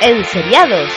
[0.00, 0.88] Enseriados.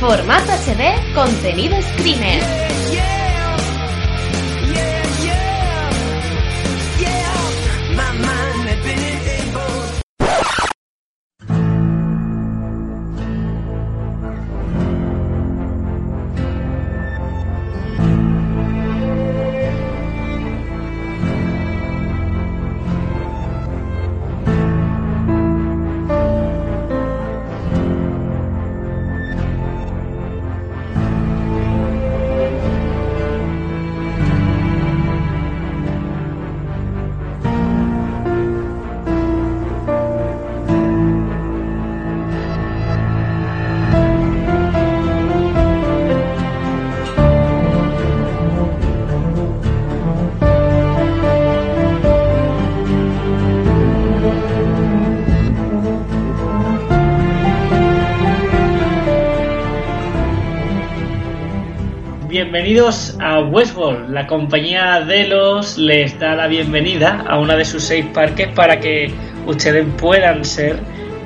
[0.00, 2.75] Formato HD, contenido screamer.
[62.56, 64.08] Bienvenidos a Westworld.
[64.08, 69.12] La compañía Delos les da la bienvenida a una de sus seis parques para que
[69.44, 70.80] ustedes puedan ser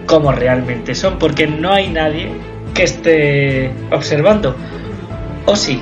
[0.06, 2.32] como realmente son, porque no hay nadie
[2.74, 4.56] que esté observando.
[5.46, 5.80] ¿O sí?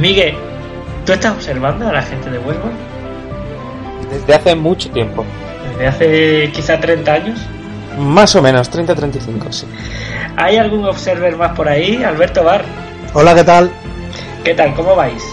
[0.00, 0.34] Miguel,
[1.04, 2.76] ¿tú estás observando a la gente de Westworld?
[4.10, 5.26] Desde hace mucho tiempo.
[5.72, 7.38] ¿Desde hace quizá 30 años?
[7.98, 9.66] Más o menos, 30-35, sí.
[10.36, 12.02] ¿Hay algún observer más por ahí?
[12.02, 12.64] Alberto Bar.
[13.12, 13.70] Hola, ¿qué tal?
[14.44, 14.74] ¿Qué tal?
[14.74, 15.24] ¿Cómo vais?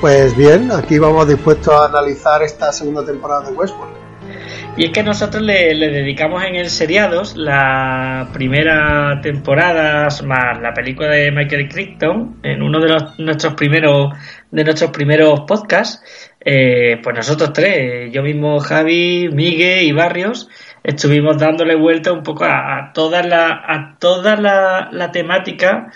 [0.00, 3.94] Pues bien, aquí vamos dispuestos a analizar esta segunda temporada de Westworld.
[4.74, 11.10] Y es que nosotros le, dedicamos en el seriados la primera temporada más la película
[11.10, 14.14] de Michael Crichton en uno de los, nuestros primeros
[14.50, 16.02] de nuestros primeros podcasts.
[16.40, 20.48] Eh, pues nosotros tres, yo mismo Javi, Miguel y Barrios,
[20.82, 25.92] estuvimos dándole vuelta un poco a, toda la a toda la, la temática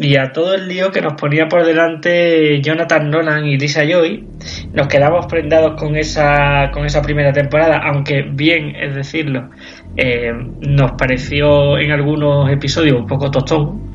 [0.00, 4.26] y a todo el lío que nos ponía por delante Jonathan Nolan y Lisa Joy,
[4.72, 9.50] nos quedamos prendados con esa, con esa primera temporada, aunque bien es decirlo,
[9.96, 13.92] eh, nos pareció en algunos episodios un poco tostón.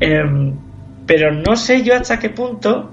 [0.00, 0.54] Em,
[1.06, 2.92] pero no sé yo hasta qué punto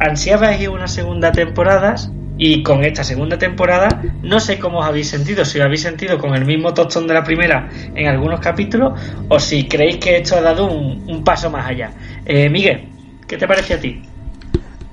[0.00, 1.94] ansiabais una segunda temporada
[2.42, 6.16] y con esta segunda temporada, no sé cómo os habéis sentido, si os habéis sentido
[6.16, 10.36] con el mismo tostón de la primera en algunos capítulos, o si creéis que esto
[10.36, 11.92] ha dado un, paso más allá.
[12.24, 12.88] Eh, Miguel,
[13.28, 14.00] ¿qué te parece a ti?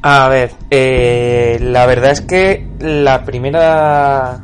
[0.01, 4.41] A ver, eh, la verdad es que la primera.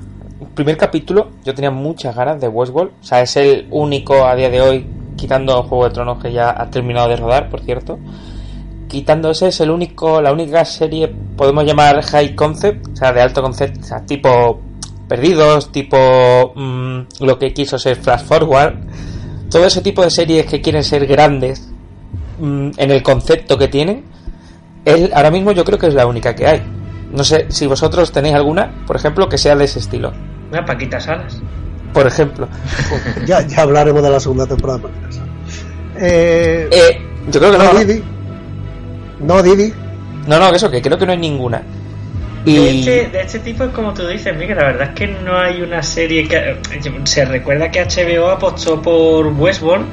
[0.56, 2.92] primer capítulo, yo tenía muchas ganas de Westworld.
[3.02, 4.88] O sea, es el único a día de hoy,
[5.18, 8.00] quitando Juego de Tronos que ya ha terminado de rodar, por cierto
[8.94, 13.22] quitando ese, es el único, la única serie, podemos llamar high concept, o sea, de
[13.22, 14.62] alto concept, o sea, tipo
[15.08, 18.76] Perdidos, tipo mm, lo que quiso ser Flash Forward,
[19.50, 21.72] todo ese tipo de series que quieren ser grandes
[22.40, 24.06] mm, en el concepto que tienen,
[24.86, 26.62] es, ahora mismo yo creo que es la única que hay.
[27.12, 30.14] No sé si vosotros tenéis alguna, por ejemplo, que sea de ese estilo.
[30.52, 31.42] Una Paquita Salas.
[31.94, 32.48] Por ejemplo.
[33.26, 35.30] ya, ya hablaremos de la segunda temporada de Paquita Salas.
[35.98, 37.02] Eh, eh,
[37.32, 37.74] yo creo que no.
[37.74, 38.13] No,
[39.44, 39.74] Didi.
[40.28, 41.62] No, no, eso, que creo que no hay ninguna.
[42.46, 42.56] Y...
[42.56, 45.38] De, este, de este tipo es como tú dices, Miguel, la verdad es que no
[45.38, 46.58] hay una serie que...
[47.06, 49.86] Se recuerda que HBO apostó por Westworld,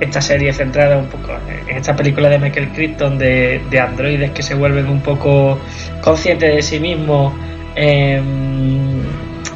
[0.00, 1.32] esta serie centrada un poco
[1.68, 5.58] en esta película de Michael Crichton de, de androides que se vuelven un poco
[6.00, 7.34] conscientes de sí mismos
[7.74, 9.02] en,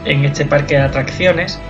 [0.05, 1.61] en este parque de atracciones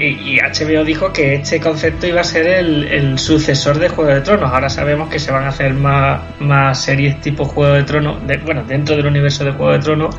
[0.00, 4.50] y, HBO dijo que este concepto iba a ser el, sucesor de Juego de Tronos.
[4.52, 8.64] Ahora sabemos que se van a hacer más, más series tipo Juego de Tronos, bueno,
[8.64, 10.16] dentro del universo de Juego de Tronos,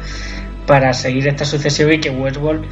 [0.65, 2.63] para seguir esta sucesión y que Westworld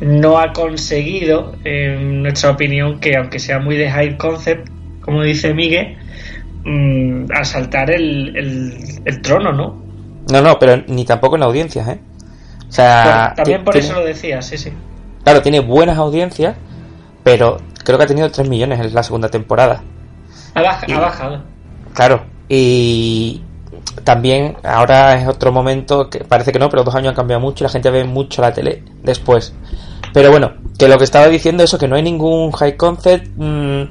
[0.00, 4.68] no ha conseguido, en nuestra opinión, que aunque sea muy de high concept,
[5.00, 5.96] como dice Miguel,
[6.64, 8.36] mm, asaltar el,
[9.04, 9.80] el, trono, ¿no?
[10.32, 12.00] No, no, pero ni tampoco en audiencias, ¿eh?
[12.68, 14.72] O sea, también por eso lo decía, sí, sí.
[15.26, 16.56] Claro, tiene buenas audiencias,
[17.24, 19.82] pero creo que ha tenido 3 millones en la segunda temporada.
[20.54, 21.42] Ha, bajado.
[21.94, 23.42] Claro, y
[24.04, 27.64] también ahora es otro momento que parece que no, pero dos años han cambiado mucho
[27.64, 29.52] y la gente ve mucho la tele después.
[30.14, 33.26] Pero bueno, que lo que estaba diciendo eso, que no hay ningún high concept.
[33.34, 33.82] Mm,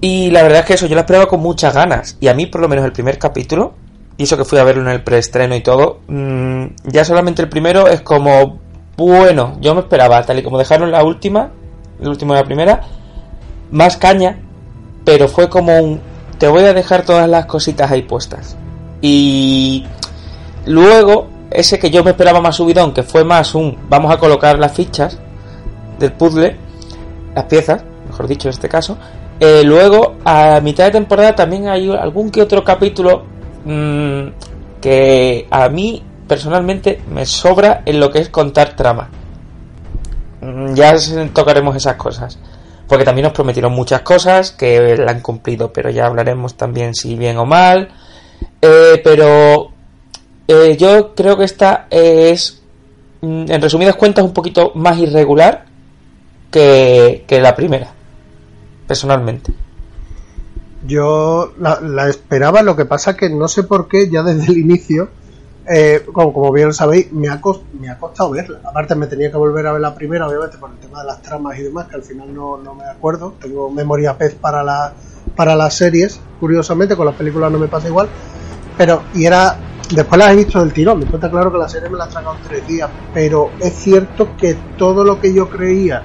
[0.00, 2.16] y la verdad es que eso, yo lo esperaba con muchas ganas.
[2.18, 3.74] Y a mí, por lo menos, el primer capítulo,
[4.16, 7.50] y eso que fui a verlo en el preestreno y todo, mm, ya solamente el
[7.50, 8.63] primero es como,
[8.96, 11.50] bueno, yo me esperaba, tal y como dejaron la última,
[12.00, 12.80] el último de la primera,
[13.70, 14.38] más caña,
[15.04, 16.00] pero fue como un
[16.38, 18.56] te voy a dejar todas las cositas ahí puestas.
[19.00, 19.84] Y
[20.66, 24.58] luego, ese que yo me esperaba más subidón, que fue más un vamos a colocar
[24.58, 25.18] las fichas,
[25.98, 26.56] del puzzle,
[27.34, 28.96] las piezas, mejor dicho en este caso.
[29.40, 33.24] Eh, luego, a mitad de temporada también hay algún que otro capítulo
[33.64, 34.26] mm,
[34.80, 39.08] que a mí personalmente me sobra en lo que es contar trama.
[40.40, 40.94] Mm, ya
[41.32, 42.38] tocaremos esas cosas.
[42.86, 47.16] Porque también nos prometieron muchas cosas que la han cumplido, pero ya hablaremos también si
[47.16, 47.88] bien o mal.
[48.60, 49.70] Eh, pero
[50.46, 52.62] eh, yo creo que esta es,
[53.22, 55.64] mm, en resumidas cuentas, un poquito más irregular
[56.50, 57.92] que, que la primera,
[58.86, 59.52] personalmente.
[60.86, 64.58] Yo la, la, esperaba, lo que pasa que no sé por qué, ya desde el
[64.58, 65.08] inicio,
[65.66, 68.60] eh, como, bien sabéis, me ha, cost, me ha costado verla.
[68.64, 71.22] Aparte me tenía que volver a ver la primera, obviamente por el tema de las
[71.22, 73.34] tramas y demás, que al final no, me acuerdo.
[73.40, 74.92] Tengo memoria pez para, la,
[75.36, 78.08] para las series, curiosamente, con las películas no me pasa igual.
[78.76, 79.56] Pero, y era
[79.90, 82.08] Después las he visto del tirón, después está claro que la serie me la ha
[82.08, 86.02] en tres días, pero es cierto que todo lo que yo creía,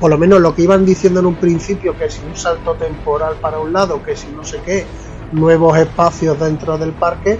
[0.00, 3.36] por lo menos lo que iban diciendo en un principio, que si un salto temporal
[3.40, 4.84] para un lado, que si no sé qué,
[5.30, 7.38] nuevos espacios dentro del parque,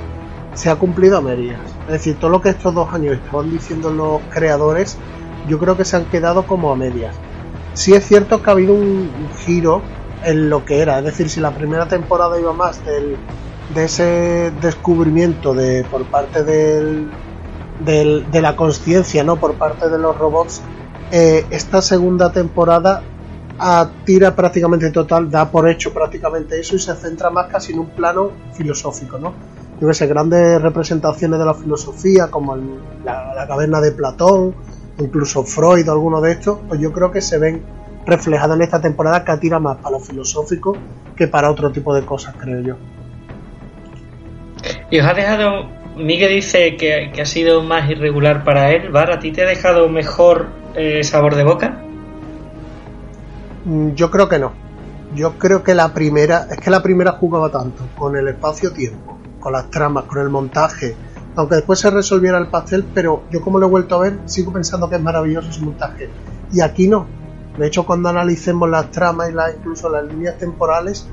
[0.55, 1.61] se ha cumplido a medias.
[1.87, 4.97] Es decir, todo lo que estos dos años estaban diciendo los creadores,
[5.49, 7.15] yo creo que se han quedado como a medias.
[7.75, 9.83] Sí es cierto que ha habido un giro
[10.25, 13.17] en lo que era, es decir, si la primera temporada iba más del
[13.75, 17.11] de ese descubrimiento de por parte del,
[17.81, 20.63] del de la conciencia, no por parte de los robots,
[21.11, 23.03] eh, esta segunda temporada
[23.59, 27.81] a, tira prácticamente total, da por hecho prácticamente eso y se centra más casi en
[27.81, 29.33] un plano filosófico, ¿no?
[29.85, 32.63] Yo que sé, grandes representaciones de la filosofía, como el,
[33.05, 34.55] la, la, caverna de Platón,
[34.99, 37.63] incluso Freud, alguno de estos, pues yo creo que se ven
[38.07, 40.75] reflejados en esta temporada que tira más para lo filosófico
[41.15, 42.77] que para otro tipo de cosas, creo yo.
[44.91, 45.67] Y os ha dejado.
[45.99, 48.91] Miguel dice que, que ha sido más irregular para él.
[48.91, 49.11] ¿Var?
[49.11, 51.83] ¿A ti te ha dejado mejor eh, sabor de boca?
[53.67, 54.55] Mm, yo creo que no.
[55.15, 56.47] Yo creo que la primera.
[56.51, 59.14] Es que la primera jugaba tanto con el espacio-tiempo,
[59.45, 60.97] con las tramas, con el montaje.
[61.37, 64.53] Aunque después se resolviera el pastel, pero yo como lo he vuelto a ver, sigo
[64.53, 66.09] pensando que es maravilloso ese montaje.
[66.51, 67.07] Y aquí no.
[67.59, 71.07] De hecho, cuando analicemos las tramas y la, incluso las líneas temporales,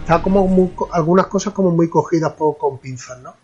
[0.00, 3.34] está como muy, algunas cosas como muy cogidas por, con pinzas, ¿no?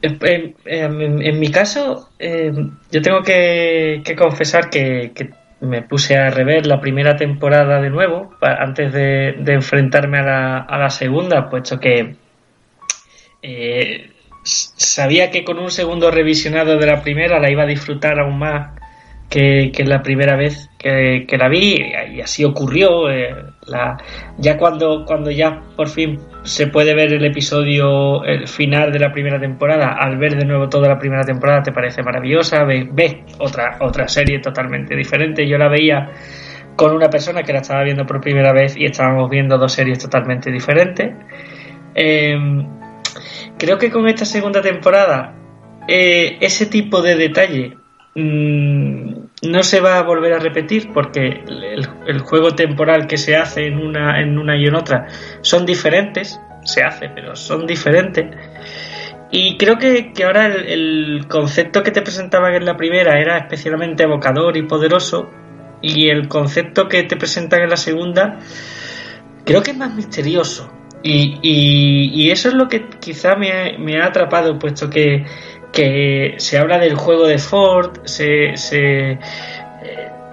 [0.00, 2.52] En, mi caso, eh,
[2.90, 5.12] yo tengo que, que confesar que,
[5.60, 10.58] me puse a rever la primera temporada de nuevo antes de, de, enfrentarme a la,
[10.58, 12.16] a la segunda, puesto que
[13.42, 14.10] eh,
[14.44, 18.78] sabía que con un segundo revisionado de la primera la iba a disfrutar aún más
[19.28, 21.76] que, que la primera vez que, la vi
[22.14, 23.10] y así ocurrió.
[23.10, 23.34] Eh,
[23.66, 23.98] la,
[24.38, 29.12] ya cuando, cuando ya por fin se puede ver el episodio, el final de la
[29.12, 33.16] primera temporada, al ver de nuevo toda la primera temporada te parece maravillosa, ves, ves
[33.38, 35.46] otra, otra serie totalmente diferente.
[35.46, 36.10] Yo la veía
[36.76, 39.98] con una persona que la estaba viendo por primera vez y estábamos viendo dos series
[39.98, 41.12] totalmente diferentes.
[41.94, 42.36] Eh,
[43.58, 45.34] creo que con esta segunda temporada
[45.88, 47.77] eh, ese tipo de detalle
[48.18, 51.44] no se va a volver a repetir porque
[52.06, 55.06] el, juego temporal que se hace en una, en una y en otra
[55.40, 58.26] son diferentes, se hace, pero son diferentes.
[59.30, 64.04] Y creo que, que ahora el, concepto que te presentaban en la primera era especialmente
[64.04, 65.30] evocador y poderoso,
[65.80, 68.40] y el concepto que te presentan en la segunda
[69.44, 70.72] creo que es más misterioso.
[71.00, 75.24] Y, y, y eso es lo que quizá me me ha atrapado, puesto que
[75.72, 79.18] que se habla del juego de Ford, se, se,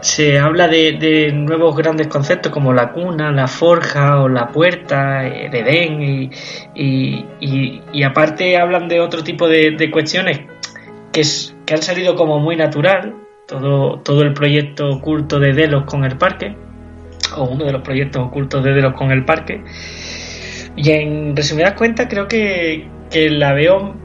[0.01, 5.25] se habla de, de, nuevos grandes conceptos como la cuna, la forja o la puerta,
[5.27, 6.29] el Edén, y,
[6.75, 10.41] y, y, aparte hablan de otro tipo de, de cuestiones
[11.11, 13.15] que, es, que, han salido como muy natural,
[13.47, 16.55] todo, todo el proyecto oculto de Delos con el parque,
[17.35, 19.63] o uno de los proyectos ocultos de Delos con el parque.
[20.75, 23.95] Y en resumidas cuentas creo que, que la veo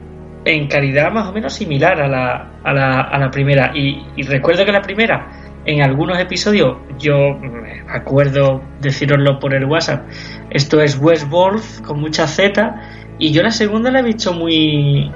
[0.45, 3.71] en calidad más o menos similar a la, a la, a la primera.
[3.75, 5.29] Y, y, recuerdo que la primera,
[5.65, 10.07] en algunos episodios, yo me acuerdo deciroslo por el WhatsApp,
[10.49, 12.75] esto es Westworld con mucha Z,
[13.19, 15.11] y yo la segunda la he visto muy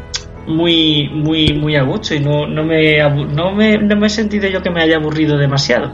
[0.47, 4.47] muy muy muy a gusto y no, no, me, no, me, no me he sentido
[4.47, 5.91] yo que me haya aburrido demasiado.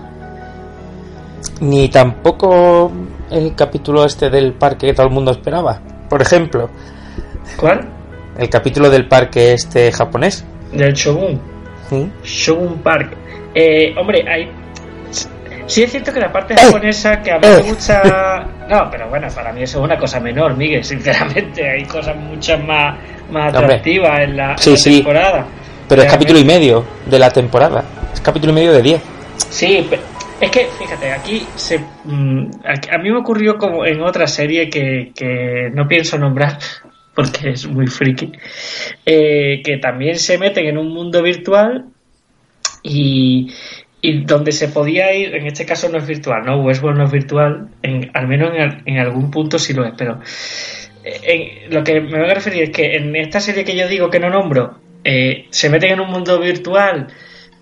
[1.62, 2.92] Ni tampoco
[3.30, 5.80] el capítulo este del parque que todo el mundo esperaba.
[6.10, 6.70] Por ejemplo.
[7.56, 8.01] ¿Cuál?
[8.38, 10.46] El capítulo del parque este japonés.
[10.72, 11.40] Del Shogun.
[11.90, 12.10] ¿Sí?
[12.24, 13.16] Shogun Park.
[13.54, 14.50] Eh, hombre, hay.
[15.68, 18.46] Sí es cierto que la parte japonesa que a mí me gusta...
[18.68, 21.70] No, pero bueno, para mí eso es una cosa menor, Miguel, sinceramente.
[21.70, 22.98] Hay cosas muchas más,
[23.32, 25.44] más atractivas en la, sí, en la temporada.
[25.44, 25.84] Sí.
[25.88, 27.86] Pero es capítulo y medio de la temporada.
[28.14, 29.02] Es capítulo y medio de 10.
[29.50, 29.88] Sí,
[30.42, 32.50] es que, fíjate, aquí se, mm,
[32.92, 36.58] a mí me ocurrió como en otra serie que, que no pienso nombrar
[37.16, 38.32] porque es muy friki,
[39.06, 41.86] eh, que también se meten en un mundo virtual
[42.84, 43.52] y,
[44.02, 46.62] y donde se podía ir, en este caso no es virtual, ¿no?
[46.62, 50.20] Westworld no es virtual, en, al menos en, en algún punto sí lo es, pero
[51.04, 54.10] eh, lo que me voy a referir es que en esta serie que yo digo
[54.10, 57.08] que no nombro, eh, se meten en un mundo virtual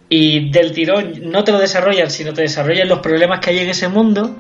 [0.10, 3.70] y del tirón no te lo desarrollan, sino te desarrollan los problemas que hay en
[3.70, 4.36] ese mundo.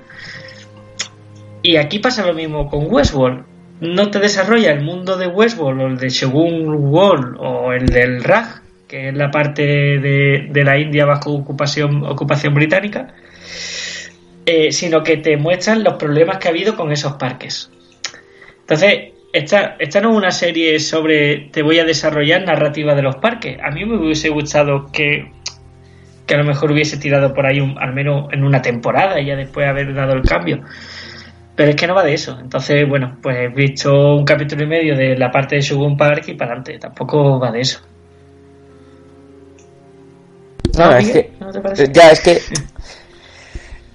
[1.62, 3.46] Y aquí pasa lo mismo con Westworld.
[3.82, 8.24] No te desarrolla el mundo de Westworld o el de Shogun World o el del
[8.24, 13.14] Raj, que es la parte de, la India bajo ocupación, ocupación británica,
[14.46, 17.72] eh, sino que te muestran los problemas que ha habido con esos parques.
[18.62, 23.16] Entonces, esta, esta no es una serie sobre te voy a desarrollar narrativa de los
[23.18, 23.60] parques.
[23.64, 25.32] A mí me hubiese gustado que,
[26.26, 29.28] que a lo mejor hubiese tirado por ahí un, al menos en una temporada y
[29.28, 30.64] ya después haber dado el cambio.
[31.60, 32.38] Pero es que no va de eso.
[32.40, 36.24] Entonces, bueno, pues he visto un capítulo y medio de la parte de Shogun Park
[36.30, 36.80] y para adelante.
[36.80, 37.82] Tampoco va de eso.
[40.78, 41.92] No, es que, ¿No te parece?
[41.92, 42.40] ya, es que.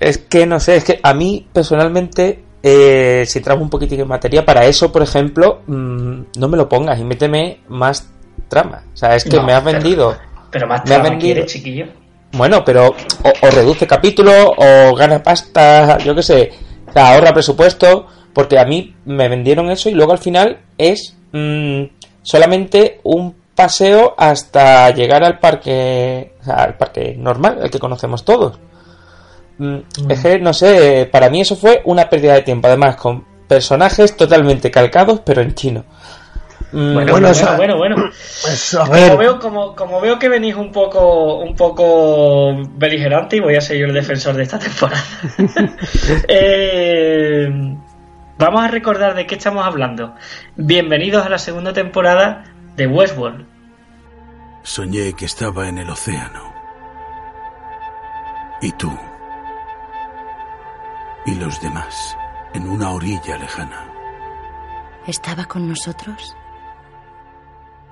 [0.00, 4.04] Es que no sé, es que a mí personalmente, eh, si traigo un poquitito de
[4.04, 8.11] materia, para eso, por ejemplo, mmm, no me lo pongas y méteme más
[8.49, 8.83] trama.
[8.92, 10.14] O sea, es que No, me has vendido.
[10.50, 11.87] Pero más Me trama vendido- quiere, chiquillo.
[12.33, 16.52] Bueno, pero o, o reduce capítulo o gana pasta, yo qué sé,
[16.94, 21.82] sea, ahorra presupuesto, porque a mí me vendieron eso y luego al final es mm,
[22.22, 28.58] solamente un paseo hasta llegar al parque, al parque normal, el que conocemos todos.
[29.58, 33.24] Mm, Es que, no sé, para mí eso fue una pérdida de tiempo, además con
[33.46, 35.84] personajes totalmente calcados, pero en chino.
[36.75, 37.97] Mm, Bueno, Bueno, bueno, bueno, bueno.
[38.43, 43.37] Pues a Como ver, veo, como, como veo que venís un poco, un poco beligerante
[43.37, 45.02] y voy a ser yo el defensor de esta temporada.
[46.28, 47.49] Eh,
[48.38, 50.14] vamos a recordar de qué estamos hablando.
[50.57, 52.45] Bienvenidos a la segunda temporada
[52.76, 53.47] de Westworld.
[54.64, 56.52] Soñé que estaba en el océano.
[58.61, 58.93] Y tú.
[61.26, 62.16] Y los demás,
[62.54, 63.85] en una orilla lejana.
[65.07, 66.37] ¿Estaba con nosotros?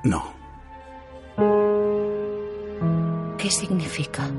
[0.05, 0.35] No,
[3.39, 4.31] ¿Qué significa?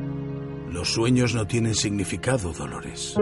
[0.69, 3.15] los sueños no tienen significado, Dolores.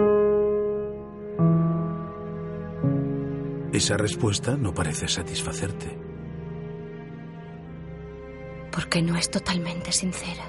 [3.73, 5.97] Esa respuesta no parece satisfacerte.
[8.71, 10.45] Porque no es totalmente sincera.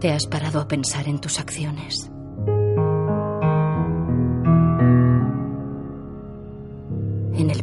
[0.00, 2.10] ¿Te has parado a pensar en tus acciones?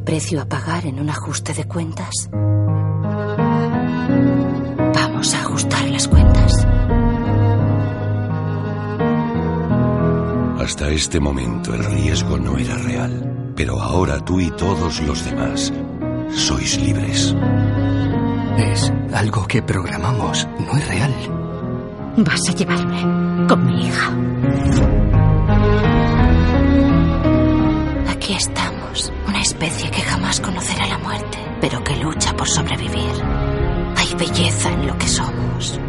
[0.04, 2.30] Precio a pagar en un ajuste de cuentas?
[4.94, 6.68] Vamos a ajustar las cuentas.
[10.60, 15.74] Hasta este momento el riesgo no era real, pero ahora tú y todos los demás
[16.30, 17.36] sois libres.
[18.58, 21.14] Es algo que programamos, no es real.
[22.18, 25.13] Vas a llevarme con mi hija.
[30.34, 33.14] Jamás conocerá la muerte, pero que lucha por sobrevivir.
[33.96, 35.80] Hay belleza en lo que somos.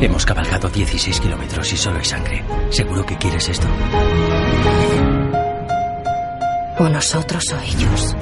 [0.00, 2.42] Hemos cabalgado 16 kilómetros y solo hay sangre.
[2.70, 3.66] ¿Seguro que quieres esto?
[6.78, 8.16] O nosotros o ellos.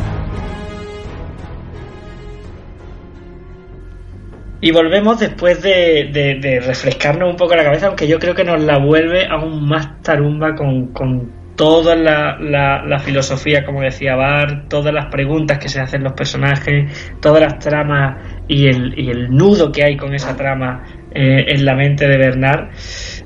[4.61, 8.43] Y volvemos después de, de- de refrescarnos un poco la cabeza, aunque yo creo que
[8.43, 14.95] nos la vuelve aún más tarumba con, con toda la, filosofía, como decía Bar, todas
[14.95, 19.97] las preguntas que se hacen los personajes, todas las tramas y el, nudo que hay
[19.97, 22.69] con esa trama eh, en la mente de Bernard.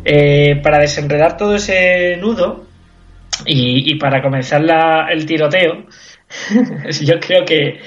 [0.06, 2.64] Eh, para desenredar todo ese nudo
[3.44, 4.62] y, para comenzar
[5.10, 5.84] el tiroteo,
[7.02, 7.80] yo creo que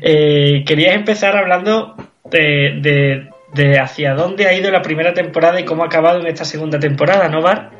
[0.00, 1.96] eh, empezar hablando
[2.30, 6.44] de, de- hacia dónde ha ido la primera temporada y cómo ha acabado en esta
[6.44, 7.77] segunda temporada, ¿no, Bar?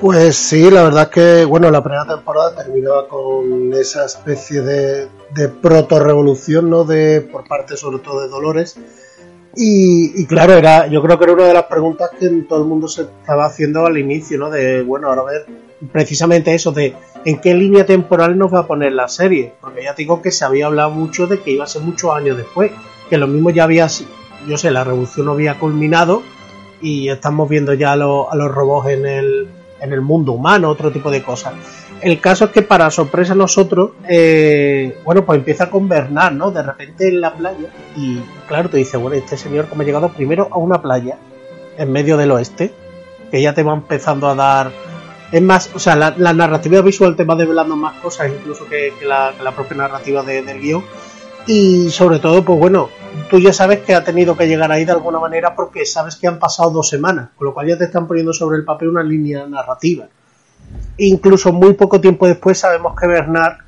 [0.00, 5.08] Pues sí, la verdad es que bueno, la primera temporada terminaba con esa especie de,
[5.62, 6.84] proto-revolución, ¿no?
[6.84, 8.76] De, por parte sobre todo de Dolores.
[9.56, 12.68] Y, y claro, era, yo creo que era una de las preguntas que todo el
[12.68, 14.50] mundo se estaba haciendo al inicio, ¿no?
[14.50, 15.46] De, bueno, ahora a ver,
[15.92, 19.54] precisamente eso, de en qué línea temporal nos va a poner la serie.
[19.60, 22.12] Porque ya te digo que se había hablado mucho de que iba a ser muchos
[22.14, 22.70] años después,
[23.08, 23.88] que lo mismo ya había,
[24.46, 26.22] yo sé, la revolución no había culminado
[26.82, 29.48] y estamos viendo ya a, los- a los robots en el,
[29.80, 31.54] en el mundo humano, otro tipo de cosas.
[32.00, 36.50] El caso es que para sorpresa nosotros, eh, bueno, pues empieza con Bernard, ¿no?
[36.50, 40.10] De repente en la playa y claro, te dice, bueno, este señor como ha llegado
[40.10, 41.18] primero a una playa
[41.78, 42.72] en medio del oeste,
[43.30, 44.70] que ya te va empezando a dar...
[45.32, 49.32] Es más, o sea, la, narrativa visual te va develando más cosas incluso que, la,
[49.54, 50.84] propia narrativa del guion.
[51.46, 52.88] Y sobre todo, pues bueno,
[53.30, 56.26] tú ya sabes que ha tenido que llegar ahí de alguna manera porque sabes que
[56.26, 59.02] han pasado dos semanas, con lo cual ya te están poniendo sobre el papel una
[59.02, 60.06] línea narrativa.
[60.98, 63.58] Incluso muy poco tiempo después sabemos que Bernard,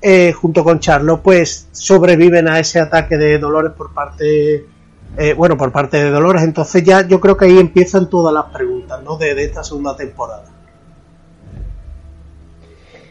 [0.00, 4.64] eh, junto con Charlo, pues sobreviven a ese ataque de Dolores por parte,
[5.16, 6.42] eh, bueno, por parte de Dolores.
[6.42, 9.16] Entonces ya yo creo que ahí empiezan todas las preguntas, ¿no?
[9.16, 10.44] De, esta segunda temporada.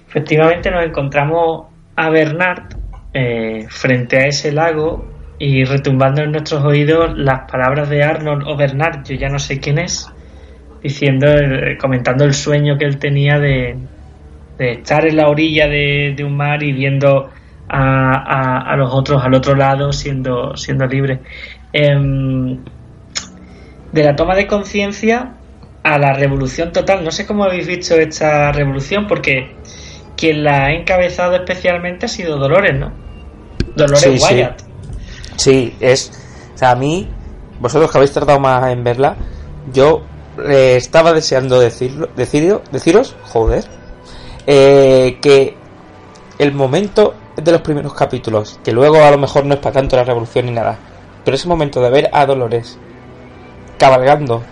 [0.07, 2.73] Efectivamente nos encontramos a Bernard
[3.13, 5.05] eh, frente a ese lago
[5.39, 9.59] y retumbando en nuestros oídos las palabras de Arnold o Bernard, yo ya no sé
[9.59, 10.11] quién es,
[10.81, 13.77] diciendo, eh, comentando el sueño que él tenía de,
[14.57, 17.29] estar en la orilla de, un mar y viendo
[17.69, 21.19] a, los otros al otro lado siendo, siendo libre.
[21.73, 22.57] Em,
[23.91, 25.33] de la toma de conciencia
[25.83, 27.03] a la revolución total.
[27.03, 29.55] No sé cómo habéis visto esta revolución porque
[30.17, 32.91] quien la ha encabezado especialmente ha sido Dolores, ¿no?
[33.75, 34.61] Dolores Wyatt.
[35.35, 35.75] Sí.
[35.79, 36.11] es.
[36.55, 37.07] O sea, a mí,
[37.59, 39.15] vosotros que habéis tardado más en verla,
[39.71, 40.01] yo
[40.43, 43.65] eh, estaba deseando decirlo, deciros, joder,
[44.47, 45.55] eh, que
[46.39, 49.95] el momento de los primeros capítulos, que luego a lo mejor no es para tanto
[49.95, 50.77] la revolución ni nada,
[51.23, 52.79] pero ese momento de ver a Dolores
[53.77, 54.43] cabalgando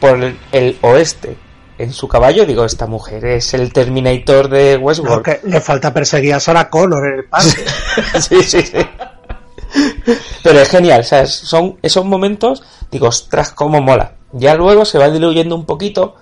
[0.00, 0.18] por
[0.52, 1.36] el, oeste
[1.78, 5.44] en su caballo, digo, esta mujer es el Terminator de Westworld.
[5.44, 7.64] le falta perseguir a Sarah Connor en el parque.
[8.20, 8.78] sí, sí, sí.
[10.42, 11.32] Pero es genial, ¿sabes?
[11.34, 14.12] Son esos momentos, digo, ostras, cómo mola.
[14.32, 16.14] Ya luego se va diluyendo un poquito,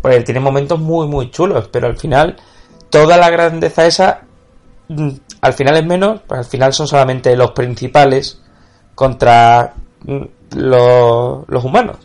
[0.00, 2.36] porque tiene momentos muy, muy chulos, pero al final,
[2.88, 4.22] toda la grandeza esa,
[4.88, 5.10] mm,
[5.42, 8.40] al final es menos, pues al final son solamente los principales
[8.94, 10.22] contra mm,
[10.56, 11.98] los, los humanos.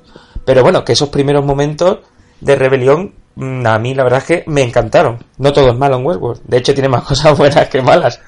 [0.43, 1.99] Pero bueno, que esos primeros momentos
[2.41, 5.23] de rebelión mm, a mí la verdad es que me encantaron.
[5.38, 6.41] No todo es malo en Westworld.
[6.43, 8.19] De hecho tiene más cosas buenas que malas.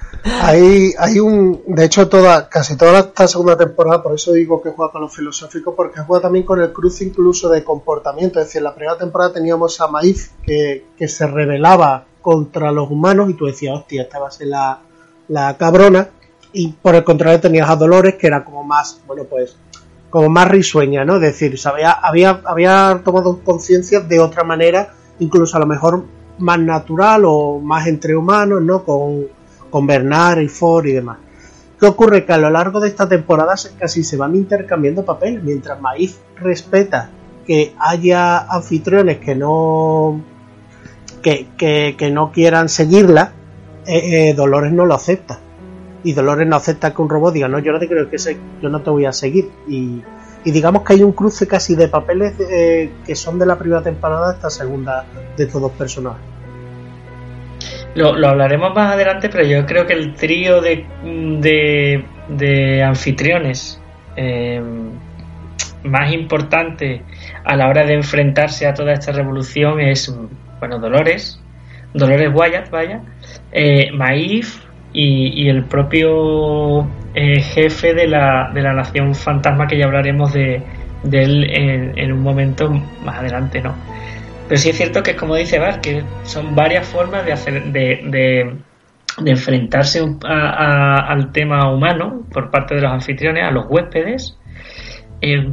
[0.41, 4.71] Hay, hay un, de hecho toda, casi toda esta segunda temporada, por eso digo que
[4.71, 8.39] juega con lo filosófico, porque juega también con el cruce incluso de comportamiento.
[8.39, 12.89] Es decir, en la primera temporada teníamos a Maíz que, que se rebelaba contra los
[12.89, 14.79] humanos y tú decías, hostia, esta va a ser la,
[15.29, 16.09] la cabrona.
[16.51, 19.55] Y por el contrario tenías a Dolores que era como más, bueno pues,
[20.09, 21.15] como más risueña, ¿no?
[21.15, 21.91] Es decir, había,
[22.43, 26.05] había, tomado conciencia de otra manera, incluso a lo mejor
[26.39, 28.83] más natural o más entre humanos, ¿no?
[28.83, 29.27] Con,
[29.69, 31.17] con Bernard y Ford y demás.
[31.79, 32.25] ¿Qué ocurre?
[32.25, 37.09] Que a lo largo de esta temporada casi se van intercambiando papel, mientras Maíz respeta
[37.45, 40.21] que haya anfitriones que no
[41.21, 41.47] que,
[41.97, 43.33] que, no quieran seguirla,
[43.85, 45.39] eh, eh, Dolores no lo acepta.
[46.03, 48.17] Y Dolores no acepta que un robot diga, no, yo no te creo que
[48.61, 49.49] yo no te voy a seguir.
[49.67, 50.01] Y,
[50.45, 54.31] digamos que hay un cruce casi de papeles eh, que son de la primera temporada
[54.31, 56.23] a esta segunda de estos dos personajes.
[57.95, 60.85] Lo, hablaremos más adelante, pero yo creo que el trío de,
[62.29, 63.81] de, anfitriones
[64.15, 64.61] eh,
[65.83, 67.03] más importante
[67.43, 70.13] a la hora de enfrentarse a toda esta revolución es,
[70.59, 71.41] bueno, Dolores,
[71.93, 73.01] Dolores Wyatt, vaya,
[73.51, 79.85] eh, Maif y, el propio eh, jefe de la, de la nación fantasma que ya
[79.85, 80.63] hablaremos de,
[81.11, 83.75] él en, un momento más adelante, ¿no?
[84.47, 88.01] Pero sí es cierto que, como dice Bar, que son varias formas de, hacer, de,
[88.05, 94.37] de, enfrentarse al tema humano por parte de los anfitriones, a los huéspedes.
[95.21, 95.49] Eh,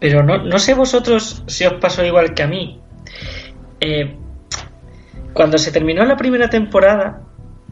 [0.00, 2.80] pero no, no, sé vosotros si os pasó igual que a mí.
[3.80, 4.16] Eh,
[5.34, 7.27] cuando se terminó la primera temporada,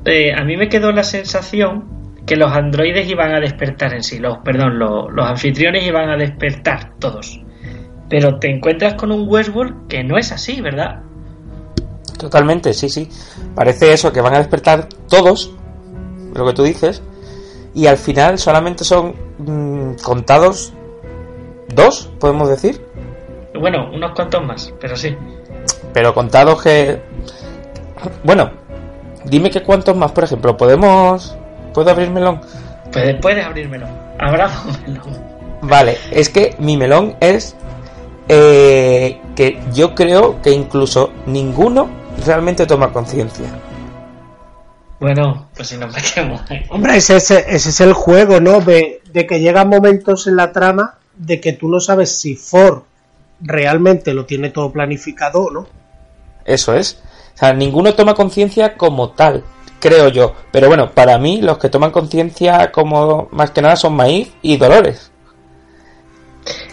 [0.06, 4.18] eh, a mí me quedó la sensación que los androides iban a despertar en sí,
[4.18, 7.40] los, perdón, los, los anfitriones iban a despertar todos.
[8.08, 11.02] Pero te encuentras con un Westworld que no es así, ¿verdad?
[12.18, 13.08] Totalmente, sí, sí.
[13.54, 15.54] Parece eso, que van a despertar todos,
[16.34, 17.02] lo que tú dices,
[17.74, 20.72] y al final solamente son mm, contados
[21.74, 22.80] dos, podemos decir.
[23.58, 25.16] Bueno, unos cuantos más, pero sí.
[25.92, 27.00] Pero contados que...
[28.22, 28.50] Bueno,
[29.26, 31.36] dime que cuántos más, por ejemplo, podemos...
[31.74, 32.40] ¿Puedo abrir melón?
[32.90, 33.90] Puedes, puedes abrir melón.
[34.18, 35.26] Abramos melón.
[35.60, 37.54] Vale, es que mi melón es
[38.28, 41.88] eh, que yo creo que incluso ninguno
[42.24, 43.46] realmente toma conciencia.
[44.98, 46.40] Bueno, pues si nos metemos.
[46.70, 48.60] Hombre, ese, ese, es el juego, ¿no?
[48.60, 52.82] De, que llegan momentos en la trama de que tú no sabes si Ford
[53.40, 55.66] realmente lo tiene todo planificado o no.
[56.44, 57.02] Eso es.
[57.36, 59.44] O sea, ninguno toma conciencia como tal,
[59.78, 60.34] creo yo.
[60.50, 64.56] Pero bueno, para mí los que toman conciencia como más que nada son Maíz y
[64.56, 65.12] Dolores.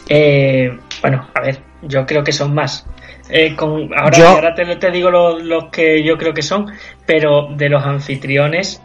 [0.09, 0.71] Eh,
[1.01, 2.85] bueno, a ver, yo creo que son más.
[3.29, 6.71] Eh, con, ahora, Yo- ahora te, te digo los, los que yo creo que son,
[7.05, 8.81] pero de los anfitriones,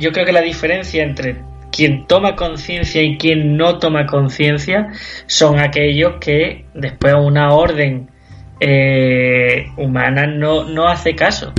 [0.00, 1.36] yo creo que la diferencia entre
[1.70, 4.92] quien toma conciencia y quien no toma conciencia
[5.26, 8.10] son aquellos que después una orden
[8.60, 11.52] eh, humana no, no hace caso.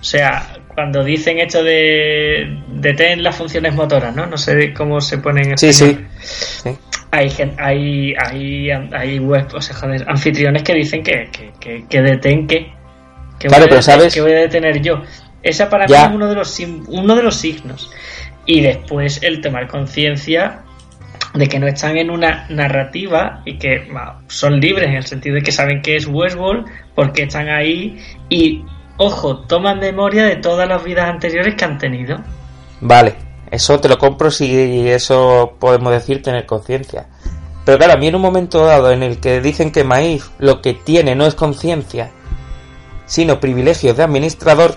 [0.00, 4.26] O sea, cuando dicen esto de detén las funciones motoras, ¿no?
[4.26, 5.98] No sé cómo se ponen en Sí, sí.
[6.20, 6.70] sí.
[7.10, 12.02] hay, hay, hay, hay web, o sea, joder, anfitriones que dicen que, que, que, que
[12.02, 12.72] detén que,
[13.38, 14.14] que, Claro, voy pero detener- ¿sabes?
[14.14, 15.02] que voy a detener yo.
[15.42, 16.02] Esa para Ya.
[16.02, 16.58] mí es uno de, los,
[16.88, 17.90] uno de los signos.
[18.46, 20.62] Y después el tomar conciencia
[21.34, 23.88] de que no están en una narrativa y que
[24.28, 28.64] son libres en el sentido de que saben que es Westworld porque están ahí y,
[28.98, 32.18] ojo, toman memoria de todas las vidas anteriores que han tenido.
[32.80, 33.14] Vale,
[33.50, 37.06] eso te lo compro si eso podemos decir tener conciencia.
[37.64, 40.60] Pero claro, a mí en un momento dado en el que dicen que Maíz lo
[40.60, 42.10] que tiene no es conciencia,
[43.06, 44.74] sino privilegios de administrador,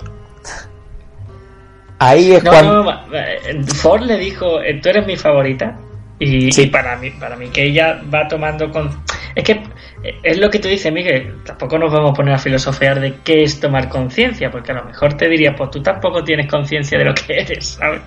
[2.00, 2.84] ahí es No, cuando...
[2.84, 5.80] no, eh, Ford le dijo, eh, tú eres mi favorita.
[6.20, 6.64] Y, Sí.
[6.64, 8.90] y para mí, para mí que ella va tomando con...
[9.36, 9.62] Es que
[10.24, 11.36] es lo que tú dices, Miguel.
[11.46, 14.86] Tampoco nos vamos a poner a filosofear de qué es tomar conciencia, porque a lo
[14.86, 18.02] mejor te diría, pues tú tampoco tienes conciencia de lo que eres, ¿sabes?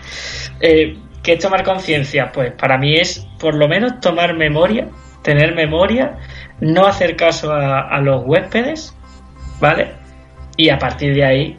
[0.60, 2.32] Eh, ¿Qué es tomar conciencia?
[2.32, 4.88] Pues para mí es por lo menos tomar memoria,
[5.22, 6.16] tener memoria,
[6.60, 8.96] no hacer caso a, a los huéspedes,
[9.60, 9.92] ¿vale?
[10.56, 11.58] Y a partir de ahí,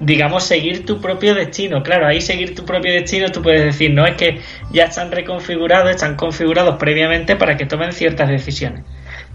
[0.00, 1.82] digamos, seguir tu propio destino.
[1.82, 5.90] Claro, ahí seguir tu propio destino tú puedes decir, no, es que ya están reconfigurados,
[5.90, 8.84] están configurados previamente para que tomen ciertas decisiones.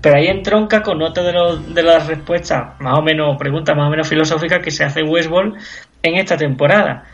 [0.02, 3.90] Pero ahí entronca con otra de, de las respuestas, más o menos, preguntas más o
[3.90, 5.56] menos filosóficas que se hace Westworld
[6.04, 7.06] en esta temporada,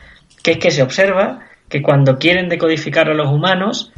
[0.44, 3.94] que es que se observa que cuando quieren decodificar a los humanos,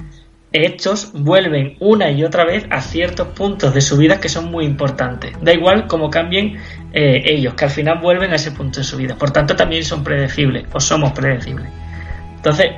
[0.51, 4.65] estos vuelven una y otra vez a ciertos puntos de su vida que son muy
[4.65, 5.31] importantes.
[5.41, 6.57] Da igual cómo cambien
[6.93, 9.15] eh, ellos, que al final vuelven a ese punto de su vida.
[9.15, 11.67] Por tanto, también son predecibles, o somos predecibles.
[12.35, 12.71] Entonces,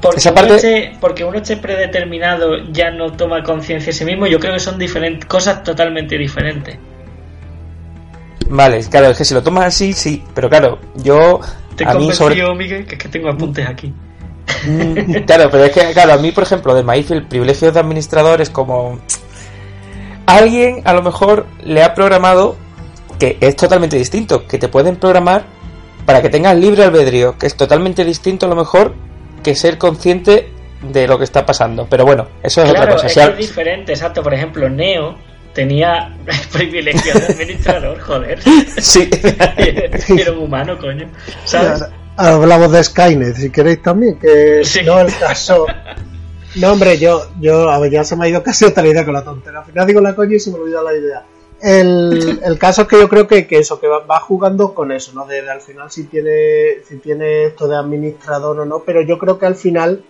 [0.00, 4.04] porque, Esa uno, parte- esté, porque uno esté predeterminado ya no toma conciencia de sí
[4.04, 6.76] mismo, yo creo que son diferentes, cosas totalmente diferentes.
[8.48, 11.40] Vale, claro, es que si lo tomas así, sí, pero claro, yo...
[11.76, 12.14] ¿Te a mí convenció,
[12.46, 12.54] sobre...
[12.54, 12.84] Miguel?
[12.86, 13.94] Que es que tengo apuntes aquí.
[14.66, 17.80] Mm, Claro, pero es que, claro, a mí, por ejemplo, de Maíz el privilegio de
[17.80, 18.98] administrador es como...
[20.26, 22.56] Alguien a lo mejor le ha programado
[23.22, 25.44] que es totalmente distinto, que te pueden programar
[26.04, 28.94] para que tengas libre albedrío, que es totalmente distinto a lo mejor
[29.44, 30.48] que ser consciente
[30.90, 31.86] de lo que está pasando.
[31.88, 33.06] Pero bueno, eso es Claro, otra cosa.
[33.06, 34.24] es, que diferente, exacto.
[34.24, 35.16] Por ejemplo, Neo
[35.54, 38.40] tenía el privilegio de administrador, joder.
[38.80, 39.08] Sí.
[40.18, 41.08] era un humano, coño.
[42.16, 44.80] Hablamos de Skynet, si queréis también, que Sí.
[44.84, 45.64] no el caso.
[46.56, 49.14] No, hombre, yo, yo, a ver, ya se me ha ido casi otra idea con
[49.14, 49.60] la tontera.
[49.60, 51.22] Al final digo la coña y se me olvida la idea.
[51.62, 55.26] El, caso es que yo creo que, que eso, que va, jugando con eso, ¿no?
[55.26, 59.38] De, al final si tiene, si tiene esto de administrador o no, pero yo creo
[59.38, 60.02] que al final,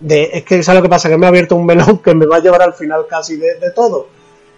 [0.00, 1.08] de, es que ¿sabes lo que pasa?
[1.08, 3.54] Que me ha abierto un melón que me va a llevar al final casi de,
[3.72, 4.08] todo.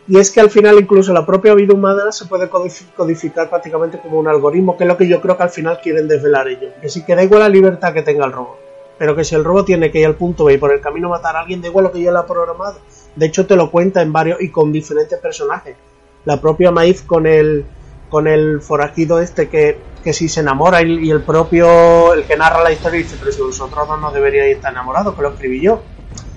[0.08, 3.98] Y es que al final incluso la propia vida humana se puede codifi- codificar prácticamente
[3.98, 6.72] como un algoritmo, que es lo que yo creo que al final quieren desvelar ellos.
[6.80, 8.56] Que sí que da igual la libertad que tenga el robot,
[8.98, 11.10] pero que si el robot tiene que ir al punto B y por el camino
[11.10, 12.78] matar a alguien, da igual lo que yo le ha programado.
[13.14, 15.76] De hecho te lo cuenta en varios y con diferentes personajes.
[16.24, 17.64] La propia Maíz con el
[18.08, 22.36] con el forajido este que, que si se enamora y, y el propio el que
[22.36, 25.62] narra la historia dice pero si vosotros dos no deberíais estar enamorados que lo escribí
[25.62, 25.82] yo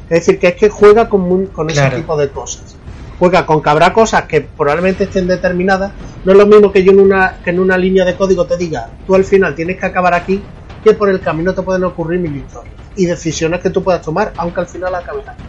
[0.04, 1.98] es decir que es que juega con, con ese Claro.
[1.98, 2.78] tipo de cosas
[3.20, 5.92] juega con que habrá cosas que probablemente estén determinadas.
[6.26, 8.58] No es lo mismo que yo en una, que en una línea de código te
[8.58, 10.42] diga, tú al final tienes que acabar aquí,
[10.84, 14.34] que por el camino te pueden ocurrir mil historias y decisiones que tú puedas tomar,
[14.38, 15.44] aunque al final acabes aquí.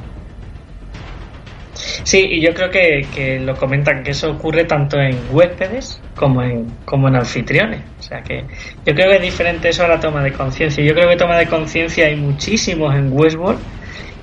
[1.76, 6.42] Sí, y yo creo que, que lo comentan que eso ocurre tanto en huéspedes como
[6.42, 7.80] en, como en anfitriones.
[7.98, 8.44] O sea que
[8.84, 10.82] yo creo que es diferente eso a la toma de conciencia.
[10.82, 13.60] Yo creo que toma de conciencia hay muchísimos en Westworld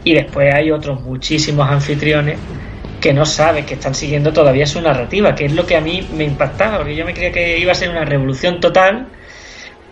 [0.03, 2.39] y después hay otros muchísimos anfitriones
[2.99, 6.07] que no saben que están siguiendo todavía su narrativa, que es lo que a mí
[6.13, 9.09] me impactaba, porque yo me creía que iba a ser una revolución total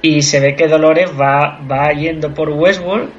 [0.01, 3.09] y se ve que Dolores va, va yendo por Westworld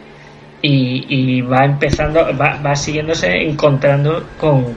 [0.62, 4.76] y, y va empezando, va, va siguiéndose encontrando con,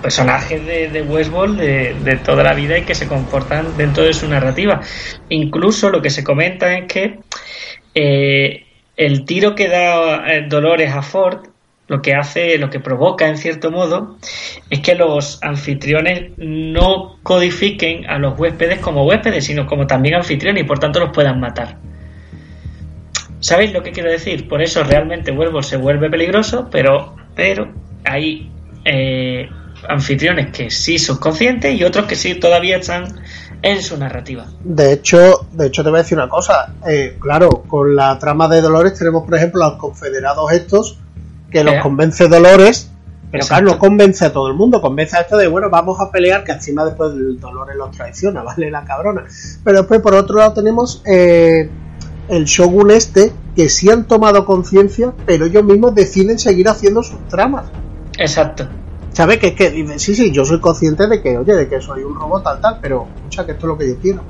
[0.00, 4.14] personajes de, de Westworld de, de toda la vida y que se comportan dentro de
[4.14, 4.80] su narrativa.
[5.28, 7.18] Incluso lo que se comenta es que
[7.94, 11.48] eh, el tiro que da eh, Dolores a Ford
[11.88, 14.16] lo que hace, lo que provoca en cierto modo,
[14.70, 20.62] es que los anfitriones no codifiquen a los huéspedes como huéspedes, sino como también anfitriones
[20.62, 21.76] y por tanto los puedan matar.
[23.42, 24.48] ¿Sabéis lo que quiero decir?
[24.48, 27.68] Por eso realmente Werewolf se vuelve peligroso, pero, pero
[28.04, 28.52] hay
[28.84, 29.48] eh,
[29.88, 33.20] anfitriones que sí son conscientes y otros que sí todavía están
[33.60, 34.46] en su narrativa.
[34.62, 36.72] De hecho, de hecho te voy a decir una cosa.
[36.88, 40.98] Eh, claro, con la trama de Dolores tenemos, por ejemplo, a los confederados estos
[41.50, 42.90] que los convence Dolores,
[43.32, 43.64] pero Exacto.
[43.64, 46.44] claro, no convence a todo el mundo, convence a esto de, bueno, vamos a pelear,
[46.44, 48.70] que encima después Dolores los traiciona, ¿vale?
[48.70, 49.24] La cabrona.
[49.64, 51.68] Pero después, por otro lado, tenemos eh,
[52.28, 57.26] el Shogun este, que sí han tomado conciencia, pero ellos mismos deciden seguir haciendo sus
[57.28, 57.72] tramas.
[58.18, 58.68] Exacto.
[59.12, 59.38] ¿Sabes?
[59.38, 62.02] Que es que dicen, sí, sí, yo soy consciente de que, oye, de que soy
[62.02, 64.24] un robot tal, tal, pero, escucha, que esto es lo que yo quiero.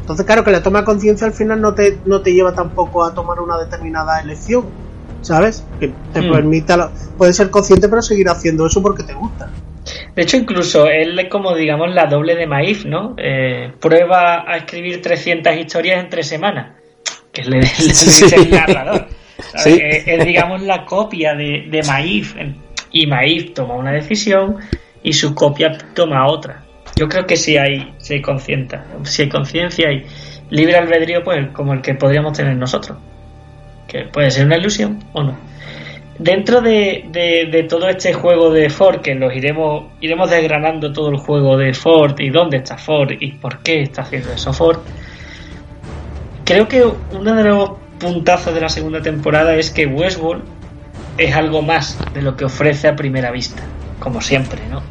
[0.00, 3.04] Entonces, claro, que la toma de conciencia al final no te, no te lleva tampoco
[3.04, 4.66] a tomar una determinada elección,
[5.20, 5.64] ¿sabes?
[5.78, 6.32] Que te Hmm.
[6.32, 9.50] permita, puedes ser consciente pero seguir haciendo eso porque te gusta.
[10.14, 13.14] De hecho, incluso él es como, digamos, la doble de Maif, ¿no?
[13.18, 16.76] Eh, prueba a escribir 300 historias en tres semanas.
[17.34, 19.06] Que le, le dice el narrador.
[20.06, 22.34] es, digamos, la copia de, de Maif.
[22.92, 24.56] Y Maif toma una decisión
[25.02, 26.62] y su copia toma otra.
[26.96, 28.84] Yo creo que sí hay, sí hay conciencia.
[29.02, 30.06] Si hay conciencia y
[30.50, 32.96] libre albedrío, pues como el que podríamos tener nosotros.
[33.88, 35.36] Que puede ser una ilusión o no.
[36.18, 41.08] Dentro de, de- de todo este juego de Ford, que los iremos, iremos desgranando todo
[41.10, 44.78] el juego de Ford y dónde está Ford y por qué está haciendo eso Ford,
[46.44, 50.44] creo que uno de los puntazos de la segunda temporada es que Westworld
[51.16, 53.62] es algo más de lo que ofrece a primera vista,
[53.98, 54.82] como siempre, ¿no?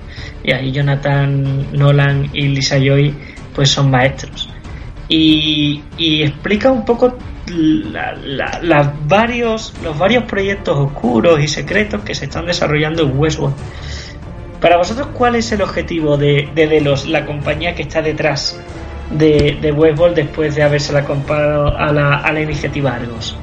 [0.44, 3.13] Y ahí Jonathan Nolan y Lisa Joy
[3.54, 4.50] pues son maestros.
[5.10, 5.84] Y,
[6.24, 13.56] explica un poco los varios proyectos oscuros y secretos que se están desarrollando en Westworld.
[14.60, 18.60] Para vosotros, ¿cuál es el objetivo de, de Delos, la compañía que está detrás
[19.12, 23.38] de, de Westworld después de habérsela comprado a la, a la iniciativa Argos?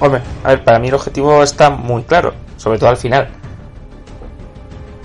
[0.00, 3.28] Hombre, a ver, para mí el objetivo está muy claro, sobre todo al final.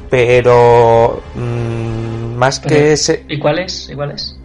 [0.09, 3.89] Pero mm, más que ese, ¿Y cuál es?
[3.89, 4.37] ¿Y cuál es?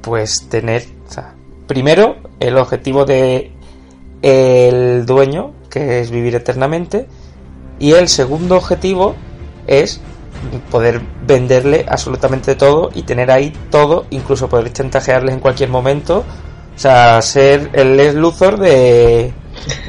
[0.00, 1.34] pues tener, o sea,
[1.66, 3.52] primero el objetivo de
[4.22, 7.06] el dueño, que es vivir eternamente,
[7.78, 9.14] y el segundo objetivo
[9.66, 10.00] es
[10.70, 16.18] poder venderle absolutamente todo y tener ahí todo, incluso poder chantajearles en cualquier momento,
[16.76, 19.32] o sea, ser el Les Luthor de,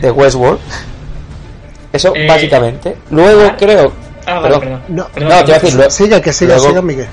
[0.01, 0.59] de Westworld.
[1.93, 2.95] Eso Eh, básicamente.
[3.11, 3.91] Luego ah, creo,
[4.25, 4.59] Ah, vale, perdón.
[4.61, 4.81] perdón.
[4.89, 7.07] No, Perdón, no, te iba a decir, luego- Siga, que siga, luego- siga, Miguel.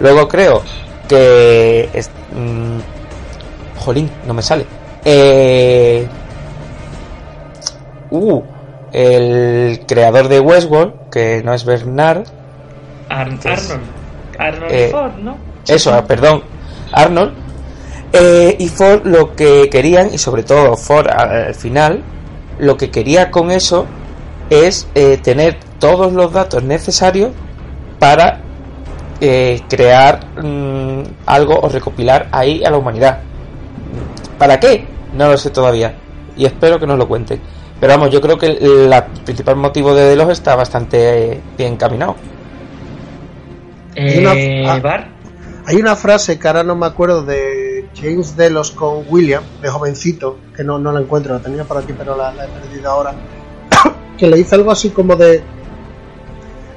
[0.00, 0.62] Luego creo
[1.08, 1.88] que.
[1.94, 2.78] es- mm,
[3.78, 4.66] jolín, no me sale.
[5.04, 6.06] Eh,
[8.10, 8.42] uh,
[8.92, 12.24] el creador de Westworld, que no es Bernard.
[13.12, 13.90] Ar- Entonces, Arnold.
[14.38, 15.36] Arnold eh, Ford, ¿no?
[15.66, 16.42] Eso, ah, perdón,
[16.92, 17.32] Arnold.
[18.12, 22.02] Eh, y Ford lo que querían, y sobre todo Ford al, al final,
[22.58, 23.86] lo que quería con eso
[24.50, 27.30] es eh, tener todos los datos necesarios
[27.98, 28.40] para
[29.20, 33.20] eh, crear mm, algo o recopilar ahí a la humanidad.
[34.38, 34.86] ¿Para qué?
[35.14, 35.94] No lo sé todavía.
[36.36, 37.40] Y espero que nos lo cuenten.
[37.80, 38.92] Pero vamos, yo creo que el
[39.24, 42.16] principal motivo de Delos está bastante eh, bien caminado.
[43.94, 44.18] Eh,
[44.64, 44.78] una- ah.
[44.80, 45.08] Bar.
[45.66, 50.38] Hay una frase que ahora no me acuerdo de James Delos con William, de jovencito,
[50.56, 53.14] que no, no la encuentro, la tenía por aquí pero la, la he perdido ahora,
[54.18, 55.40] que le dice algo así como de,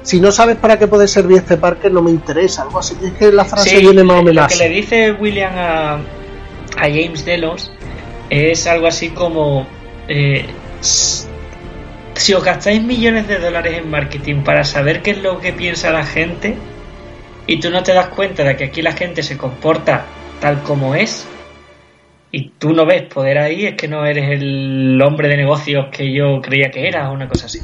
[0.02, 2.94] si no sabes para qué puede servir este parque, no me interesa, algo así.
[3.02, 4.62] Es que la frase Sí, viene más o lo menos que así.
[4.62, 7.72] le dice William a, a James Delos
[8.30, 9.66] es algo así como
[10.06, 10.46] eh,
[10.80, 15.90] si os gastáis millones de dólares en marketing para saber qué es lo que piensa
[15.90, 16.56] la gente
[17.46, 20.04] y tú no te das cuenta de que aquí la gente se comporta
[20.40, 21.26] tal como es
[22.32, 26.12] y tú no ves poder ahí, es que no eres el hombre de negocios que
[26.12, 27.60] yo creía que eras o una cosa así.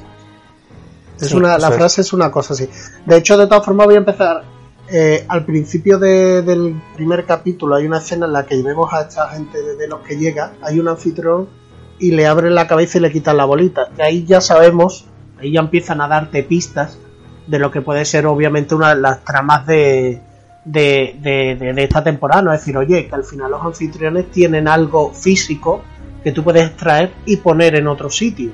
[1.21, 2.69] Es Sí, una, la frase es una cosa así.
[3.05, 4.45] De hecho, de todas formas, voy a empezar.
[4.95, 9.03] eh, al principio de- del primer capítulo hay una escena en la que vemos a
[9.03, 11.49] esta gente de, de los que llega, hay un anfitrión
[11.99, 13.89] y le abren la cabeza y le quitan la bolita.
[13.97, 15.07] Y ahí ya sabemos,
[15.41, 16.99] ahí ya empiezan a darte pistas
[17.47, 20.21] de lo que puede ser obviamente una de las tramas de,
[20.65, 22.43] de, de- de- esta temporada.
[22.43, 22.53] ¿no?
[22.53, 25.83] Es decir, oye, que al final los anfitriones tienen algo físico
[26.23, 28.51] que tú puedes extraer y poner en otro sitio.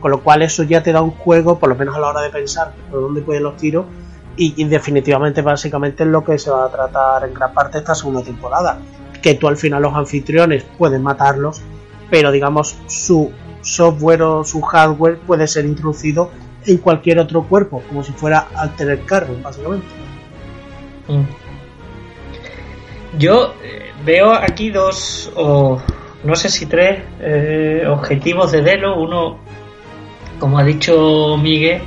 [0.00, 2.20] Con lo cual eso ya te da un juego, por lo menos a la hora
[2.20, 3.86] de pensar por dónde pueden los tiros.
[4.36, 7.94] Y, y definitivamente, básicamente, es lo que se va a tratar en gran parte esta
[7.94, 8.78] segunda temporada.
[9.22, 11.62] Que tú al final los anfitriones pueden matarlos,
[12.10, 16.30] pero digamos su, software o su hardware puede ser introducido
[16.66, 19.86] en cualquier otro cuerpo, como si fuera Altered Carbon, básicamente.
[21.08, 21.22] Mm.
[23.18, 25.80] Yo eh, veo aquí dos, o
[26.24, 29.00] no sé si tres, eh, objetivos de Delo.
[29.00, 29.38] Uno,
[30.38, 31.80] como ha dicho Miguel,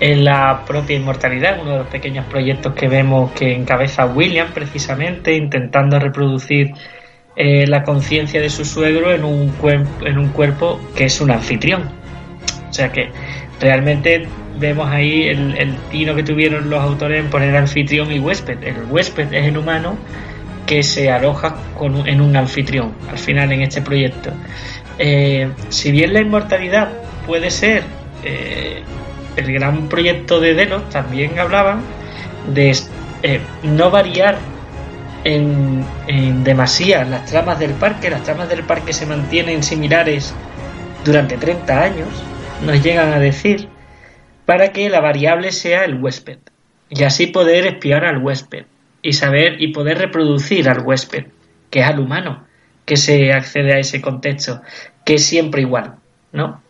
[0.00, 5.34] en la propia inmortalidad, uno de los pequeños proyectos que vemos que encabeza William precisamente,
[5.34, 6.72] intentando reproducir
[7.36, 9.52] eh, la conciencia de su suegro en un,
[10.04, 11.90] en un cuerpo que es un anfitrión.
[12.68, 13.10] O sea que
[13.62, 14.26] realmente
[14.58, 18.62] vemos ahí el, el tino que tuvieron los autores en poner anfitrión y huésped.
[18.62, 19.96] El huésped es el humano
[20.66, 21.56] que se aloja
[22.06, 24.30] en un anfitrión al final en este proyecto.
[24.98, 26.90] Eh, si bien la inmortalidad
[27.26, 27.82] puede ser
[28.24, 28.82] eh,
[29.36, 31.80] el gran proyecto de Delos también hablaban
[32.52, 32.76] de
[33.22, 34.36] eh, no variar
[35.24, 38.10] en, en demasía las tramas del parque.
[38.10, 40.34] Las tramas del parque se mantienen similares
[41.04, 42.08] durante 30 años,
[42.64, 43.68] nos llegan a decir,
[44.44, 46.38] para que la variable sea el huésped.
[46.88, 48.66] Y así poder espiar al huésped
[49.00, 51.26] y saber y poder reproducir al huésped,
[51.70, 52.46] que es al humano,
[52.84, 54.60] que se accede a ese contexto,
[55.04, 55.96] que es siempre igual,
[56.32, 56.62] ¿no?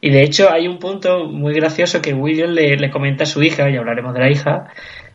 [0.00, 3.68] Y de hecho hay un punto muy gracioso que William le, comenta a su hija,
[3.68, 4.68] y hablaremos de la hija,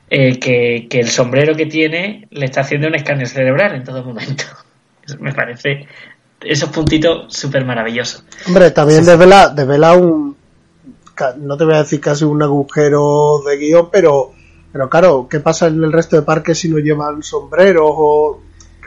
[0.09, 4.43] eh, que, el sombrero que tiene le está haciendo un escáner cerebral en todo momento.
[5.19, 5.87] me parece
[6.43, 8.23] esos puntitos súper maravillosos.
[8.47, 10.35] Hombre, también desvela, desvela un,
[11.37, 14.31] no te voy a decir casi un agujero de guion, pero,
[14.71, 18.41] pero claro, ¿qué pasa en el resto de parques si no llevan sombreros o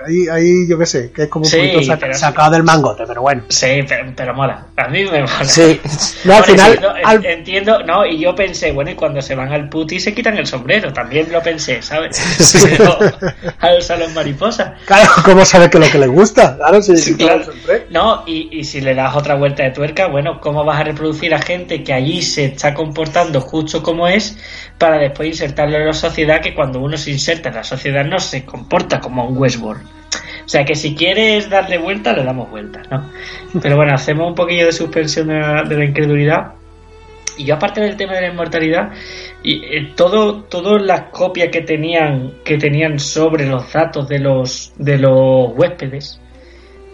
[0.06, 3.42] Ahí, ahí yo qué sé, que es como un poquito sacado del mangote, pero bueno.
[3.48, 3.84] Sí,
[4.16, 4.66] pero, mola.
[4.76, 5.44] A mí me mola.
[5.44, 5.80] Sí.
[6.24, 6.80] No, al final.
[7.24, 10.46] Entiendo, no, y yo pensé, bueno, y cuando se van al puti se quitan el
[10.46, 12.16] sombrero, también lo pensé, ¿sabes?
[12.44, 12.58] Sí.
[13.60, 14.74] al salón mariposa.
[14.84, 16.56] Claro, ¿cómo sabes que lo que le gusta?
[16.56, 17.44] Claro, sí, claro.
[17.90, 21.34] No, y, y si le das otra vuelta de tuerca, bueno, ¿cómo vas a reproducir
[21.34, 24.36] a gente que allí se está comportando justo como es
[24.78, 28.18] para después insertarlo en la sociedad que cuando uno se inserta en la sociedad no
[28.18, 29.83] se comporta como un Westworld?
[30.44, 33.10] O sea que si quieres darle vuelta, le damos vuelta, ¿no?
[33.62, 36.52] Pero bueno, hacemos un poquillo de suspensión de la, incredulidad.
[37.38, 38.92] Y yo aparte del tema de la inmortalidad,
[39.42, 44.72] y, eh, todo, todas las copias que tenían, que tenían sobre los datos de los,
[44.76, 46.20] de los huéspedes,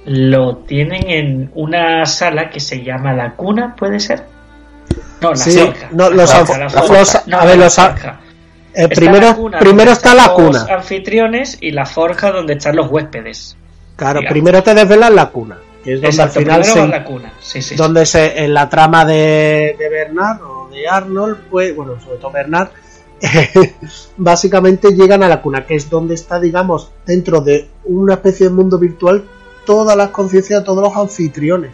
[0.06, 4.24] lo tienen en una sala que se llama la cuna, ¿puede ser?
[5.20, 5.60] No, la sí,
[5.92, 6.44] No, los, a
[7.44, 7.78] ver, los,
[8.74, 10.66] eh, primero, primero está la cuna.
[10.70, 13.56] anfitriones y la forja donde están los huéspedes.
[13.96, 17.32] Claro, primero te desvelan la cuna, que es donde al final se, la cuna.
[17.76, 22.30] donde se en la trama de, de Bernard o de Arnold, pues bueno, sobre todo
[22.30, 22.70] Bernard,
[24.16, 28.54] básicamente llegan a la cuna, que es donde está, digamos, dentro de una especie de
[28.54, 29.24] mundo virtual
[29.66, 31.72] todas las conciencias de todos los anfitriones.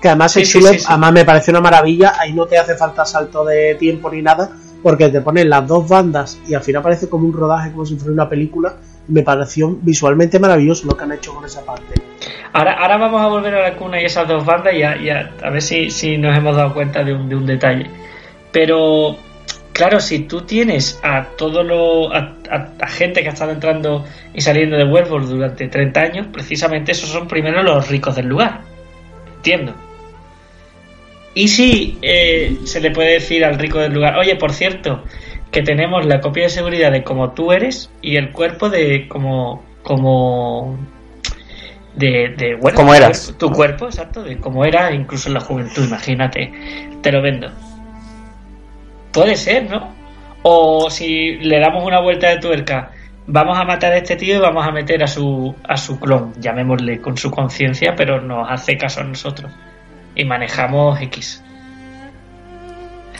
[0.00, 0.54] Que además es
[0.88, 4.50] además me parece una maravilla, ahí no te hace falta salto de tiempo ni nada,
[4.82, 7.96] porque te ponen las dos bandas y al final parece como un rodaje, como si
[7.96, 8.76] fuera una película.
[9.08, 11.94] Me pareció visualmente maravilloso lo que han hecho con esa parte.
[12.52, 15.50] Ahora, ahora vamos a volver a la cuna y esas dos bandas y a, a,
[15.50, 17.90] ver si, si, nos hemos dado cuenta de un, de un detalle.
[18.52, 19.16] Pero,
[19.72, 22.14] claro, si tú tienes a todo lo.
[22.14, 22.36] A,
[22.80, 27.08] a, gente que ha estado entrando y saliendo de Werewolf durante 30 años, precisamente esos
[27.08, 28.60] son primero los ricos del lugar.
[29.36, 29.74] Entiendo.
[31.34, 35.02] Y si eh, se le puede decir al rico del lugar, oye, por cierto,
[35.50, 39.62] que tenemos la copia de seguridad de cómo tú eres y el cuerpo de como
[39.82, 40.78] como
[41.94, 43.34] de, de bueno, ¿Cómo eras?
[43.38, 46.52] Tu, cuerpo, exacto, de cómo era incluso en la juventud, imagínate,
[47.02, 47.50] te lo vendo.
[49.12, 49.92] Puede ser, ¿no?
[50.42, 52.90] O si le damos una vuelta de tuerca,
[53.26, 56.32] vamos a matar a este tío y vamos a meter a su a su clon,
[56.40, 59.50] llamémosle con su conciencia, pero nos hace caso a nosotros
[60.14, 61.42] y manejamos X.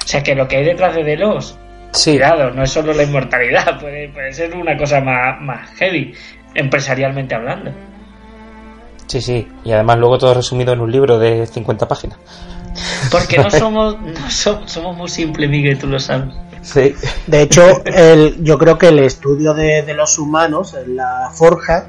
[0.04, 1.58] O sea que lo que hay detrás de Delos,
[1.92, 2.12] sí.
[2.12, 6.14] cuidado, no es solo la inmortalidad, puede, puede ser una cosa más, más heavy,
[6.54, 7.72] empresarialmente hablando.
[9.06, 12.18] Sí, sí, y además luego todo resumido en un libro de 50 páginas.
[13.10, 16.34] Porque no somos, no somos, somos muy simples, Miguel, tú lo sabes.
[16.62, 16.94] Sí.
[17.26, 21.86] De hecho, el, yo creo que el estudio de, de los humanos, en la forja,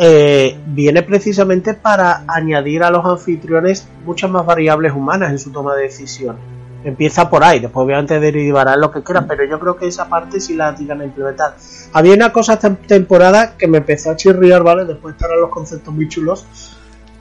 [0.00, 5.74] eh, viene precisamente para añadir a los anfitriones muchas más variables humanas en su toma
[5.74, 6.36] de decisión.
[6.84, 10.40] Empieza por ahí, después obviamente derivarán lo que quieran, pero yo creo que esa parte
[10.40, 11.56] sí la tiran a implementar.
[11.92, 14.84] Había una cosa esta temporada que me empezó a chirriar, ¿vale?
[14.84, 16.46] Después estarán los conceptos muy chulos,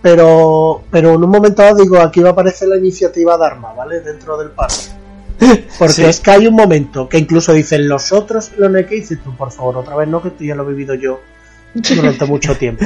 [0.03, 4.01] pero, pero en un momento dado digo, aquí va a aparecer la iniciativa Dharma, ¿vale?
[4.01, 4.75] Dentro del parque.
[5.80, 9.36] Porque es que hay un momento que incluso dicen los otros, lo que dices tú,
[9.36, 11.19] por favor, otra vez no, que esto ya lo he vivido yo
[11.95, 12.86] durante mucho tiempo.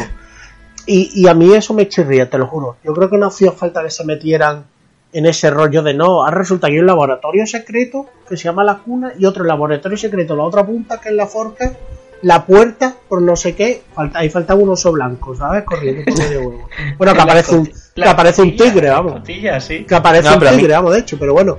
[0.85, 2.77] Y, y a mí eso me chirría, te lo juro.
[2.83, 4.65] Yo creo que no hacía falta que se metieran
[5.13, 8.63] en ese rollo de no, ahora resulta que hay un laboratorio secreto que se llama
[8.63, 11.71] la cuna y otro laboratorio secreto, la otra punta que es la forca,
[12.21, 15.63] la puerta por no sé qué, falta, ahí falta un oso blanco, ¿sabes?
[15.65, 16.67] Corriendo por medio huevo.
[16.97, 17.65] Bueno, que La aparece un,
[17.95, 19.21] que aparece un tigre, vamos.
[19.59, 19.83] sí.
[19.85, 21.57] Que aparece No, un mí- tigre, vamos, de hecho, pero bueno.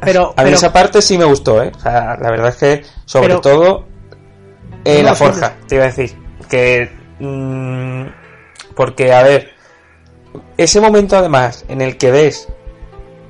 [0.00, 1.70] Pero, A mí pero- esa parte sí me gustó, ¿eh?
[1.76, 3.84] O sea, la verdad es que, sobre Pero- todo,
[4.84, 6.16] eh, No, la forja, te iba a decir.
[6.52, 6.90] Que.
[7.18, 8.04] mm,
[8.76, 9.50] porque, a ver.
[10.56, 12.48] Ese momento, además, en el que ves.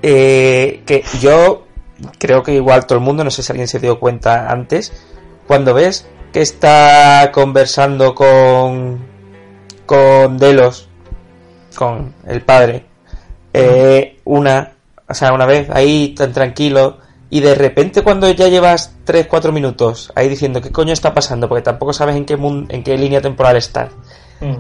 [0.03, 1.67] eh, que yo
[2.19, 4.93] creo que igual todo el mundo, no sé si alguien se dio cuenta antes.
[5.47, 9.01] Cuando ves que está conversando con.
[9.87, 10.89] con Delos.
[11.77, 12.87] Con el padre.
[13.55, 14.73] eh, una.
[15.09, 16.99] O sea, una vez ahí tan tranquilo.
[17.35, 21.63] Y de repente cuando ya llevas 3-4 minutos ahí diciendo qué coño está pasando, porque
[21.63, 23.91] tampoco sabes en qué, mun- en qué línea temporal estás,
[24.43, 24.57] Mm.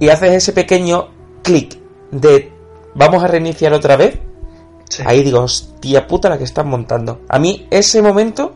[0.00, 1.08] y haces ese pequeño
[1.42, 1.78] clic
[2.10, 2.50] de
[2.96, 4.18] vamos a reiniciar otra vez,
[4.90, 5.04] Sí.
[5.06, 7.20] ahí digo, hostia puta la que están montando.
[7.28, 8.54] A mí ese momento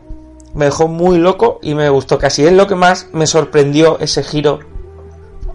[0.54, 4.24] me dejó muy loco y me gustó, casi es lo que más me sorprendió ese
[4.24, 4.58] giro,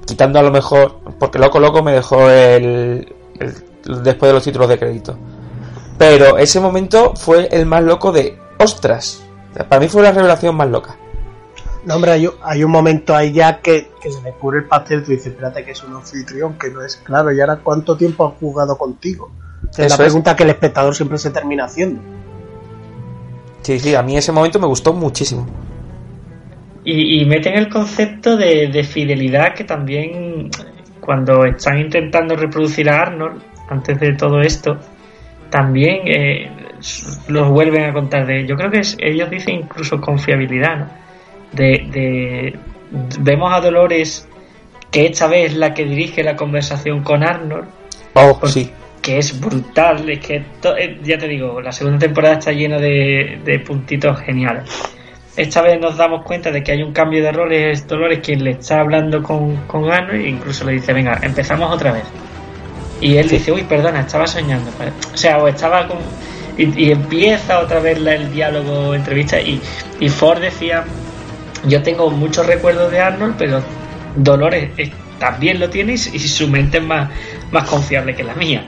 [0.05, 4.70] quitando a lo mejor, porque loco loco me dejó el, el- después de los títulos
[4.70, 5.18] de crédito.
[5.98, 9.24] Pero ese momento fue el más loco de ostras.
[9.70, 10.95] Para mí fue la revelación más loca.
[11.86, 15.04] No, hombre, hay, un- hay un momento ahí ya que, que se descubre el pastel.
[15.04, 17.32] Tú dices, espérate, que es un anfitrión, que no es claro.
[17.32, 19.32] ¿Y ahora cuánto tiempo han jugado contigo?
[19.72, 19.95] Es la es.
[19.98, 22.02] pregunta que el espectador siempre se termina haciendo.
[23.62, 25.45] Sí, sí, a mí ese momento me gustó muchísimo.
[26.84, 30.50] Y, y meten el concepto de, de fidelidad que también
[31.02, 34.78] cuando están intentando reproducir a Arnold antes de todo esto
[35.50, 36.50] también eh,
[37.28, 40.88] los vuelven a contar de yo creo que es- ellos dicen incluso confiabilidad ¿no?
[41.54, 42.60] de, de-
[43.20, 44.28] vemos a Dolores
[44.91, 47.68] que esta vez es la que dirige la conversación con Arnold
[48.14, 48.72] Oh, sí.
[49.02, 52.78] que es brutal, es que to- eh, ya te digo, la segunda temporada está llena
[52.80, 54.64] de, de puntitos geniales.
[55.36, 58.43] Esta vez nos damos cuenta de que hay un cambio de roles, es Dolores quien
[58.43, 62.04] le está hablando con, con Arnold e incluso le dice, venga, empezamos otra vez.
[63.00, 64.72] Y él dice, uy, perdona, estaba soñando.
[65.14, 65.98] O sea, o estaba con...
[66.58, 69.62] Y, empieza otra vez el diálogo, entrevista, y,
[70.00, 70.84] y Ford decía,
[71.68, 73.62] yo tengo muchos recuerdos de Arnold, pero
[74.16, 74.72] Dolores
[75.20, 77.10] también lo tiene y, su mente es más,
[77.52, 78.64] más confiable que la mía.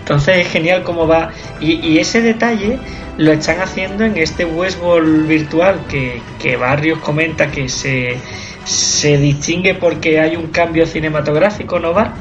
[0.00, 1.30] Entonces es genial cómo va.
[1.60, 2.78] Y, ese detalle
[3.16, 8.16] lo están haciendo en este Westworld virtual que, que Barrios comenta que se,
[8.64, 12.12] se distingue porque hay un cambio cinematográfico, ¿no, Bar?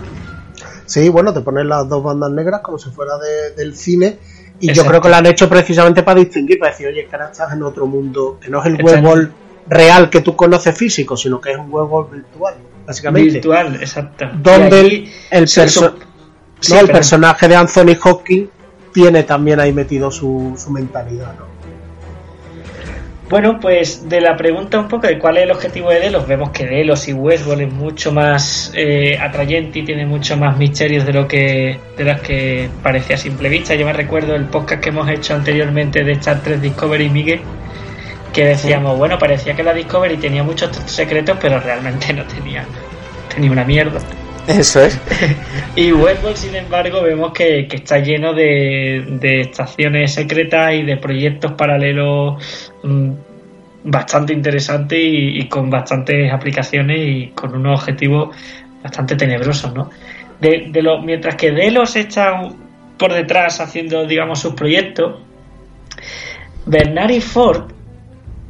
[0.87, 4.17] Sí, bueno, te ponen las dos bandas negras como si fuera de- del cine.
[4.59, 7.29] Y yo creo que lo han hecho precisamente para distinguir, para decir, oye, que ahora
[7.31, 8.83] estás en otro mundo, que no es el.
[8.83, 9.31] Westworld
[9.69, 12.55] real que tú conoces físico, sino que es un Westworld virtual,
[12.87, 13.33] básicamente.
[13.33, 14.25] Virtual, exacto.
[14.41, 15.93] Donde el, el, perso-
[16.59, 18.49] Sí, personaje de Anthony Hopkins
[18.91, 21.45] tiene también ahí metido su, su mentalidad, ¿no?
[23.29, 26.51] Bueno, pues de la pregunta un poco de cuál es el objetivo de Delos, vemos
[26.51, 31.11] que Delos y Westworld es mucho más eh, atrayente y tiene mucho más misterios de
[31.11, 33.75] lo que de las que parecía a simple vista.
[33.75, 37.41] Yo me recuerdo el podcast que hemos hecho anteriormente de Star Trek Discovery Miguel,
[38.31, 42.63] que decíamos, bueno, parecía que la Discovery tenía muchos secretos, pero realmente no tenía,
[43.33, 43.99] tenía una mierda.
[44.47, 44.99] Eso es.
[45.75, 50.97] Y Westworld, sin embargo, vemos que, que está lleno de, de estaciones secretas y de
[50.97, 52.43] proyectos paralelos
[52.81, 53.11] mm,
[53.83, 58.35] bastante interesantes y, con bastantes aplicaciones y con unos objetivos
[58.83, 59.89] bastante tenebrosos, ¿no?
[60.41, 60.71] De,
[61.03, 62.41] mientras que Delos está
[62.97, 65.21] por detrás haciendo, digamos, sus proyectos,
[66.65, 67.71] Bernard y Ford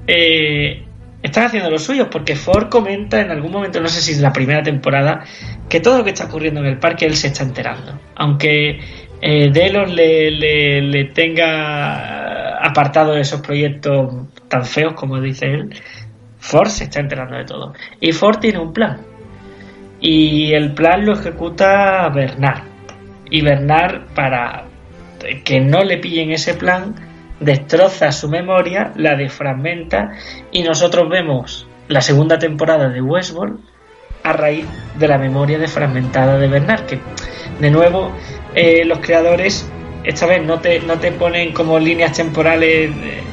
[0.07, 0.86] eh,
[1.21, 4.31] están haciendo los suyos porque Ford comenta en algún momento, no sé si es la
[4.31, 5.23] primera temporada,
[5.67, 7.99] que todo lo que está ocurriendo en el parque él se está enterando.
[8.15, 8.79] Aunque
[9.21, 15.69] eh, Delos le, le, le tenga apartado de esos proyectos tan feos como dice él,
[16.39, 17.73] Ford se está enterando de todo.
[17.99, 19.01] Y Ford tiene un plan.
[19.99, 22.63] Y el plan lo ejecuta Bernard.
[23.29, 24.65] Y Bernard, para
[25.43, 26.95] que no le pillen ese plan,
[27.39, 30.11] destroza su memoria, la defragmenta
[30.51, 33.59] y nosotros vemos la segunda temporada de Westworld
[34.23, 34.65] a raíz
[34.97, 36.99] de la memoria defragmentada de Bernard, que
[37.59, 38.11] de nuevo
[38.55, 39.69] eh, los creadores
[40.03, 43.23] esta vez no te, no te ponen como líneas temporales eh,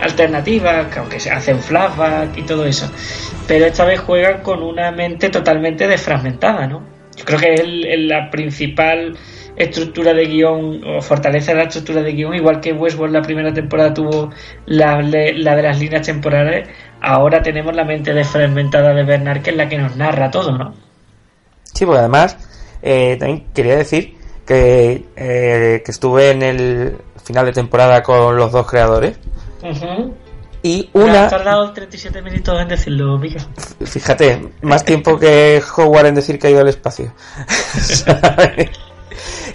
[0.00, 2.90] alternativas, que aunque se hacen flashback y todo eso,
[3.46, 6.82] pero esta vez juegan con una mente totalmente desfragmentada, ¿no?
[7.16, 9.14] Yo creo que es el- el- la principal
[9.62, 13.52] estructura de guion o fortaleza de la estructura de guion, igual que Westworld la primera
[13.52, 14.30] temporada tuvo
[14.66, 16.68] la, la de las líneas temporales,
[17.00, 20.74] ahora tenemos la mente desfragmentada de Bernard, que es la que nos narra todo, ¿no?
[21.62, 22.36] Sí, porque además
[22.82, 28.50] eh, también quería decir que, eh, que estuve en el final de temporada con los
[28.50, 29.18] dos creadores
[30.62, 33.42] y una has tardado 37 minutos en decirlo, Miguel.
[33.82, 37.12] Fíjate, más tiempo que Howard en decir que ha ido al espacio.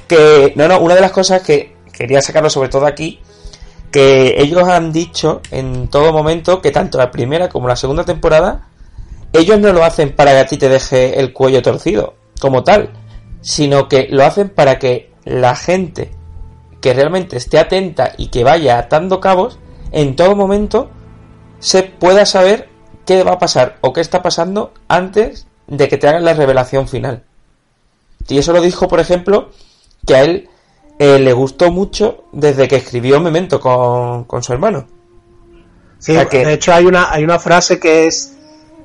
[0.07, 3.19] Que, no, no, una de las cosas que quería sacarlo sobre todo aquí,
[3.91, 8.67] que ellos han dicho en todo momento que tanto la primera como la segunda temporada,
[9.33, 12.91] ellos no lo hacen para que a ti te deje el cuello torcido, como tal,
[13.41, 16.11] sino que lo hacen para que la gente
[16.81, 19.59] que realmente esté atenta y que vaya atando cabos,
[19.91, 20.89] en todo momento
[21.59, 22.69] se pueda saber
[23.05, 26.87] qué va a pasar o qué está pasando antes de que te hagan la revelación
[26.87, 27.23] final.
[28.27, 29.49] Y eso lo dijo, por ejemplo,
[30.05, 30.49] que a él
[30.99, 34.85] eh, le gustó mucho desde que escribió Memento con, con su hermano.
[35.99, 38.31] Sí, O sea que- de hecho hay una, hay una frase que es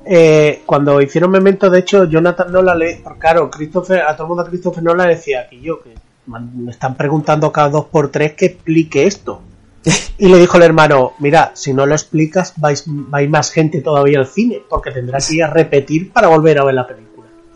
[0.05, 4.43] eh, cuando hicieron Memento, de hecho Jonathan Nolan le, claro, Christopher, a todo el mundo
[4.43, 5.93] a Christopher Nolan le decía que yo que
[6.25, 9.41] me están preguntando cada dos por tres que explique esto.
[10.17, 13.49] Y le dijo el hermano, mira, si no lo explicas, vais, va a ir más
[13.51, 16.85] gente todavía al cine, porque tendrás que ir a repetir para volver a ver la
[16.87, 17.10] película.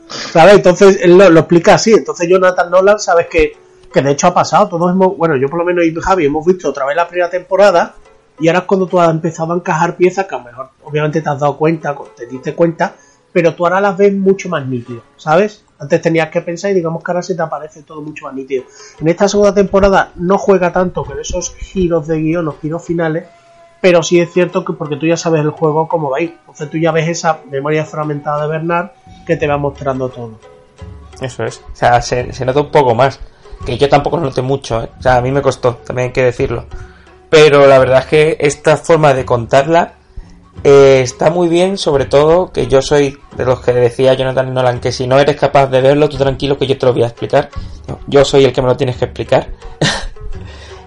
[0.09, 0.55] ¿Sabes?
[0.55, 1.93] Entonces él lo, lo explica así.
[1.93, 3.57] Entonces Jonathan Nolan, sabes que,
[3.93, 4.69] que de hecho ha pasado.
[4.69, 7.29] Todos hemos, bueno, yo por lo menos y Javi hemos visto otra vez la primera
[7.29, 7.95] temporada
[8.39, 11.21] y ahora es cuando tú has empezado a encajar piezas que a lo mejor obviamente
[11.21, 12.95] te has dado cuenta, te diste cuenta,
[13.31, 15.63] pero tú ahora las ves mucho más nítido, ¿sabes?
[15.79, 18.63] Antes tenías que pensar y digamos que ahora se te aparece todo mucho más nítido.
[18.99, 23.25] En esta segunda temporada no juega tanto con esos giros de guion o giros finales,
[23.85, 26.35] pero sí es cierto que porque tú ya sabes el juego cómo va a ir.
[26.39, 28.89] Entonces tú ya ves esa memoria fragmentada de Bernard
[29.27, 30.39] que te va mostrando todo.
[31.21, 31.61] Eso es.
[31.71, 33.19] O sea, se, nota un poco más.
[33.63, 34.89] Que yo tampoco lo noté mucho, ¿eh?
[34.97, 36.65] O sea, a mí me costó, también hay que decirlo.
[37.29, 39.93] Pero la verdad es que esta forma de contarla
[40.63, 44.79] eh, está muy bien, sobre todo que yo soy de los que decía Jonathan Nolan
[44.79, 47.07] que si no eres capaz de verlo, tú tranquilo que yo te lo voy a
[47.07, 47.51] explicar.
[48.07, 49.49] Yo soy el que me lo tienes que explicar.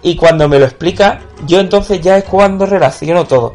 [0.03, 3.55] y cuando me lo explica, yo entonces ya es cuando relaciono todo.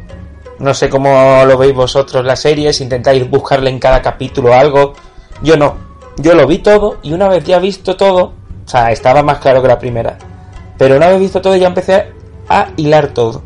[0.58, 4.94] No sé cómo lo veis vosotros la serie, si intentáis buscarle en cada capítulo algo.
[5.42, 5.76] Yo no.
[6.16, 8.32] Yo lo vi todo y una vez ya visto todo,
[8.64, 10.16] o sea, estaba más claro que la primera.
[10.78, 12.12] Pero una vez visto todo ya empecé
[12.48, 13.42] a hilar todo.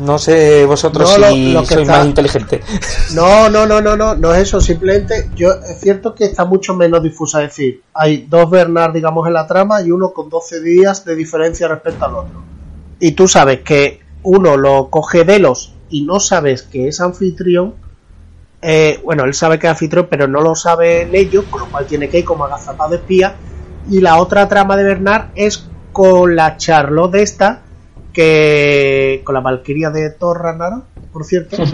[0.00, 2.60] No sé vosotros No, si lo que sois está- más inteligente.
[3.14, 4.60] No, no, no, no, no, no es eso.
[4.60, 7.42] Simplemente, yo es cierto que está mucho menos difusa.
[7.42, 11.16] Es decir, hay dos Bernard, digamos, en la trama y uno con 12 días de
[11.16, 12.42] diferencia respecto al otro.
[12.98, 17.74] Y tú sabes que uno lo coge Delos y no sabes que es anfitrión.
[18.62, 21.86] Eh, bueno, él sabe que es anfitrión, pero no lo saben ellos, con lo cual
[21.86, 23.34] tiene que ir como agazapado de espía.
[23.90, 27.62] Y la otra trama de Bernard es con la Charlotte de esta,
[28.12, 31.56] que con la Valquiria de Thor Ragnarok, por cierto.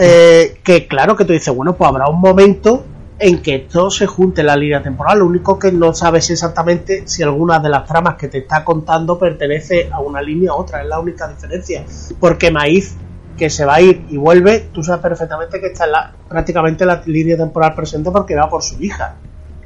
[0.00, 2.84] Eh, que claro que tú dices, bueno, pues habrá un momento
[3.18, 5.18] en que esto se junte en la línea temporal.
[5.18, 9.18] Lo único que no sabes exactamente si alguna de las tramas que te está contando
[9.18, 10.82] pertenece a una línea u otra.
[10.82, 11.84] Es la única diferencia.
[12.20, 12.94] Porque Maíz,
[13.36, 16.84] que se va a ir y vuelve, tú sabes perfectamente que está en la, prácticamente
[16.84, 19.16] en la línea temporal presente porque va por su hija.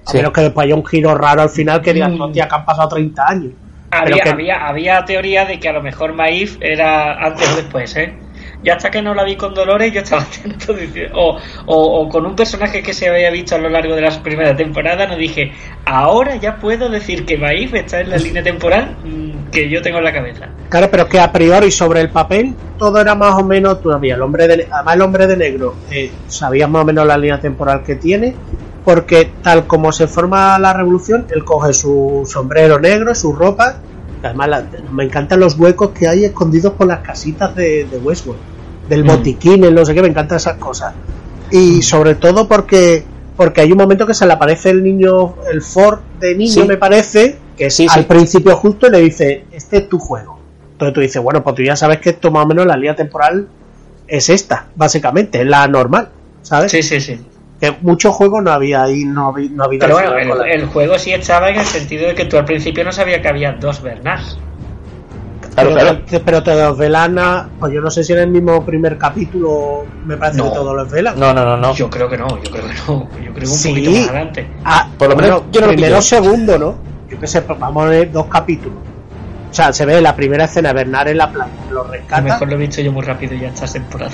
[0.07, 0.17] A Sí.
[0.17, 2.21] menos que después haya un giro raro al final que digas, Mm.
[2.23, 3.53] hostia, que han pasado 30 años.
[3.93, 7.95] Había, que- había, había teoría de que a lo mejor Maíz era antes o después,
[7.97, 8.15] ¿eh?
[8.65, 10.75] Ya hasta que no la vi con Dolores, yo estaba atento.
[11.15, 11.37] O,
[11.67, 14.57] o, o con un personaje que se había visto a lo largo de las primeras
[14.57, 15.53] temporadas, no dije,
[15.85, 19.99] ahora ya puedo decir que Maíz está en la línea temporal mm, que yo tengo
[19.99, 20.49] en la cabeza.
[20.71, 24.15] Claro, pero es que a priori sobre el papel todo era más o menos todavía.
[24.15, 27.41] El hombre de, además el hombre de negro eh, sabías más o menos la línea
[27.41, 28.35] temporal que tiene,
[28.85, 33.77] porque tal como se forma la revolución, él coge su sombrero negro, su ropa.
[34.23, 38.41] Además, la- me encantan los huecos que hay escondidos por las casitas de, de Westworld,
[38.89, 39.07] del Mm.
[39.07, 40.95] botiquín, el no sé qué, me encantan esas cosas.
[41.51, 43.05] Y sobre todo porque
[43.37, 46.63] porque hay un momento que se le aparece el niño, el Ford de niño, Sí.
[46.65, 48.07] me parece, que Sí, al sí.
[48.07, 50.39] principio justo le dice, este es tu juego.
[50.73, 52.95] Entonces tú dices, bueno, pues tú ya sabes que esto más o menos la línea
[52.95, 53.49] temporal
[54.07, 56.11] es esta, básicamente, es la normal,
[56.43, 56.71] ¿sabes?
[56.71, 57.21] Sí, sí, sí.
[57.63, 61.13] Que muchos juegos no había ahí, no había, no había Pero bueno, el, juego sí
[61.13, 63.79] estaba en el sentido de que tú al principio no sabías que había dos.
[65.55, 65.99] Claro, pero, claro.
[66.05, 70.17] te- pero te a- pues yo no sé si en el mismo primer capítulo me
[70.17, 70.49] parece No.
[70.49, 71.21] que todo lo desvelan.
[71.21, 71.73] No, no, no, no.
[71.73, 73.09] Yo creo que no, yo creo que no.
[73.23, 73.69] Yo creo que un Sí.
[73.69, 74.47] poquito más adelante.
[74.65, 76.75] Ah, Por lo menos yo no lo primero segundo, ¿no?
[77.09, 78.79] Yo qué sé, pues vamos a ver dos capítulos.
[79.53, 82.23] O sea, se ve la primera escena, Bernard en la playa, lo A lo rescata.
[82.23, 84.11] mejor lo he visto yo muy rápido ya esta temporada.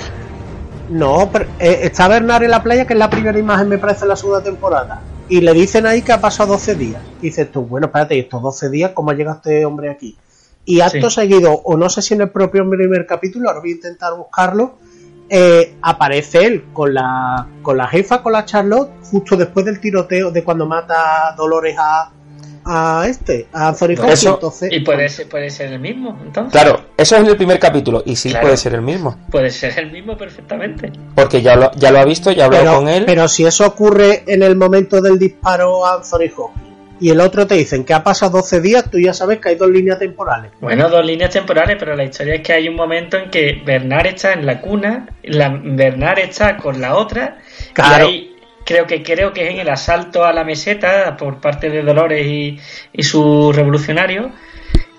[0.89, 4.05] No, pero eh, está Bernard en la playa, que es la primera imagen, me parece,
[4.05, 5.01] en la segunda temporada.
[5.27, 7.01] Y le dicen ahí que ha pasado 12 días.
[7.21, 10.17] Y dices tú, bueno, espérate, ¿y estos 12 días cómo ha llegado este hombre aquí?
[10.65, 11.21] Y acto Sí.
[11.21, 14.79] seguido, o no sé si en el propio primer capítulo, ahora voy a intentar buscarlo,
[15.29, 20.31] eh, aparece él con la, con la jefa, con la Charlotte, justo después del tiroteo
[20.31, 22.11] de cuando mata Dolores a,
[22.71, 24.13] a este, a Anthony Hopkins.
[24.13, 26.51] Eso- Entonces, Y puede ser, puede ser el mismo, entonces.
[26.61, 28.43] Claro, eso es en el primer capítulo y sí Claro.
[28.45, 29.17] puede ser el mismo.
[29.31, 30.91] Puede ser el mismo perfectamente.
[31.15, 33.03] Porque ya lo, ya lo ha visto, ya habló pero, con él.
[33.07, 36.69] pero si eso ocurre en el momento del disparo a Anthony Hopkins
[37.01, 39.55] y el otro te dicen que ha pasado 12 días, tú ya sabes que hay
[39.55, 40.51] dos líneas temporales.
[40.59, 44.07] Bueno, dos líneas temporales, pero la historia es que hay un momento en que Bernard
[44.07, 47.37] está en la cuna, la, Bernard está con la otra,
[47.73, 48.05] Claro.
[48.09, 48.35] y ahí
[48.65, 52.25] creo que creo que es en el asalto a la meseta por parte de Dolores
[52.25, 52.59] y,
[52.93, 54.27] y sus revolucionarios.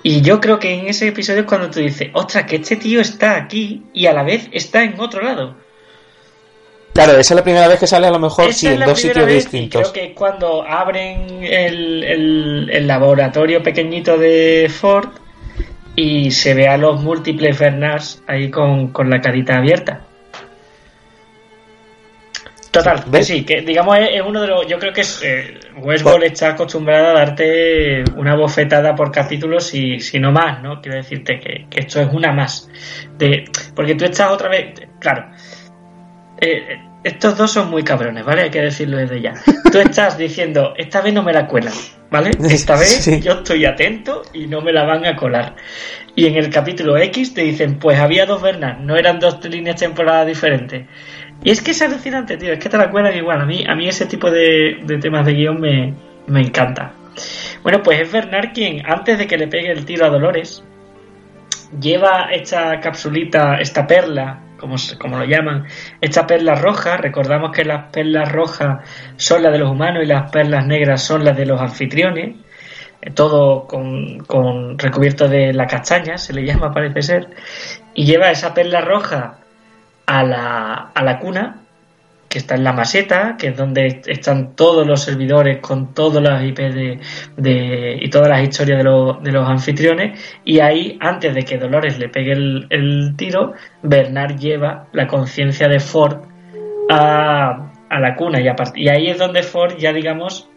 [0.03, 3.01] Y yo creo que en ese episodio es cuando tú dices, ostras, que este tío
[3.01, 5.57] está aquí y a la vez está en otro lado.
[6.95, 9.27] Claro, esa es la primera vez que sale a lo mejor sí, en dos sitios
[9.27, 9.81] vez, distintos.
[9.81, 15.11] Y creo que es cuando abren el, el- el laboratorio pequeñito de Ford
[15.95, 20.07] y se ve a los múltiples Bernards ahí con, con la carita abierta.
[22.71, 24.66] Total, sí, que digamos es, es uno de los.
[24.66, 29.99] Yo creo que es, eh, Westworld está acostumbrada a darte una bofetada por capítulo, si,
[29.99, 30.81] si no más, ¿no?
[30.81, 32.68] Quiero decirte que, que esto es una más.
[33.18, 33.45] De,
[33.75, 34.75] porque tú estás otra vez.
[35.01, 35.33] Claro,
[36.41, 38.43] eh, estos dos son muy cabrones, ¿vale?
[38.43, 39.35] Hay que decirlo desde ya.
[39.73, 41.73] Tú estás diciendo, esta vez no me la cuelan,
[42.11, 42.31] ¿vale?
[42.51, 43.21] Esta vez Sí.
[43.21, 45.57] yo estoy atento y no me la van a colar.
[46.14, 49.77] Y en el capítulo X te dicen, pues había dos Bernard, no eran dos líneas
[49.77, 50.87] temporadas diferentes.
[51.43, 53.41] Y es que es alucinante, tío, es que te la cuelan igual.
[53.41, 55.95] A mí, a mí ese tipo de, temas de guion me,
[56.41, 56.93] encanta.
[57.62, 60.62] Bueno, pues es Bernard quien, antes de que le pegue el tiro a Dolores,
[61.80, 65.66] lleva esta capsulita, esta perla, como, como lo llaman,
[66.01, 66.99] esta perla roja.
[66.99, 68.86] Recordamos que las perlas rojas
[69.16, 72.36] son las de los humanos y las perlas negras son las de los anfitriones.
[73.01, 77.30] Eh, Todo con, con recubierto de la castaña, se le llama, parece ser.
[77.95, 79.39] Y lleva esa perla roja
[80.13, 81.57] a la, a la cuna,
[82.29, 86.43] que está en la maseta, que es donde están todos los servidores con todas las
[86.45, 86.99] IP de,
[87.37, 90.19] de- y todas las historias de, los- de los anfitriones.
[90.45, 95.79] Y ahí, antes de que Dolores le pegue el, tiro, Bernard lleva la conciencia de
[95.79, 96.19] Ford
[96.91, 98.41] a, a la cuna.
[98.41, 100.50] Y, y ahí es donde Ford ya, digamos,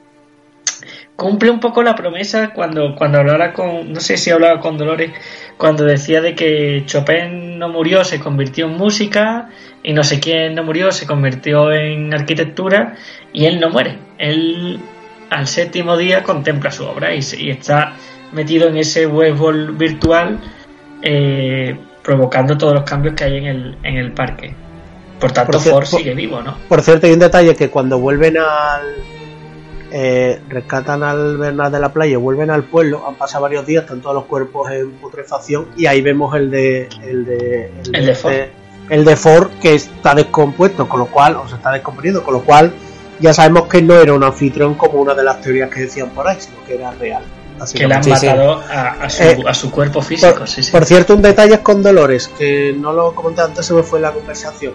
[1.16, 5.12] cumple un poco la promesa cuando, cuando hablaba con, no sé si hablaba con Dolores,
[5.58, 9.50] cuando decía de que Chopin no murió, se convirtió en música,
[9.84, 12.96] y no sé quién no murió, se convirtió en arquitectura,
[13.32, 13.98] y él no muere.
[14.18, 14.80] Él
[15.30, 17.94] al séptimo día contempla su obra y, y está
[18.32, 20.40] metido en ese Westworld virtual,
[21.02, 24.54] eh, provocando todos los cambios que hay en el, en el parque.
[25.20, 26.58] Por tanto, Por Ford sigue vivo, ¿no?
[26.68, 28.84] Por cierto, hay un detalle que cuando vuelven al.
[29.96, 34.02] Eh, rescatan al Bernard de la playa vuelven al pueblo, han pasado varios días, están
[34.02, 36.90] todos los cuerpos en putrefacción y ahí vemos el de.
[37.04, 38.34] El de, El de Ford.
[38.90, 42.42] el de Ford que está descompuesto, con lo cual, o se está descomponiendo, con lo
[42.42, 42.74] cual
[43.20, 46.28] ya sabemos que no era un anfitrión como una de las teorías que decían por
[46.28, 47.24] ahí, sino que era real.
[47.60, 48.26] Así Que le han Sí, sí.
[48.26, 50.72] matado a, a su, Eh, a su cuerpo físico, Por, sí, sí.
[50.72, 54.00] por cierto, un detalle es con Dolores, que no lo comenté antes, se me fue
[54.00, 54.74] en la conversación.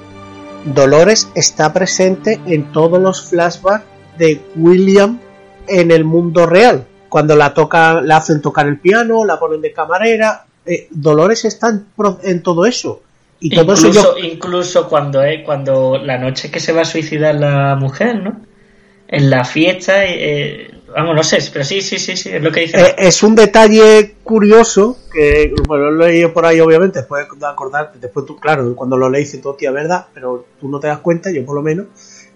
[0.64, 3.84] Dolores está presente en todos los flashbacks
[4.18, 5.18] de William
[5.66, 6.84] en el mundo real.
[7.08, 10.44] Cuando la toca, la hacen tocar el piano, la ponen de camarera.
[10.66, 11.86] eh, Dolores está en,
[12.22, 13.02] en todo eso.
[13.40, 14.24] Y todo eso incluso, yo.
[14.24, 18.40] incluso cuando es cuando la noche que se va a suicidar la mujer, ¿no?
[19.06, 22.60] En la fiesta, eh, vamos, no sé, pero sí, sí, sí, sí, es lo que
[22.62, 22.78] dice.
[22.78, 27.46] Eh, es un detalle curioso que, bueno, lo he leído por ahí, obviamente, después de
[27.46, 30.98] acordarte, después tú, claro, cuando lo leíste todo, tía, verdad, pero tú no te das
[30.98, 31.86] cuenta, yo por lo menos.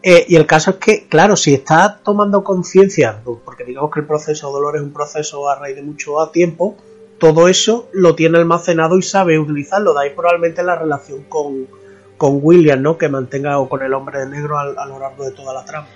[0.03, 4.07] Eh, y el caso es que, claro, si está tomando conciencia, porque digamos que el
[4.07, 6.77] proceso de dolor es un proceso a raíz de mucho tiempo,
[7.19, 9.95] todo eso lo tiene almacenado y sabe utilizarlo.
[9.95, 11.69] De ahí probablemente la relación con,
[12.17, 12.99] con William, ¿no?
[12.99, 15.65] Que mantenga o con el hombre de negro a, a lo largo de toda la
[15.65, 15.87] trama.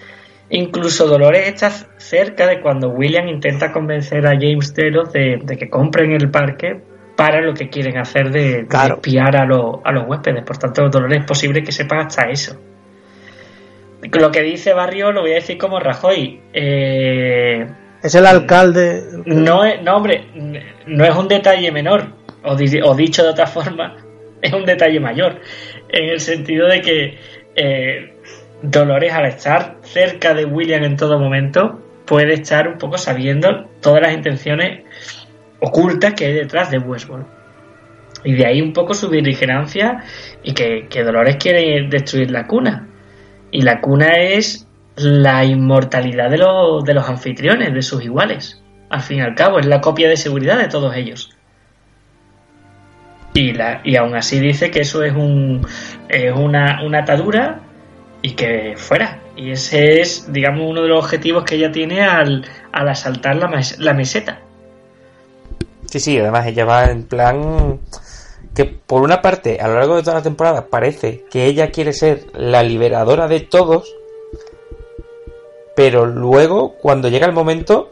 [0.51, 5.69] Incluso Dolores está cerca de cuando William intenta convencer a James Taylor de, de que
[5.69, 6.81] compren el parque
[7.17, 10.45] para lo que quieren hacer de, espiar a, los- a los huéspedes.
[10.45, 12.57] Por tanto, Dolores es posible que sepa hasta eso.
[14.13, 16.41] Lo que dice Barrio lo voy a decir como Rajoy.
[16.53, 17.67] Eh,
[18.03, 19.03] Es el alcalde.
[19.25, 20.25] no, es, no, hombre,
[20.87, 22.05] no es un detalle menor,
[22.45, 23.97] o, di- o dicho de otra forma,
[24.43, 25.41] es un detalle mayor,
[25.89, 27.19] en el sentido de que
[27.57, 28.13] eh,
[28.63, 34.03] Dolores, al estar cerca de William en todo momento, puede estar un poco sabiendo todas
[34.03, 34.85] las intenciones
[35.61, 37.27] ocultas que hay detrás de Westworld.
[38.25, 40.03] Y de ahí un poco su beligerancia
[40.43, 42.89] y que, que Dolores quiere destruir la cuna.
[43.51, 44.67] Y la cuna es
[44.97, 48.63] la inmortalidad de, los de los anfitriones, de sus iguales.
[48.89, 51.31] Al fin y al cabo, es la copia de seguridad de todos ellos.
[53.35, 55.67] Y, la, y aún así dice que eso es, un,
[56.09, 57.61] es una, una atadura
[58.23, 59.21] y que fuera.
[59.37, 63.51] Y ese es, digamos, uno de los objetivos que ella tiene al, al asaltar la,
[63.79, 64.41] la meseta.
[65.85, 67.79] Sí, sí, además ella va en plan
[68.57, 71.93] que por una parte a lo largo de toda la temporada parece que ella quiere
[71.93, 73.95] ser la liberadora de todos,
[75.77, 77.91] pero luego cuando llega el momento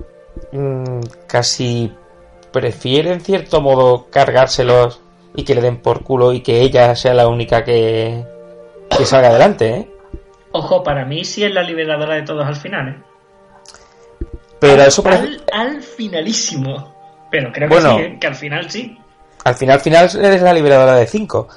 [0.53, 1.93] mm, casi
[2.51, 5.01] prefiere en cierto modo cargárselos
[5.37, 8.25] y que le den por culo y que ella sea la única que,
[8.97, 9.91] que salga adelante, ¿eh?
[10.53, 12.97] Ojo, para mí sí es la liberadora de todos al final, ¿eh?
[14.61, 15.25] Pero al, eso parece...
[15.53, 16.95] al, al finalísimo.
[17.31, 17.97] Pero creo Bueno.
[17.97, 18.19] que sí, ¿eh?
[18.21, 18.97] que al final sí.
[19.45, 21.49] Al final, al final eres la liberadora de cinco.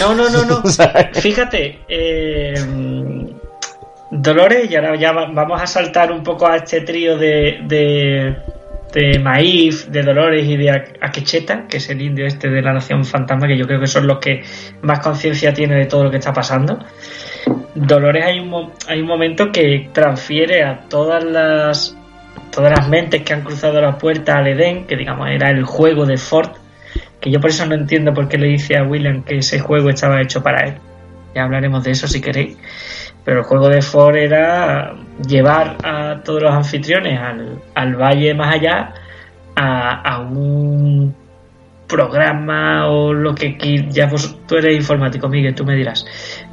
[0.00, 0.62] No, no, no, no.
[1.14, 2.54] Fíjate, eh,
[4.10, 8.36] Dolores, y ahora ya va- vamos a saltar un poco a este trío de, de,
[8.92, 12.72] de Maíz, de Dolores y de A- Akecheta, que es el indio este de la
[12.72, 14.42] Nación Fantasma, que yo creo que son los que
[14.82, 16.78] más conciencia tiene de todo lo que está pasando.
[17.74, 21.96] Dolores hay un, hay un momento que transfiere a todas las
[22.50, 26.06] todas las mentes que han cruzado la puerta al Edén, que digamos era el juego
[26.06, 26.50] de Ford,
[27.26, 29.90] que yo por eso no entiendo por qué le dice a William que ese juego
[29.90, 30.74] estaba hecho para él.
[31.34, 32.56] Ya hablaremos de eso si queréis.
[33.24, 34.94] Pero el juego de Ford era
[35.26, 38.94] llevar a todos los anfitriones al, al valle más allá
[39.56, 41.12] a, a un
[41.88, 43.56] programa o lo que
[43.90, 46.04] ya vos, tú eres informático Miguel tú me dirás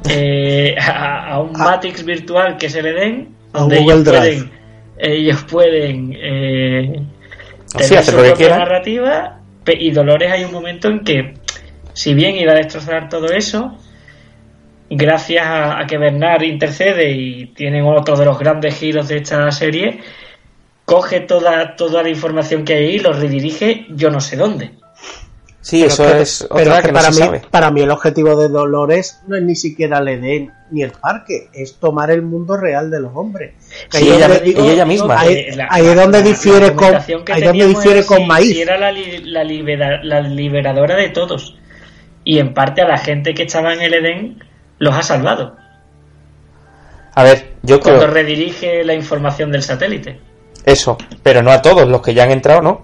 [0.08, 4.50] Eh, a, a un Matrix virtual que se le den donde ellos pueden
[4.98, 7.02] ellos pueden eh,
[7.66, 8.58] Sí, tener su propia quieran.
[8.60, 9.38] narrativa
[9.72, 11.34] y Dolores hay un momento en que
[11.92, 13.76] si bien iba a destrozar todo eso
[14.90, 19.50] gracias a, a que Bernard intercede y tienen otro de los grandes giros de esta
[19.50, 20.00] serie
[20.84, 24.72] coge toda toda la información que hay ahí y lo redirige yo no sé dónde
[25.62, 27.42] Sí, Pero eso que- es pero otra que que no para, se mí, sabe.
[27.50, 31.48] para mí el objetivo de Dolores no es ni siquiera el Edén ni el parque,
[31.54, 33.54] es tomar el mundo real de los hombres.
[33.90, 35.18] Sí, ella- y ella misma.
[35.20, 37.02] Ahí, es donde difiere la con, ahí
[37.42, 38.48] es donde difiere era con si- Maíz.
[38.52, 41.56] si era la, la, libera- la liberadora de todos
[42.24, 44.44] y en parte a la gente que estaba en el Edén
[44.78, 45.56] los ha salvado
[47.14, 50.18] A ver, yo cuando creo redirige la información del satélite
[50.64, 52.80] eso, pero no a todos los que ya han entrado, ¿no?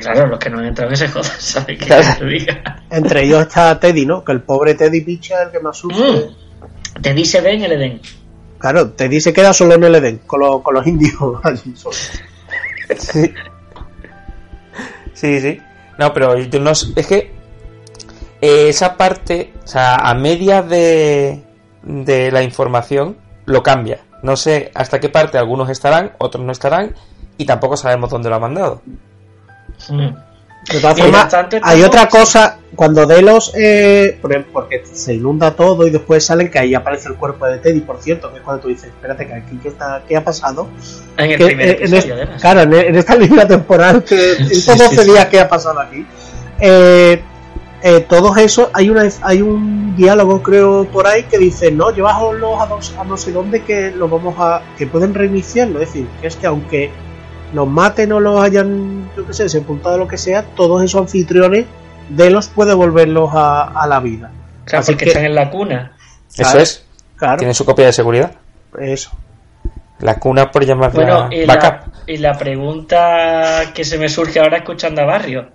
[0.00, 2.06] Claro, los que no han entrado que se jodan, ¿sabes qué Claro.
[2.18, 2.82] te diga?
[2.90, 4.24] Entre ellos está Teddy, ¿no?
[4.24, 6.04] Que el pobre Teddy Picha es el que más sufre.
[6.04, 7.02] Mm.
[7.02, 8.00] Te dice ve en el Edén.
[8.64, 11.12] Claro, Teddy se queda solo en el Edén, con, los- con los indios
[11.42, 11.94] allí solo.
[12.98, 13.34] Sí.
[15.12, 15.60] Sí, sí.
[15.98, 17.30] No, pero yo no es que
[18.40, 21.44] eh, esa parte, o sea, a medias de,
[21.82, 24.00] de la información lo cambia.
[24.22, 26.94] No sé hasta qué parte algunos estarán, otros no estarán
[27.36, 28.80] y tampoco sabemos dónde lo ha mandado.
[29.90, 30.08] Mm.
[30.72, 35.86] De todas formas, hay otra cosa, cuando Delos, eh, por ejemplo, porque se inunda todo
[35.86, 38.62] y después salen que ahí aparece el cuerpo de Teddy, por cierto, que es cuando
[38.62, 40.68] tú dices, espérate, que aquí qué, está, qué ha pasado.
[41.18, 42.40] En el Que, primer eh, en episodio, este- además.
[42.40, 45.10] claro, en, en esta línea temporal, que Sí, estos sí, 12 sí.
[45.10, 46.06] días que ha pasado aquí,
[46.60, 47.20] eh,
[47.82, 52.58] eh, todos esos, hay, una, hay un diálogo, creo, por ahí que dice, no, llévalos
[52.60, 56.08] a, dos- a no sé dónde que los vamos a, que pueden reiniciarlo, es decir,
[56.22, 56.90] que es que aunque
[57.54, 61.00] los maten o los hayan, yo qué sé, sepultado o lo que sea, todos esos
[61.00, 61.66] anfitriones
[62.08, 64.30] de los puede volverlos a, a la vida.
[64.64, 65.92] Claro, Así porque que- están en la cuna.
[66.36, 66.84] Eso es.
[67.16, 68.32] Claro, Tiene su copia de seguridad.
[68.80, 69.10] eso.
[70.00, 71.62] La cuna por llamarla Bueno, y backup.
[71.62, 75.46] la, y la pregunta que se me surge ahora escuchando a Barrio.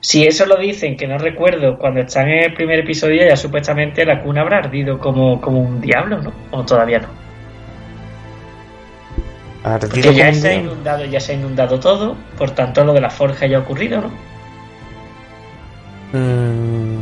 [0.00, 4.04] Si eso lo dicen, que no recuerdo, cuando están en el primer episodio ya supuestamente
[4.06, 6.32] la cuna habrá ardido como, como un diablo, ¿no?
[6.52, 7.08] O todavía no.
[9.64, 13.00] Ardido Porque ya se, ha inundado, ya se ha inundado todo, por tanto lo de
[13.00, 14.10] la forja ya ha ocurrido, ¿no?
[16.12, 16.98] Mm,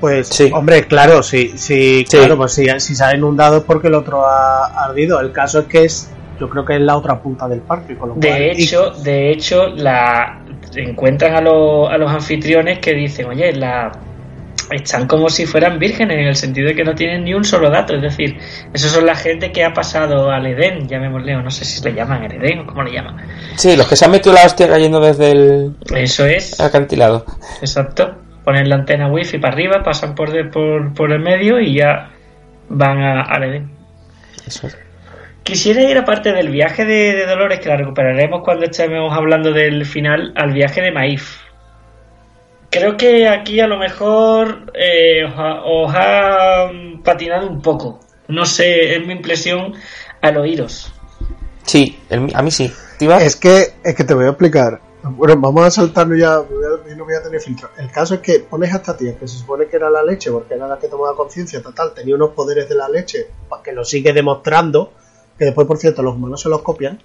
[0.00, 0.50] Pues, Sí.
[0.54, 2.16] hombre, claro, sí, sí, Sí.
[2.16, 5.20] claro, pues si, si se ha inundado es porque el otro ha ardido.
[5.20, 8.08] El caso es que es, yo creo que es la otra punta del parque, con
[8.08, 8.24] lo cual.
[8.26, 10.40] De y- hecho, de hecho, la
[10.74, 13.92] encuentran a, los- a los anfitriones que dicen, oye, la
[14.70, 17.70] están como si fueran vírgenes en el sentido de que no tienen ni un solo
[17.70, 18.38] dato, es decir,
[18.72, 21.94] esos son la gente que ha pasado al Edén, llamémosle, o no sé si le
[21.94, 23.16] llaman el Edén o cómo le llaman.
[23.56, 27.24] Sí, los que se han metido la hostia cayendo desde el Eso es, acantilado.
[27.60, 28.16] exacto.
[28.44, 32.10] Ponen la antena wifi para arriba, pasan por, de- por, por el medio y ya
[32.68, 33.70] van a- al Edén.
[34.46, 34.78] Eso es.
[35.42, 39.84] Quisiera ir aparte del viaje de, de Dolores, que la recuperaremos cuando estemos hablando del
[39.84, 41.38] final, al viaje de Maíz.
[42.70, 46.70] Creo que aquí a lo mejor eh, os, ha, os ha,
[47.02, 48.00] patinado un poco.
[48.28, 49.74] No sé, es mi impresión
[50.20, 50.92] al oíros.
[51.64, 52.70] Sí, el- a mí sí.
[53.00, 54.80] Es que, es que te voy a explicar.
[55.02, 57.70] Bueno, vamos a saltarnos ya, voy a- hoy no voy a tener filtro.
[57.78, 60.30] El caso es que pones a esta tía, que se supone que era la leche,
[60.30, 63.72] porque era la que tomaba conciencia, total, tenía unos poderes de la leche, pa- que
[63.72, 64.92] lo sigue demostrando,
[65.38, 67.02] que después, por cierto, los humanos se los copian,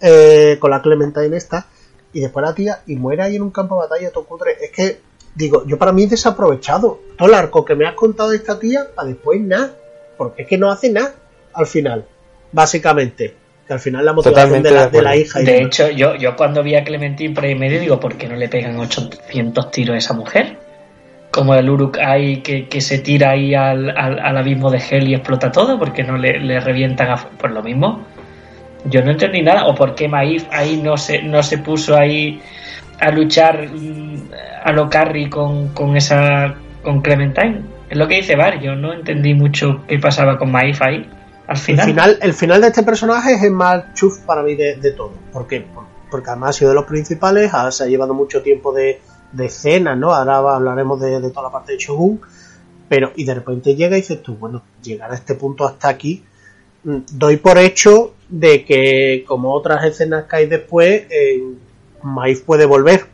[0.00, 1.68] eh, con la Clementine esta,
[2.12, 4.56] y después la tía, y muere ahí en un campo de batalla todo cutre.
[4.60, 5.00] Es que,
[5.36, 7.00] digo, yo para mí es desaprovechado.
[7.16, 9.70] Todo el arco que me has contado de esta tía, para después nada.
[10.16, 11.14] Porque es que no hace nada
[11.52, 12.04] al final,
[12.52, 13.34] básicamente.
[13.66, 15.66] Que al final la motivación Totalmente de la, de de la hija y De demás.
[15.66, 18.48] hecho, yo, yo cuando vi a Clementine por ahí medio digo, ¿por qué no le
[18.48, 20.58] pegan 800 tiros a esa mujer?
[21.30, 25.08] Como el Uruk ahí que, que se tira ahí al, al, al abismo de Hell
[25.08, 28.06] y explota todo, porque no le, le revientan a, por lo mismo.
[28.84, 32.40] Yo no entendí nada, o por qué Maif ahí no se, no se puso ahí
[32.98, 34.30] a luchar mm,
[34.64, 37.62] a lo Carrie con, con esa con Clementine.
[37.90, 41.08] Es lo que dice Bar, yo no entendí mucho qué pasaba con Maif ahí.
[41.46, 44.76] Al El final, el final de este personaje es el más chuf para mí de,
[44.76, 45.12] de todo.
[45.32, 45.60] ¿Por qué?
[45.60, 49.00] Por- Porque además ha sido de los principales, ha- se ha llevado mucho tiempo de,
[49.32, 50.12] de escena, ¿no?
[50.12, 52.20] Ahora hablaremos de, de toda la parte de Shogun.
[52.88, 56.24] Pero, y de repente llega y dices tú, bueno, llegar a este punto hasta aquí,
[56.84, 61.42] mm, doy por hecho de que, como otras escenas que hay después, eh,
[62.02, 63.06] Maif puede volver,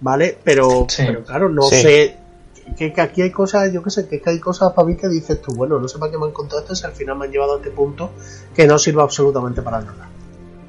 [0.00, 0.38] ¿vale?
[0.44, 1.04] Pero, Sí.
[1.06, 1.82] pero claro, no Sí.
[1.82, 2.16] sé.
[2.76, 4.94] Que, que aquí hay cosas, yo qué sé, que, es que hay cosas para mí
[4.94, 7.16] que dices tú, bueno, no sé para qué me han contado esto si al final
[7.16, 8.10] me han llevado a este punto
[8.54, 10.08] que no sirve absolutamente para nada.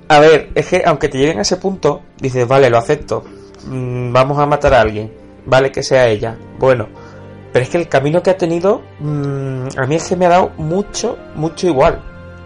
[0.08, 3.24] A ver, es que aunque te lleguen a ese punto, dices, vale, lo acepto.
[3.68, 5.12] Mm, vamos a matar a alguien.
[5.46, 6.38] Vale que sea ella.
[6.58, 6.88] Bueno.
[7.52, 10.30] Pero es que el camino que ha tenido, mm, a mí es que me ha
[10.30, 12.02] dado mucho, mucho igual.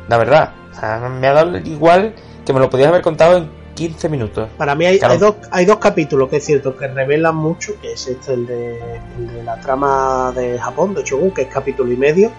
[0.10, 0.54] La verdad.
[0.72, 4.50] O sea, me ha dado igual que me lo podías haber contado en 15 minutos.
[4.58, 5.14] Para mí hay, Claro.
[5.14, 8.46] hay, dos, hay dos capítulos que es cierto que revelan mucho, que es este, el
[8.46, 8.78] de,
[9.18, 12.32] el de la trama de Japón, de Shogun, que es capítulo y medio.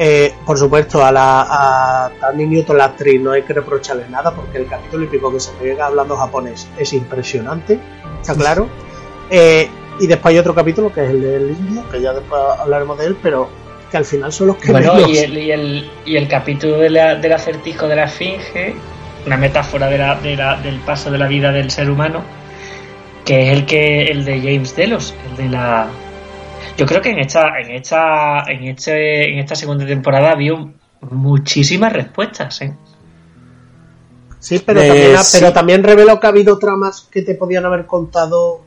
[0.00, 1.40] Eh, por supuesto, a la
[2.06, 5.32] a Tani Newton, la actriz, no hay que reprocharle nada, porque el capítulo y pico
[5.32, 7.80] que se pega hablando japonés es impresionante,
[8.20, 8.68] está claro.
[9.28, 9.68] Eh,
[9.98, 13.06] y después hay otro capítulo que es el del indio, que ya después hablaremos de
[13.06, 13.48] él, pero
[13.90, 16.78] que al final son los que Bueno, menos- y el, y, el, y el capítulo
[16.78, 18.76] de la- del acertijo de la esfinge,
[19.26, 22.22] una metáfora de la, de la- del paso de la vida del ser humano,
[23.24, 25.88] que es el que el de James Delos, el de la
[26.76, 30.52] yo creo que en esta en esta en este en esta segunda temporada había
[31.10, 32.74] muchísimas respuestas, ¿eh?
[34.40, 35.38] Sí, pero, Eh, también, sí.
[35.40, 38.60] pero también reveló que ha habido tramas que te podían haber contado.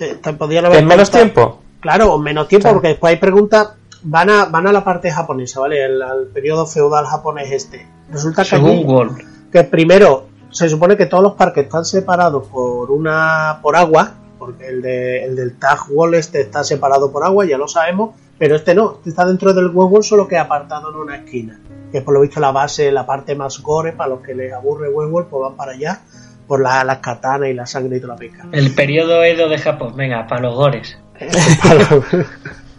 [0.00, 1.60] eh, te podían haber ¿En menos tiempo?
[1.80, 2.76] Claro, en menos tiempo, Claro.
[2.76, 3.72] porque después hay preguntas.
[4.02, 5.84] Van a, van a la parte japonesa, ¿vale?
[5.84, 7.86] El, al periodo feudal japonés este.
[8.10, 9.10] Resulta que, Según allí- Wall.
[9.52, 14.66] Que primero se supone que todos los parques están separados por una por agua, porque
[14.68, 18.56] el, de, el del Tag Wall este está separado por agua, ya lo sabemos, pero
[18.56, 21.60] este no, este está dentro del Westworld solo que apartado en una esquina,
[21.92, 24.52] que es por lo visto la base, la parte más gore, para los que les
[24.52, 26.00] aburre Westworld, pues van para allá,
[26.48, 28.46] por la- las katanas y la sangre y toda la pesca.
[28.50, 30.98] El periodo Edo de Japón, venga, para los gores.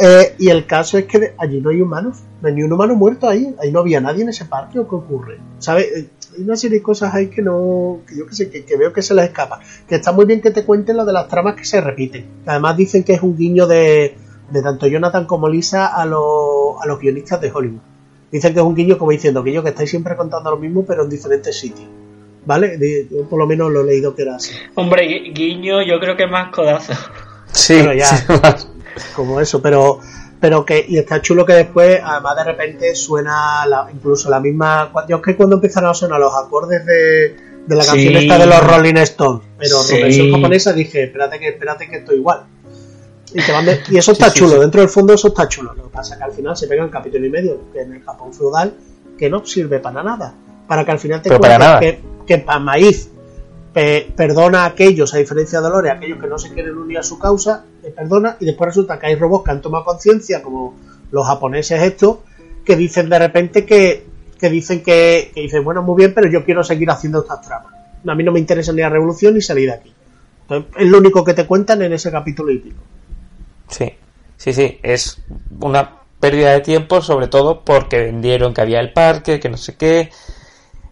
[0.00, 2.72] Eh, y el caso es que de- allí no hay humanos, no hay ni un
[2.72, 5.86] humano muerto ahí, ahí no había nadie en ese parque o qué ocurre, ¿sabes?
[5.96, 8.76] Eh, Hay una serie de cosas ahí que no, que yo que sé, que, que
[8.78, 11.28] veo que se les escapa, que está muy bien que te cuenten lo de las
[11.28, 14.16] tramas que se repiten, además dicen que es un guiño de,
[14.50, 17.80] de tanto Jonathan como Lisa a, los a los guionistas de Hollywood,
[18.30, 20.86] dicen que es un guiño como diciendo que yo que estáis siempre contando lo mismo
[20.86, 21.86] pero en diferentes sitios,
[22.46, 22.78] ¿vale?
[23.10, 24.54] Yo por lo menos lo he leído que era así.
[24.74, 26.94] Hombre, Gui- Guiño, yo creo que es más codazo.
[27.52, 28.06] Sí, Bueno, ya.
[28.16, 28.68] sí, más.
[29.14, 30.00] Como eso, pero
[30.40, 34.90] pero que y está chulo que después además de repente suena la- incluso la misma
[35.08, 37.90] yo es que cuando empezaron a sonar los acordes de, de la Sí.
[37.90, 40.02] canción esta de los Rolling Stones pero Sí.
[40.02, 42.42] versión japonesa dije espérate que espérate que estoy igual
[43.32, 45.74] y, te van de- y eso está Sí, chulo dentro del fondo eso está chulo
[45.74, 47.92] lo que pasa es que al final se pega un capítulo y medio que en
[47.94, 48.74] el Japón feudal
[49.16, 50.34] que no sirve para nada
[50.66, 51.80] para que al final te Pero para cuenten nada.
[51.80, 53.10] que, que para maíz
[53.72, 56.98] pe- perdona a aquellos, a diferencia de Dolores, a aquellos que no se quieren unir
[56.98, 60.42] a su causa, le perdona, y después resulta que hay robots que han tomado conciencia,
[60.42, 60.74] como
[61.10, 62.18] los japoneses estos,
[62.64, 64.06] que dicen de repente que,
[64.50, 67.72] dicen que, dicen, bueno, muy bien, pero yo quiero seguir haciendo estas tramas.
[68.06, 69.94] A mí no me interesa ni la revolución ni salir de aquí.
[70.42, 72.82] Entonces, es lo único que te cuentan en ese capítulo y pico.
[73.68, 73.92] Sí,
[74.36, 75.22] sí, sí, es
[75.60, 79.76] una pérdida de tiempo, sobre todo porque vendieron que había el parque, que no sé
[79.76, 80.10] qué,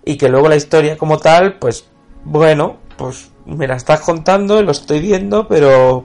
[0.04, 1.86] y que luego la historia como tal, pues
[2.24, 6.04] bueno, pues me la estás contando, lo estoy viendo, pero...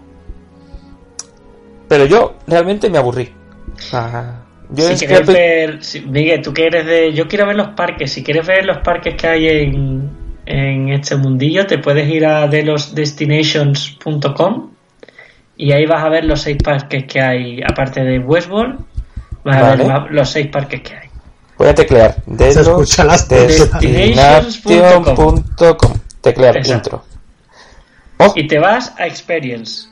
[1.87, 3.31] Pero yo realmente me aburrí.
[3.93, 4.41] Ah,
[4.71, 7.13] yo si es que quieres pri- ver, si- Miguel, tú que eres de.
[7.13, 8.11] Yo quiero ver los parques.
[8.11, 10.09] Si quieres ver los parques que hay en,
[10.47, 14.71] en este mundillo, te puedes ir a delosdestinations.com
[15.57, 18.79] y ahí vas a ver los seis parques que hay, aparte de Westworld,
[19.43, 21.07] vas a ver la- los seis parques que hay.
[21.59, 22.15] Voy a teclear.
[22.25, 25.93] De Se escucha las destination.com.
[26.25, 27.03] Teclear Exacto.
[27.03, 27.05] intro.
[28.17, 28.33] Oh.
[28.35, 29.87] Y te vas a Experience.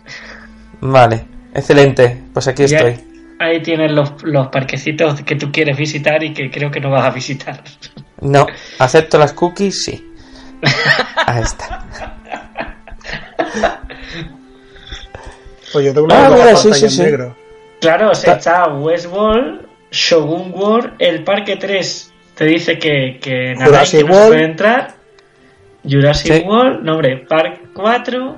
[0.82, 2.24] Vale, excelente.
[2.34, 3.08] Pues aquí Ya- estoy.
[3.40, 7.04] Ahí tienes los, los parquecitos que tú quieres visitar y que creo que no vas
[7.06, 7.62] a visitar.
[8.22, 8.48] No,
[8.80, 10.12] acepto las cookies, sí.
[11.28, 11.86] Ahí está.
[15.72, 17.02] Pues yo tengo Ah, una mira, mira, sí, sí, en sí.
[17.02, 17.36] negro.
[17.82, 23.84] Claro, o sea, Está- Westworld, Shogun World, el Parque 3 te dice que, que nada,
[23.84, 24.96] que no se puede entrar.
[25.90, 26.44] Jurassic Sí.
[26.46, 28.38] World, no hombre, Park 4,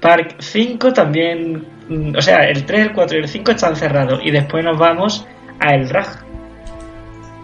[0.00, 4.20] Park 5 también, mm, o sea, el 3, el 4 y el 5 están cerrados
[4.22, 5.26] y después nos vamos
[5.60, 6.18] a El Raj,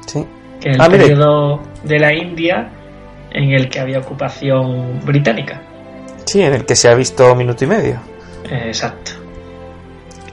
[0.07, 0.25] Sí.
[0.61, 1.05] que es el Ah, mire.
[1.05, 2.69] periodo de la India
[3.31, 5.63] en el que había ocupación británica.
[6.27, 8.01] Sí, en el que se ha visto minuto y medio.
[8.51, 9.13] Exacto.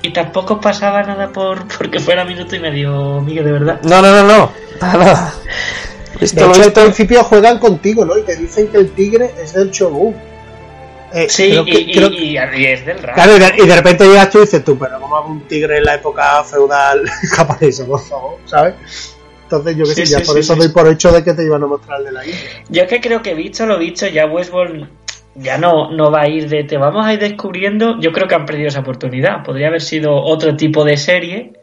[0.02, 3.80] Y tampoco pasaba nada por porque fuera minuto y medio, Miguel, de verdad.
[3.84, 4.52] No, no, no, no.
[4.80, 5.34] Para nada.
[6.20, 8.18] De Esto lo hecho, al principio juegan contigo, ¿no?
[8.18, 10.16] Y te dicen que el tigre es del Shogun.
[11.14, 13.16] Eh, Sí, creo que- y, y- creo- y- y es del rap.
[13.16, 15.42] Claro, y de, y de repente llegas tú y dices tú, pero ¿cómo hago un
[15.48, 17.04] tigre en la época feudal
[17.36, 18.38] japonesa, por favor?
[18.46, 18.76] ¿Sabes?
[19.44, 20.60] Entonces yo que Sí, sé, ya sí, por sí, eso sí.
[20.60, 22.40] doy por hecho de que te iban a mostrar el de la India.
[22.70, 24.88] Yo es que creo que visto lo visto, ya Westworld
[25.36, 28.00] ya no, no va a ir de te vamos a ir descubriendo.
[28.00, 29.44] Yo creo que han perdido esa oportunidad.
[29.44, 31.54] Podría haber sido otro tipo de serie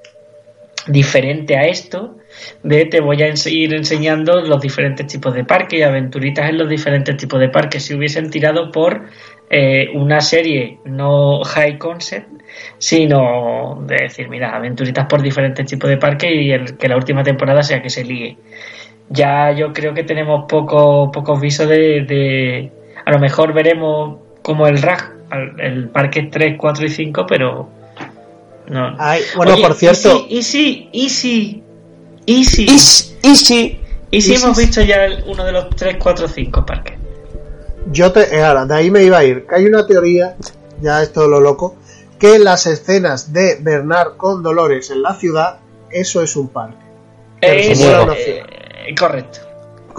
[0.87, 2.17] diferente a esto,
[2.63, 6.59] de te voy a ens- ir enseñando los diferentes tipos de parques y aventuritas en
[6.59, 7.85] los diferentes tipos de parques.
[7.85, 9.03] Si hubiesen tirado por
[9.51, 12.29] eh, una serie no high concept,
[12.79, 17.23] sino de decir, mira, aventuritas por diferentes tipos de parques y el, que la última
[17.23, 18.37] temporada sea que se líe.
[19.09, 22.71] Ya yo creo que tenemos poco, pocos visos de,
[23.05, 25.13] A lo mejor veremos como el RAG,
[25.59, 27.69] el parque 3, 4 y 5, pero...
[28.69, 28.95] No.
[28.99, 31.63] Ay, bueno, Oye, por cierto, Y sí, y sí,
[32.25, 33.37] y sí, Y, s- y sí.
[33.37, 36.99] y sí y sí, hemos visto ya el- uno de los 3, 4, 5 parques.
[37.93, 38.35] yo te.
[38.37, 39.47] eh, ahora, de ahí me iba a ir.
[39.47, 40.37] Que hay una teoría,
[40.81, 41.77] ya esto de lo loco,
[42.19, 45.59] que las escenas de Bernard con Dolores en la ciudad,
[45.91, 46.85] eso es un parque.
[47.43, 49.41] Eh, eso eh, correcto.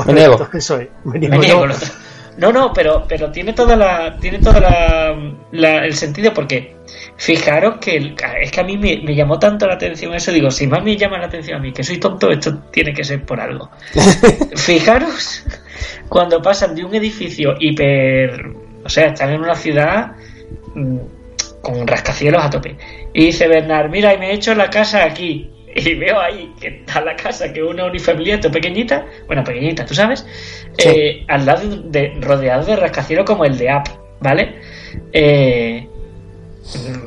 [0.05, 0.47] Me niego.
[0.53, 0.89] Eso es.
[1.05, 1.65] Me Me niego.
[2.37, 5.15] No, no, pero, pero tiene toda la, tiene toda la,
[5.51, 6.75] la- el sentido porque
[7.17, 10.49] fijaros que el- es que a mí me, me llamó tanto la atención eso, digo,
[10.51, 13.23] si más me llama la atención a mí que soy tonto, esto tiene que ser
[13.23, 13.69] por algo.
[14.55, 15.43] Fijaros
[16.09, 18.45] cuando pasan de un edificio hiper,
[18.83, 20.13] o sea, están en una ciudad
[20.75, 20.97] mm,
[21.61, 22.77] con rascacielos a tope.
[23.13, 25.51] Y dice Bernard, mira, y me he hecho la casa aquí.
[25.79, 29.93] Y veo ahí que está la casa, que es una unifamiliato pequeñita, bueno, pequeñita, tú
[29.93, 30.25] sabes,
[30.75, 30.89] Sí.
[30.89, 33.87] eh, al lado de, rodeado de rascacielos como el de App,
[34.19, 34.55] ¿vale?
[35.13, 35.87] Eh,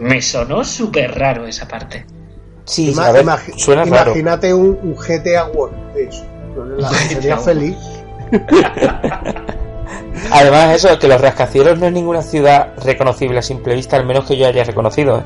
[0.01, 2.07] me sonó súper raro esa parte.
[2.65, 3.25] Sí, Ima- ver,
[3.57, 4.13] suena raro.
[4.13, 6.25] Imagínate un, un GTA World de eso.
[6.79, 7.77] La- sería feliz.
[10.33, 14.27] Además, eso, que los rascacielos no es ninguna ciudad reconocible a simple vista, al menos
[14.27, 15.19] que yo haya reconocido.
[15.19, 15.23] ¿eh?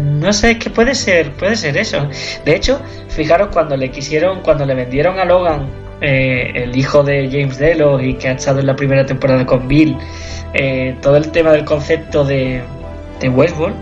[0.00, 2.06] No sé, es que puede ser, puede ser eso.
[2.44, 5.66] De hecho, fijaros cuando le quisieron, cuando le vendieron a Logan,
[6.00, 9.66] eh, el hijo de James Delos y que ha estado en la primera temporada con
[9.68, 9.96] Bill,
[10.54, 12.62] eh, todo el tema del concepto de,
[13.22, 13.76] de Westworld,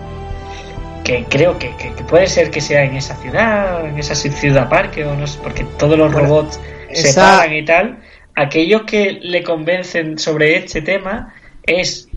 [1.04, 4.68] que creo que, que- que puede ser que sea en esa ciudad, en esa ciudad
[4.68, 6.60] parque, o no sé, porque todos los Bueno, robots
[6.92, 7.98] se paran y tal.
[8.36, 11.34] Aquellos que le convencen sobre este tema
[11.64, 12.08] es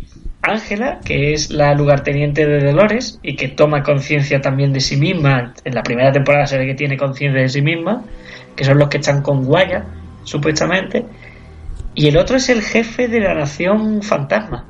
[0.41, 5.53] Ángela, que es la lugarteniente de Dolores y que toma conciencia también de sí misma.
[5.63, 8.03] En la primera temporada se ve que tiene conciencia de sí misma,
[8.55, 9.85] que son los que están con Guaya,
[10.23, 11.05] supuestamente.
[11.95, 14.65] Y el otro es el jefe de la nación fantasma.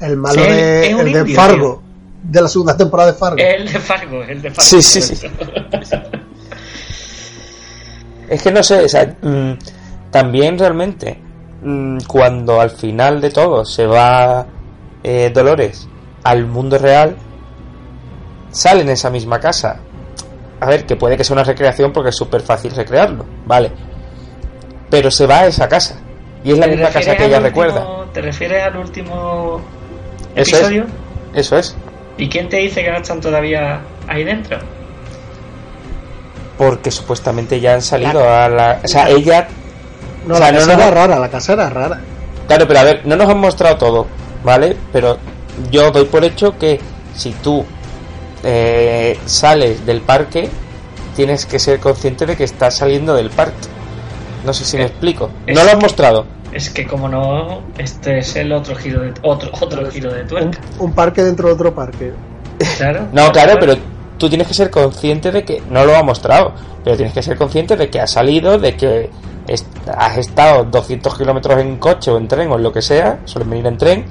[0.00, 1.82] El malo Sí, de, el de indio, Fargo.
[2.22, 3.38] De la segunda temporada de Fargo.
[3.38, 4.70] El de Fargo, el de Fargo.
[4.70, 5.26] Sí, sí, sí.
[8.28, 9.52] Es que no sé, o sea, mm,
[10.10, 11.18] también realmente,
[11.62, 14.46] mm, cuando al final de todo se va
[15.02, 15.88] eh, Dolores
[16.24, 17.16] al mundo real,
[18.50, 19.80] sale en esa misma casa.
[20.60, 23.72] A ver, que puede que sea una recreación porque es súper fácil recrearlo, vale.
[24.90, 26.00] Pero se va a esa casa.
[26.44, 28.06] Y es la ¿Te misma casa que ella recuerda.
[28.12, 29.60] ¿Te refieres al último
[30.40, 30.82] Eso es.
[31.34, 31.76] Eso es.
[32.16, 34.58] ¿Y quién te dice que no están todavía ahí dentro?
[36.56, 38.80] Porque supuestamente ya han salido a la...
[38.84, 39.46] O sea, ella
[40.26, 42.00] no, o sea, la no casa nos- era rara, la casa era rara.
[42.48, 44.06] Claro, pero a ver, no nos han mostrado todo,
[44.42, 44.76] ¿vale?
[44.92, 45.18] Pero
[45.70, 46.80] yo doy por hecho que
[47.14, 47.64] si tú
[48.42, 50.48] eh, sales del parque,
[51.14, 53.68] tienes que ser consciente de que estás saliendo del parque.
[54.44, 55.30] No sé si me Eh, explico.
[55.46, 56.26] No lo han mostrado.
[56.52, 60.28] Es que como no, este es el otro giro de otro otro giro de Un,
[60.28, 60.58] tuerca.
[60.78, 62.12] un parque dentro de otro parque.
[62.76, 63.06] Claro.
[63.12, 63.74] No, claro, pero
[64.16, 67.36] tú tienes que ser consciente de que no lo ha mostrado, pero tienes que ser
[67.36, 69.10] consciente de que ha salido, de que
[69.96, 73.50] has estado 200 kilómetros en coche o en tren o en lo que sea, suelen
[73.50, 74.04] venir en tren,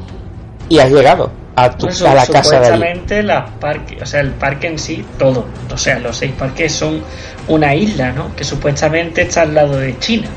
[0.69, 2.75] y has llegado a, tu, Pues, a la casa de allí.
[2.75, 6.71] supuestamente las parques, o sea, el parque en sí, todo, o sea, los seis parques
[6.73, 7.01] son
[7.47, 8.35] una isla, ¿no?
[8.35, 10.27] Que supuestamente está al lado de China.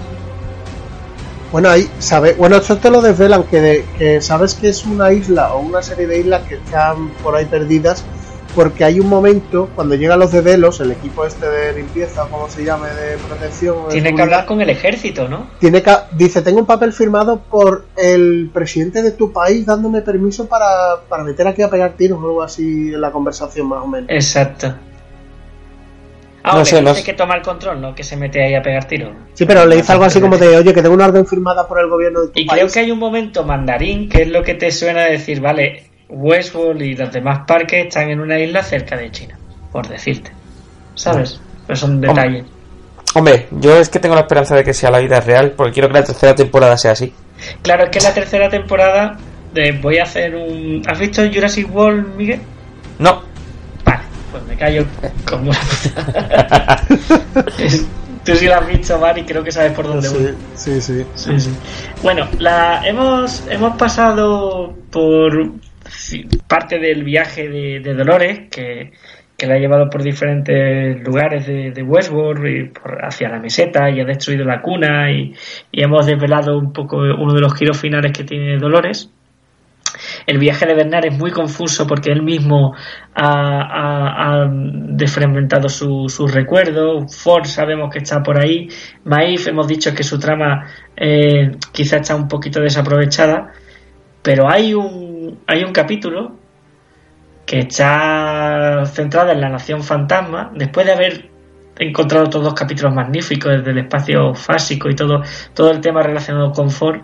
[1.53, 5.13] Bueno, ahí, sabe, bueno, eso te lo desvelan, que, de- que sabes que es una
[5.13, 8.05] isla o una serie de islas que están por ahí perdidas,
[8.55, 12.49] porque hay un momento, cuando llegan los de Delos, el equipo este de limpieza, como
[12.49, 13.77] se llame, de protección.
[13.89, 15.49] Tiene que hablar con el ejército, ¿no?
[15.61, 20.47] tiene que, dice, tengo un papel firmado por el presidente de tu país dándome permiso
[20.47, 23.87] para, para meter aquí a pegar tiros o algo así en la conversación más o
[23.89, 24.09] menos.
[24.11, 24.75] Exacto.
[26.43, 27.05] Ah, No sé, no sé.
[27.05, 27.95] que toma el control, ¿no?
[27.95, 29.13] Que se mete ahí a pegar tiros.
[29.35, 31.79] Sí, pero le dice algo así como de, oye, que tengo una orden firmada por
[31.81, 32.61] el gobierno de tu Y país.
[32.63, 35.85] creo que hay un momento mandarín que es lo que te suena a decir, vale,
[36.09, 39.39] Westworld y los demás parques están en una isla cerca de China,
[39.71, 40.33] por decirte.
[40.95, 41.41] ¿Sabes?
[41.67, 42.45] Pero son detalles.
[43.15, 45.89] Hombre, yo es que tengo la esperanza de que sea la vida real, porque quiero
[45.89, 47.13] que la tercera temporada sea así.
[47.63, 49.17] Claro, es que la tercera temporada
[49.53, 50.83] de- voy a hacer un...
[50.87, 52.41] ¿Has visto Jurassic World, Miguel?
[52.99, 53.23] No,
[54.31, 54.85] pues me callo
[55.29, 56.85] como una puta.
[58.25, 60.35] Tú sí la has visto, Mari, creo que sabes por dónde voy.
[60.55, 61.39] Sí, sí, sí.
[61.41, 61.51] Sí.
[62.03, 65.53] Bueno, la, hemos, hemos pasado por
[66.47, 68.93] parte del viaje de, de Dolores, que,
[69.37, 73.89] que la ha llevado por diferentes lugares de, de Westworld, y por- hacia la meseta,
[73.91, 75.35] y ha destruido la cuna, y,
[75.73, 79.11] y hemos desvelado un poco uno de los giros finales que tiene Dolores.
[80.27, 82.75] El viaje de Bernard es muy confuso porque él mismo
[83.15, 87.17] ha, ha- desfragmentado su- sus recuerdos.
[87.17, 88.69] Ford sabemos que está por ahí.
[89.05, 90.67] Maif hemos dicho que su trama
[90.97, 93.53] eh, quizá está un poquito desaprovechada.
[94.23, 96.37] Pero hay un, hay un capítulo
[97.47, 100.53] que está centrado en la nación fantasma.
[100.55, 101.31] Después de haber
[101.79, 105.23] encontrado todos los capítulos magníficos desde el espacio fásico y todo,
[105.55, 107.01] todo el tema relacionado con Ford.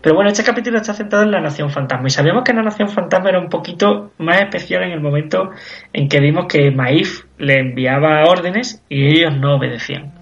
[0.00, 2.06] Pero bueno, este capítulo está centrado en la Nación Fantasma.
[2.06, 5.50] Y sabíamos que la Nación Fantasma era un poquito más especial en el momento
[5.92, 10.12] en que vimos que Maif le enviaba órdenes y ellos no obedecían.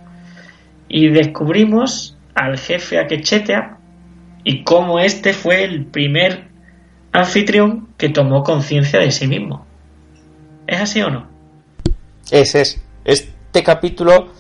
[0.89, 3.79] Y descubrimos al jefe Akechetea
[4.45, 6.45] y cómo este fue el primer
[7.13, 9.67] anfitrión que tomó conciencia de sí mismo.
[10.67, 11.29] ¿Es así o no?
[12.31, 12.83] ese es.
[13.05, 14.33] Este capítulo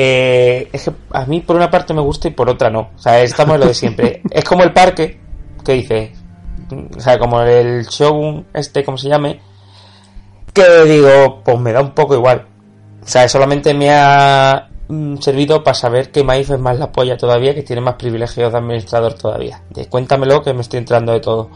[0.00, 2.90] eh, es que a mí por una parte me gusta y por otra no.
[2.94, 4.22] O sea, estamos en lo de siempre.
[4.30, 5.18] es como el parque,
[5.64, 6.12] que dice,
[6.96, 9.40] o sea, como el show este, como se llame,
[10.52, 12.46] que digo, pues me da un poco igual.
[13.02, 17.16] O sea, solamente me ha mm, servido para saber que Maif es más la polla
[17.16, 19.62] todavía, que tiene más privilegios de administrador todavía.
[19.70, 21.50] De, cuéntamelo que me estoy entrando de todo.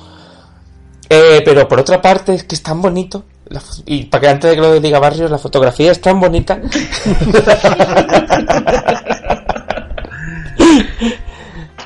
[1.09, 3.23] Eh, pero por otra parte es que es tan bonito.
[3.53, 6.61] La y para que antes de que lo diga Barrios, la fotografía es tan bonita.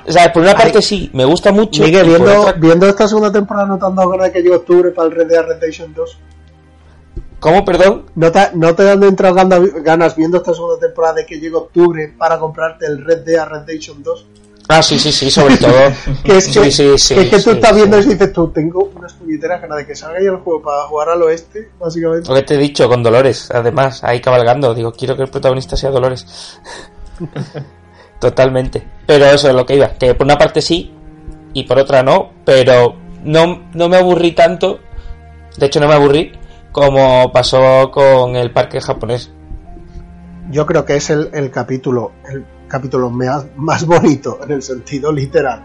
[0.07, 1.83] o sea, por una parte sí, me gusta mucho.
[1.83, 4.55] Miguel, viendo, otra- viendo esta segunda temporada, ¿no te han dado ganas de que llegue
[4.57, 6.19] octubre para el Red Dead Redemption 2?
[7.41, 8.07] ¿Cómo, perdón?
[8.15, 9.35] ¿No te, no te han entrado
[9.83, 14.03] ganas viendo esta segunda temporada de que llegue octubre para comprarte el Red Dead Redemption
[14.03, 14.27] 2?
[14.69, 15.73] Ah, sí, sí, sí, sobre todo.
[16.25, 18.33] Que es que, sí, sí, que es que tú sí, estás viendo eso y dices
[18.33, 21.71] tú, tengo unas puñeteras ganas de que salga ya el juego para jugar al oeste,
[21.79, 22.29] básicamente.
[22.29, 24.75] Lo que te he dicho, con Dolores, además, ahí cabalgando.
[24.75, 26.61] Digo, quiero que el protagonista sea Dolores.
[28.21, 28.83] Totalmente.
[29.07, 29.89] Pero eso es lo que iba.
[29.91, 30.93] Que por una parte sí
[31.53, 32.33] y por otra no.
[32.45, 34.81] Pero no, no me aburrí tanto.
[35.57, 36.33] De hecho, no me aburrí
[36.73, 39.31] como pasó con el parque japonés.
[40.51, 45.13] Yo creo que es el, el capítulo, el capítulo más, más bonito en el sentido
[45.13, 45.63] literal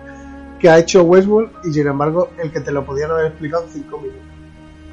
[0.60, 3.70] que ha hecho Westworld y sin embargo el que te lo podían haber explicado en
[3.72, 4.22] cinco minutos.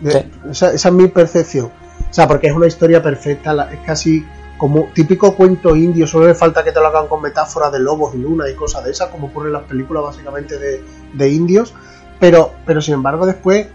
[0.03, 0.31] Sí.
[0.51, 1.67] esa, esa es mi percepción.
[1.67, 4.25] O sea, porque es una historia perfecta, la- es casi
[4.57, 8.15] como típico cuento indio, solo le falta que te lo hagan con metáforas de lobos
[8.15, 10.83] y luna y cosas de esas, como ocurre en las películas básicamente de,
[11.13, 11.75] de indios,
[12.19, 13.67] pero, pero sin embargo después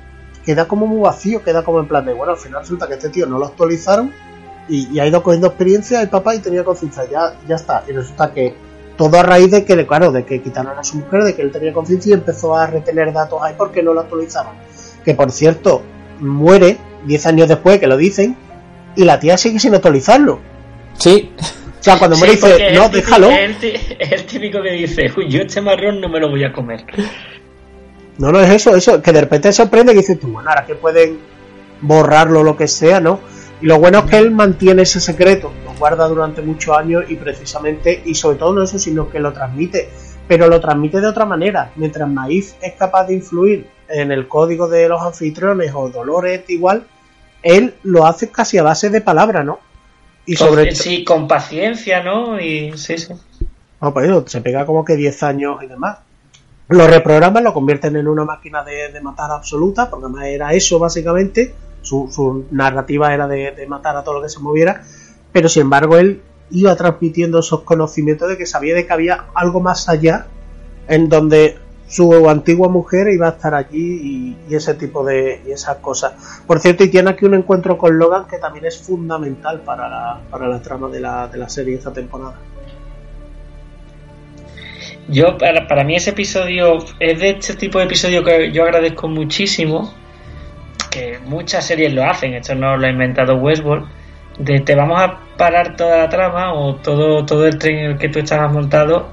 [0.43, 3.09] queda como muy vacío, queda como en plan de, bueno, al final resulta que este
[3.09, 4.11] tío no lo actualizaron
[4.69, 7.91] y, y ha ido cogiendo experiencia el papá y tenía conciencia, ya, ya está, y
[7.91, 8.55] resulta que
[8.97, 11.51] todo a raíz de que, claro, de que quitaron a su mujer, de que él
[11.51, 14.55] tenía conciencia y empezó a retener datos ahí porque no lo actualizaban.
[15.03, 15.81] Que por cierto,
[16.19, 18.37] muere 10 años después que lo dicen
[18.95, 20.39] y la tía sigue sin actualizarlo.
[20.97, 23.29] Sí, O sea, cuando muere Sí, dice, no, típico- déjalo.
[23.31, 26.29] Es el, ti- es el típico que dice, uy, yo este marrón no me lo
[26.29, 26.85] voy a comer.
[28.19, 30.75] No, no es eso, eso, que de repente sorprende que dices tú, bueno, ahora que
[30.75, 31.17] pueden
[31.81, 33.19] borrarlo o lo que sea, ¿no?
[33.63, 37.15] Y lo bueno es que él mantiene ese secreto, lo guarda durante muchos años y
[37.15, 39.89] precisamente, y sobre todo no eso, sino que lo transmite,
[40.27, 41.71] pero lo transmite de otra manera.
[41.77, 46.85] Mientras Maíz es capaz de influir en el código de los anfitriones o Dolores igual,
[47.41, 49.61] él lo hace casi a base de palabra, ¿no?
[50.25, 52.41] Y sobre sí, con paciencia, ¿no?
[52.41, 53.13] Y sí, sí.
[53.79, 55.99] No, pues eso, se pega como que 10 años y demás.
[56.67, 60.79] Lo reprograman, lo convierten en una máquina de, de matar absoluta, porque además era eso
[60.79, 61.55] básicamente.
[61.83, 64.83] Su, su narrativa era de, matar a todo lo que se moviera.
[65.31, 69.59] Pero sin embargo, él iba transmitiendo esos conocimientos de que sabía de que había algo
[69.59, 70.25] más allá
[70.87, 71.57] en donde
[71.87, 76.13] su antigua mujer iba a estar allí y, ese tipo de esas cosas.
[76.47, 80.21] Por cierto, y tiene aquí un encuentro con Logan que también es fundamental para la,
[80.29, 82.35] para la trama de la, de la serie esta temporada.
[85.07, 89.07] Yo, para, para mí ese episodio es de este tipo de episodio que yo agradezco
[89.07, 89.93] muchísimo,
[90.93, 93.87] que muchas series lo hacen, esto no lo ha inventado Westworld,
[94.37, 97.97] de te vamos a parar toda la trama o todo, todo el tren en el
[97.97, 99.09] que tú estabas montado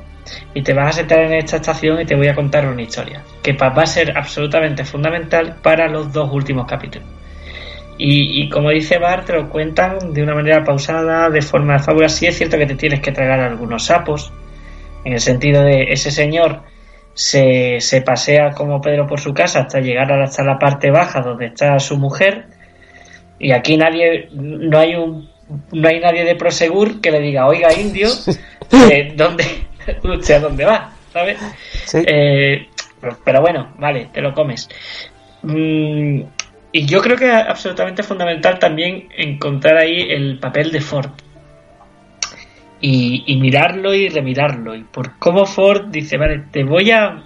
[0.52, 3.22] y te vas a sentar en esta estación y te voy a contar una historia,
[3.42, 7.08] que va a ser absolutamente fundamental para los dos últimos capítulos.
[7.96, 12.08] Y, y como dice Bart, te lo cuentan de una manera pausada, de forma fábula.
[12.08, 14.32] Sí es cierto que te tienes que tragar algunos sapos,
[15.04, 16.62] en el sentido de ese señor
[17.14, 21.46] se, se pasea como Pedro por su casa hasta llegar hasta la parte baja donde
[21.46, 22.46] está su mujer
[23.38, 25.28] y aquí nadie no hay un
[25.72, 28.08] no hay nadie de Prosegur que le diga oiga indio
[28.90, 29.44] eh, dónde
[30.04, 31.38] usted a dónde va sabes
[31.86, 31.98] Sí.
[32.06, 32.68] Eh,
[33.24, 34.68] pero bueno vale te lo comes.
[35.42, 36.22] Mm,
[36.72, 41.10] y yo creo que es absolutamente fundamental también encontrar ahí el papel de Ford
[42.80, 44.74] y, y mirarlo y remirarlo.
[44.74, 47.24] Y por cómo Ford dice, vale, te voy a...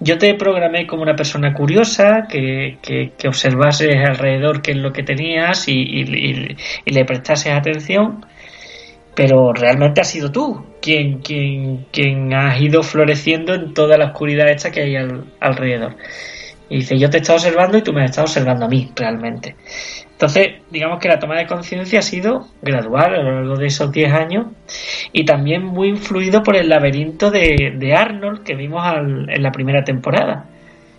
[0.00, 4.92] Yo te programé como una persona curiosa, que, que, que observases alrededor qué es lo
[4.92, 6.56] que tenías y, y-
[6.86, 8.24] le prestases atención,
[9.14, 14.48] pero realmente has sido tú quien, quien, quien has ido floreciendo en toda la oscuridad
[14.50, 15.96] esta que hay al- alrededor.
[16.70, 18.90] Y dice, yo te he estado observando y tú me has estado observando a mí,
[18.94, 19.56] realmente.
[20.12, 23.90] Entonces, digamos que la toma de conciencia ha sido gradual a lo largo de esos
[23.90, 24.46] 10 años
[25.12, 29.50] y también muy influido por el laberinto de, de Arnold que vimos al- en la
[29.52, 30.46] primera temporada.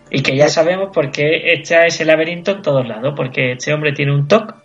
[0.10, 3.92] Y que ya sabemos por qué echa ese laberinto en todos lados, porque este hombre
[3.92, 4.56] tiene un TOC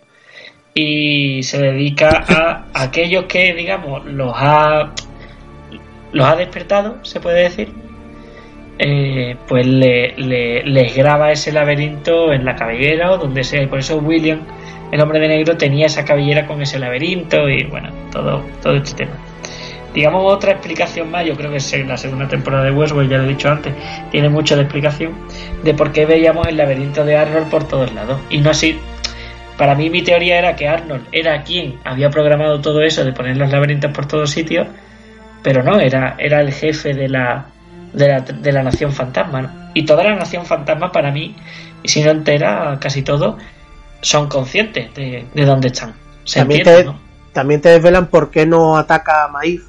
[0.73, 4.91] y se dedica a aquellos que, digamos, los ha,
[6.13, 7.71] los ha despertado, se puede decir,
[8.79, 13.67] eh, pues le, le- les graba ese laberinto en la cabellera o donde sea.
[13.69, 14.41] Por eso William,
[14.91, 19.05] el hombre de negro, tenía esa cabellera con ese laberinto y bueno, todo, todo este
[19.05, 19.17] tema.
[19.93, 23.17] Digamos otra explicación más, yo creo que es en la segunda temporada de Westworld, ya
[23.17, 23.73] lo he dicho antes,
[24.11, 25.13] tiene mucho de explicación
[25.63, 28.19] de por qué veíamos el laberinto de Arnold por todos lados.
[28.29, 28.77] Y no así,
[29.57, 33.37] para mí mi teoría era que Arnold era quien había programado todo eso de poner
[33.37, 34.67] los laberintos por todos sitios,
[35.41, 37.45] pero no, era, era el jefe de la,
[37.95, 39.41] de la, de la nación fantasma.
[39.41, 39.49] ¿no?
[39.73, 41.35] Y toda la nación fantasma para mí,
[41.83, 43.37] y si no entera, casi todo,
[44.01, 45.93] son conscientes de, de dónde están.
[46.23, 46.99] Se También te, ¿no?
[47.33, 49.61] también te desvelan por qué no ataca a Maíz.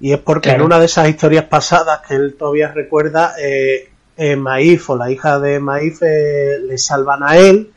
[0.00, 0.60] Y es porque Claro.
[0.60, 5.10] en una de esas historias pasadas que él todavía recuerda, eh, eh, Maíz o la
[5.10, 7.70] hija de Maíz eh, le salvan a él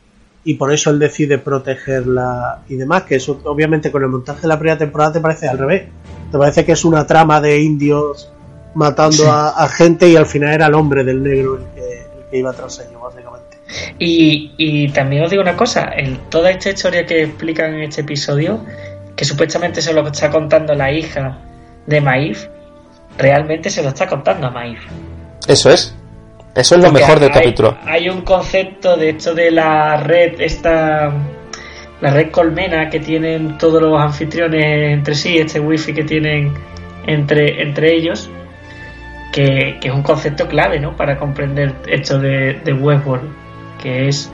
[0.44, 3.02] y por eso él decide protegerla y demás.
[3.04, 5.88] Que eso, obviamente, con el montaje de la primera temporada te parece al revés.
[6.30, 8.30] Te parece que es una trama de indios
[8.74, 9.24] matando Sí.
[9.28, 12.38] a, a gente y al final era el hombre del negro el que, el que
[12.38, 13.58] iba tras ellos, básicamente.
[13.98, 18.02] Y, y también os digo una cosa, el, toda esta historia que explican en este
[18.02, 18.60] episodio,
[19.16, 21.38] que supuestamente se lo está contando la hija
[21.86, 22.48] de Maíz,
[23.18, 24.78] realmente se lo está contando a Maíz.
[25.46, 25.94] Eso es.
[26.54, 27.78] Eso es lo Porque mejor del hay- capítulo.
[27.84, 31.10] Hay un concepto de esto de la red, esta
[32.02, 36.52] la red colmena que tienen todos los anfitriones entre sí, este wifi que tienen
[37.06, 38.28] entre, entre ellos,
[39.32, 40.94] que, es un concepto clave ¿no?
[40.96, 43.28] para comprender esto de, de Westworld,
[43.82, 44.30] que es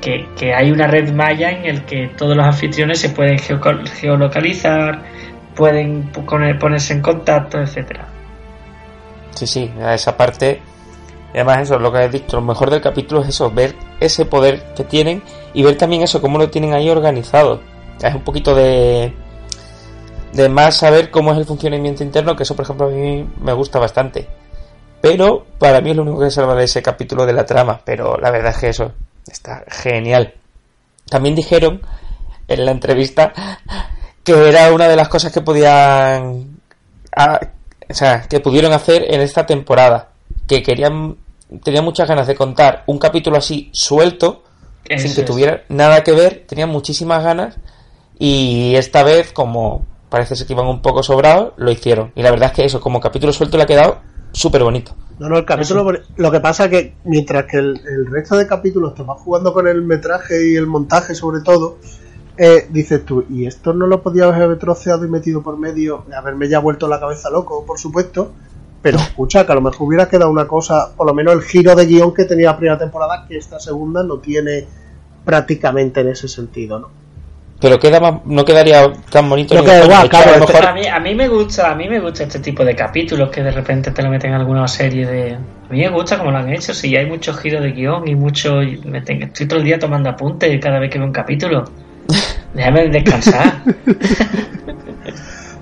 [0.00, 5.02] que, que hay una red maya en el que todos los anfitriones se pueden geolocalizar,
[5.56, 8.06] pueden poner- ponerse en contacto, etcétera.
[9.30, 10.60] Sí, sí, a esa parte.
[11.32, 14.62] Además, eso, lo que has dicho, lo mejor del capítulo es eso, ver ese poder
[14.76, 15.22] que tienen
[15.52, 17.60] y ver también eso, cómo lo tienen ahí organizado.
[18.00, 19.12] Es un poquito de.
[20.34, 23.52] De más saber cómo es el funcionamiento interno, que eso, por ejemplo, a mí me
[23.52, 24.26] gusta bastante.
[25.00, 27.80] Pero para mí es lo único que salva de ese capítulo de la trama.
[27.84, 28.92] Pero la verdad es que eso
[29.30, 30.34] está genial.
[31.08, 31.82] También dijeron
[32.48, 33.32] en la entrevista
[34.22, 36.58] que era una de las cosas que podían
[37.14, 37.40] a-
[37.88, 40.08] o sea, que pudieron hacer en esta temporada.
[40.48, 41.16] Que querían,
[41.62, 44.42] tenían muchas ganas de contar un capítulo así suelto,
[44.88, 45.26] Eso sin que es.
[45.26, 47.56] tuviera nada que ver, tenían muchísimas ganas
[48.18, 52.12] y esta vez, como parece ser que iban un poco sobrados, lo hicieron.
[52.14, 53.98] Y la verdad es que eso, como capítulo suelto, le ha quedado
[54.30, 54.92] súper bonito.
[55.18, 58.94] No, no, el capítulo, lo que pasa que mientras que el, el resto de capítulos
[58.94, 61.78] te vas jugando con el metraje y el montaje sobre todo,
[62.38, 66.04] eh, dices tú, ¿y esto no lo podía haber troceado y metido por medio?
[66.16, 68.30] Haberme ya vuelto la cabeza loco, por supuesto.
[68.80, 71.74] Pero escucha, que a lo mejor hubiera quedado una cosa, por lo menos el giro
[71.74, 74.64] de guion que tenía la primera temporada, que esta segunda no tiene
[75.24, 77.03] prácticamente en ese sentido, ¿no?
[77.60, 79.54] Pero queda más- no quedaría tan bonito.
[79.54, 81.28] No ni queda de igual, hecho, a claro, lo mejor- a mí, a mí me
[81.28, 84.30] gusta, a mí me gusta este tipo de capítulos que de repente te lo meten
[84.30, 85.34] en alguna serie de.
[85.34, 88.14] A mí me gusta como lo han hecho, si hay muchos giros de guion y
[88.14, 88.56] mucho.
[88.84, 91.64] me tengo- estoy todo el día tomando apuntes cada vez que veo un capítulo.
[92.54, 93.62] Déjame descansar.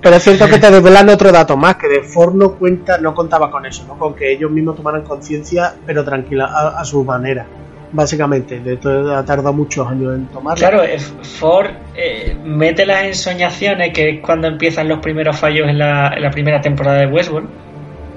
[0.01, 3.15] Pero es cierto que te desvelan otro dato más, que de Ford no cuenta, no
[3.15, 3.97] contaba con eso, ¿no?
[3.97, 7.45] Con que ellos mismos tomaran conciencia, pero tranquila, a, a su manera.
[7.93, 10.59] Básicamente, de todo ha tardado muchos años en tomarlo.
[10.59, 15.77] Claro, eh, Ford eh, mete las ensoñaciones, que es cuando empiezan los primeros fallos en
[15.77, 17.47] la, en la primera temporada de Westworld,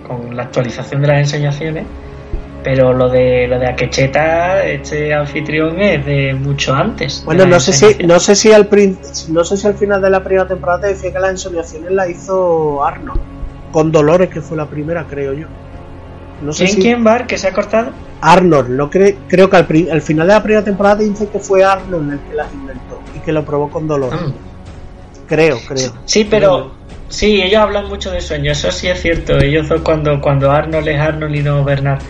[0.09, 1.85] con la actualización de las ensoñaciones.
[2.65, 7.23] Pero lo de lo de Akecheta, este anfitrión es de mucho antes.
[7.25, 8.69] Bueno, no sé si no sé si al
[9.29, 12.11] no sé si al final de la primera temporada te decía que las ensoñaciones las
[12.11, 13.21] hizo Arnold
[13.71, 15.47] con Dolores que fue la primera, creo yo.
[16.43, 17.93] No sé ¿Quién, si quién, Bar, que se ha cortado?
[18.21, 21.29] Arnold, no cre- creo que al, pri- al final de la primera temporada te dice
[21.29, 24.21] que fue Arnold el que las inventó y que lo probó con Dolores.
[24.21, 24.33] Mm.
[25.27, 25.93] Creo, creo.
[26.05, 26.73] Sí, pero
[27.09, 29.39] sí, ellos hablan mucho de sueños, eso sí es cierto.
[29.39, 32.01] Ellos son cuando, cuando Arnold es Arnold y no Bernard.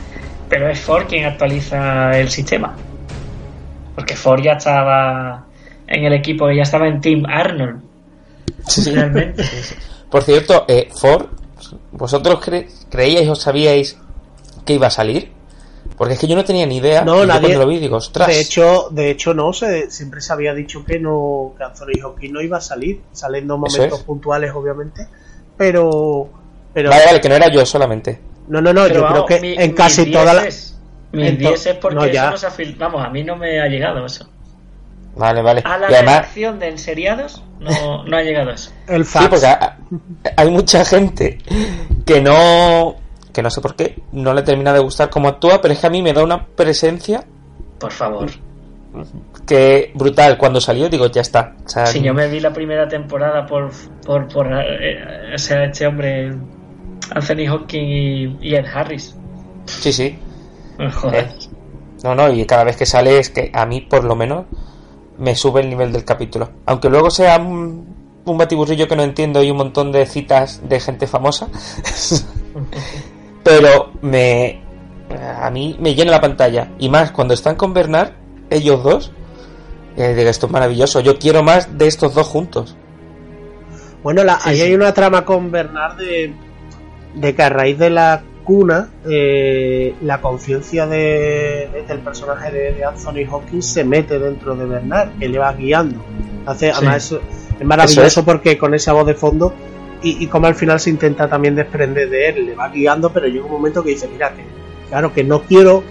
[0.49, 2.77] Pero es Ford quien actualiza el sistema.
[3.95, 5.45] Porque Ford ya estaba
[5.87, 7.81] en el equipo, ya estaba en Team Arnold.
[8.85, 9.43] Realmente.
[10.11, 11.27] Por cierto, eh, Ford,
[11.93, 13.99] ¿vosotros cre- creíais o sabíais
[14.67, 15.33] que iba a salir?
[15.97, 17.03] Porque es que yo no tenía ni idea.
[17.05, 18.29] No, y yo nadie- cuando lo vi digo, ostras.
[18.29, 22.33] De hecho, de hecho no, se, siempre se había dicho que no que Anthony Hopkins
[22.35, 24.05] no iba a salir, saliendo momentos es.
[24.05, 25.07] puntuales obviamente,
[25.57, 26.29] pero
[26.75, 28.21] pero Vale, vale, que no era yo solamente.
[28.49, 30.75] no, no, no, Pero yo vamos, creo que mi- en casi toda la dieces-
[31.13, 32.23] Mis en to- 10 es porque no, ya.
[32.25, 34.29] eso no se ha fil- Vamos, a mí no me ha llegado eso.
[35.17, 35.63] Vale, vale.
[35.65, 38.71] A la y además, de enseriados no, no ha llegado eso.
[38.87, 39.29] el sí, fax.
[39.29, 39.79] porque ha-
[40.37, 41.39] hay mucha gente
[42.05, 42.97] que no.
[43.37, 45.87] Que no sé por qué, no le termina de gustar cómo actúa, pero es que
[45.87, 47.23] a mí me da una presencia
[47.79, 48.31] Por favor.
[49.47, 50.39] que brutal.
[50.39, 51.55] Cuando salió, digo, ya está.
[51.67, 53.71] O sea, Si yo me vi la primera temporada por,
[54.07, 56.33] por, por eh, o sea, este hombre,
[57.11, 59.15] Anthony Hopkins y, y Ed Harris.
[59.67, 60.19] Sí, sí.
[60.95, 61.25] Joder.
[61.27, 61.35] Eh,
[62.05, 64.47] No, no, y cada vez que sale es que a mí, por lo menos,
[65.19, 66.49] me sube el nivel del capítulo.
[66.65, 70.81] Aunque luego sea un, un batiburrillo que no entiendo y un montón de citas de
[70.81, 71.49] gente famosa.
[73.47, 74.61] Pero me.
[75.41, 76.73] A mí me llena la pantalla.
[76.79, 78.11] Y más cuando están con Bernard,
[78.51, 79.13] ellos dos.
[79.97, 81.01] eh, digo, esto es maravilloso.
[81.01, 82.77] Yo quiero más de estos dos juntos.
[84.03, 84.63] Bueno, la- Sí, ahí sí.
[84.63, 86.35] hay una trama con Bernard de,
[87.15, 92.73] de que a raíz de la cuna, eh, la conciencia de, de- del personaje de,
[92.75, 96.01] de Anthony Hopkins se mete dentro de Bernard, que le va guiando.
[96.45, 96.73] Hace, Sí.
[96.77, 97.21] Además, eso
[97.59, 98.27] es maravilloso Eso es.
[98.27, 99.55] porque con esa voz de fondo
[100.03, 103.27] y, y como al final se intenta también desprender de él, le va guiando, pero
[103.27, 104.45] llega un momento que dice, mira, que
[104.89, 105.83] claro, que no quiero,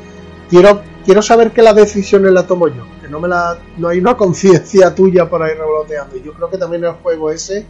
[0.49, 3.99] quiero, quiero saber que las decisiones las tomo yo, que no me la, no hay
[3.99, 6.17] una conciencia tuya por ahí revoloteando.
[6.17, 7.65] Y yo creo que también el juego ese,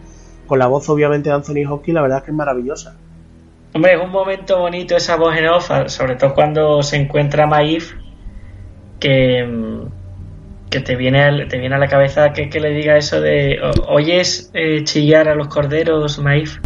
[0.48, 2.96] con la voz obviamente de Anthony Hopkins, la verdad es que es maravillosa.
[3.74, 7.94] Hombre, es un momento bonito esa voz en off, sobre todo cuando se encuentra Maif,
[9.00, 9.88] que, mm,
[10.76, 13.60] que te viene, al- te viene a la cabeza que, que le diga eso de,
[13.62, 16.58] "O- ¿oyes eh, chillar a los corderos, Maif?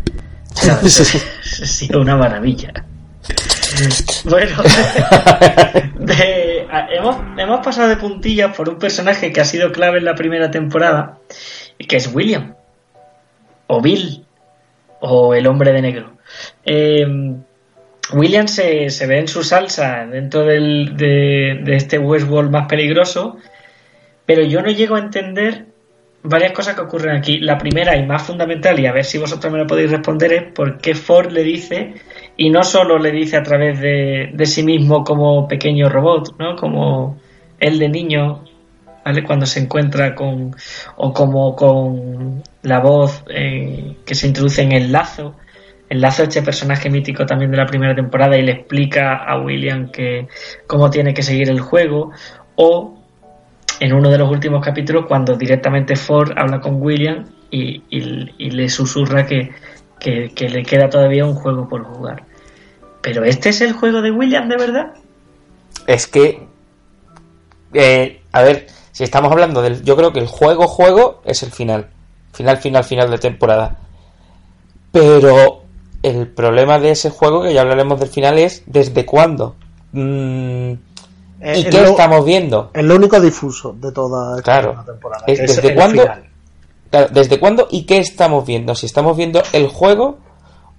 [0.67, 2.73] Ha sido una maravilla.
[4.25, 4.57] Bueno,
[5.99, 6.65] de-
[6.97, 10.49] hemos, hemos pasado de puntillas por un personaje que ha sido clave en la primera
[10.49, 11.17] temporada,
[11.87, 12.55] que es William,
[13.67, 14.25] o Bill,
[15.01, 16.13] o el hombre de negro.
[16.65, 17.05] Eh,
[18.13, 23.37] William se, se ve en su salsa dentro del, de, de este Westworld más peligroso,
[24.29, 25.65] pero yo no llego a entender
[26.21, 27.39] varias cosas que ocurren aquí.
[27.39, 30.43] La primera y más fundamental, y a ver si vosotros me lo podéis responder, es
[30.53, 31.95] por qué Ford le dice,
[32.37, 36.55] y no solo le dice a través de, de sí mismo como pequeño robot, ¿no?
[36.57, 37.17] como
[37.59, 38.43] él de niño,
[39.03, 39.23] ¿vale?
[39.23, 40.55] cuando se encuentra con,
[40.97, 45.37] o como con la voz eh, que se introduce en el lazo.
[45.89, 49.89] El lazo este personaje mítico también de la primera temporada y le explica a William
[49.89, 50.27] que
[50.67, 52.11] cómo tiene que seguir el juego.
[52.53, 52.98] O
[53.79, 59.25] en uno de los últimos capítulos cuando directamente Ford habla con William y, le susurra
[59.25, 59.51] que,
[60.03, 62.23] le queda todavía un juego por jugar.
[63.01, 64.93] Pero este es el juego de William de verdad.
[65.87, 66.47] Es que.
[67.73, 69.83] eh, a ver, si estamos hablando del.
[69.83, 71.87] Yo creo que el juego, juego es el final.
[72.33, 73.79] Final, final, final de temporada.
[74.91, 75.63] Pero
[76.03, 79.55] el problema de ese juego, que ya hablaremos del final, es desde cuándo.
[79.91, 80.73] Mm,
[81.41, 82.71] ¿Y es qué lo- estamos viendo?
[82.73, 84.83] Es lo único difuso de toda esta Claro.
[84.85, 85.23] temporada.
[85.27, 86.03] Es que desde el cuándo-.
[86.91, 88.73] Claro, ¿Desde cuándo y qué estamos viendo?
[88.75, 90.17] Si estamos viendo el juego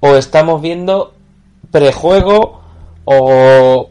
[0.00, 1.14] o estamos viendo
[1.70, 2.60] prejuego
[3.04, 3.90] o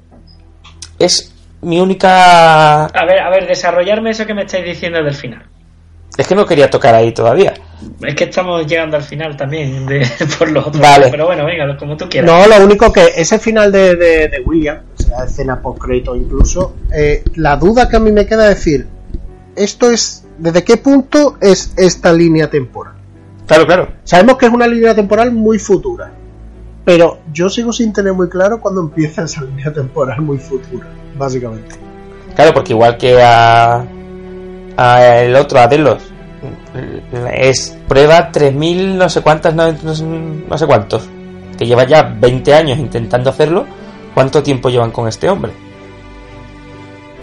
[0.99, 5.43] es mi única A ver, a ver, desarrollarme eso que me estáis diciendo del final.
[6.17, 7.53] es que no quería tocar ahí todavía.
[8.01, 10.05] Es que estamos llegando al final también de,
[10.39, 10.81] por los otros.
[10.81, 11.07] Vale.
[11.09, 12.29] Pero bueno, venga, como tú quieras.
[12.29, 16.15] No, lo único que ese final de, de, de William, o sea, escena post crédito
[16.15, 18.87] incluso, eh, la duda que a mí me queda es decir,
[19.55, 22.93] esto es, ¿desde qué punto es esta línea temporal?
[23.47, 23.87] Claro, claro.
[24.03, 26.11] Sabemos que es una línea temporal muy futura,
[26.85, 30.87] pero yo sigo sin tener muy claro cuándo empieza esa línea temporal muy futura,
[31.17, 31.75] básicamente.
[32.35, 33.85] Claro, porque igual que a,
[34.77, 36.03] a el otro, a Delos,
[37.33, 41.07] es prueba 3000 no sé cuántas, no, no sé- cuántos,
[41.57, 43.65] que lleva ya 20 años intentando hacerlo,
[44.13, 45.51] ¿cuánto tiempo llevan con este hombre?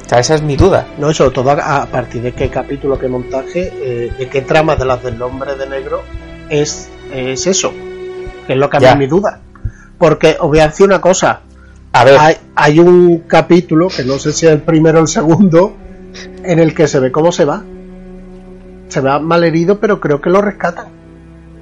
[0.05, 0.86] O sea, esa es mi duda.
[0.98, 4.77] No, sobre todo a, a partir de qué capítulo, qué montaje, eh, de qué trama
[4.77, 6.02] de las del hombre de negro
[6.48, 7.73] es, es eso,
[8.47, 9.40] que es lo que a mí es mi duda.
[9.98, 11.40] Porque os voy a decir una cosa,
[11.93, 15.09] A ver, hay, hay un capítulo, que no sé si es el primero o el
[15.09, 15.74] segundo,
[16.44, 17.64] en el que se ve cómo se va.
[18.89, 20.87] Se va mal herido, pero creo que lo rescatan.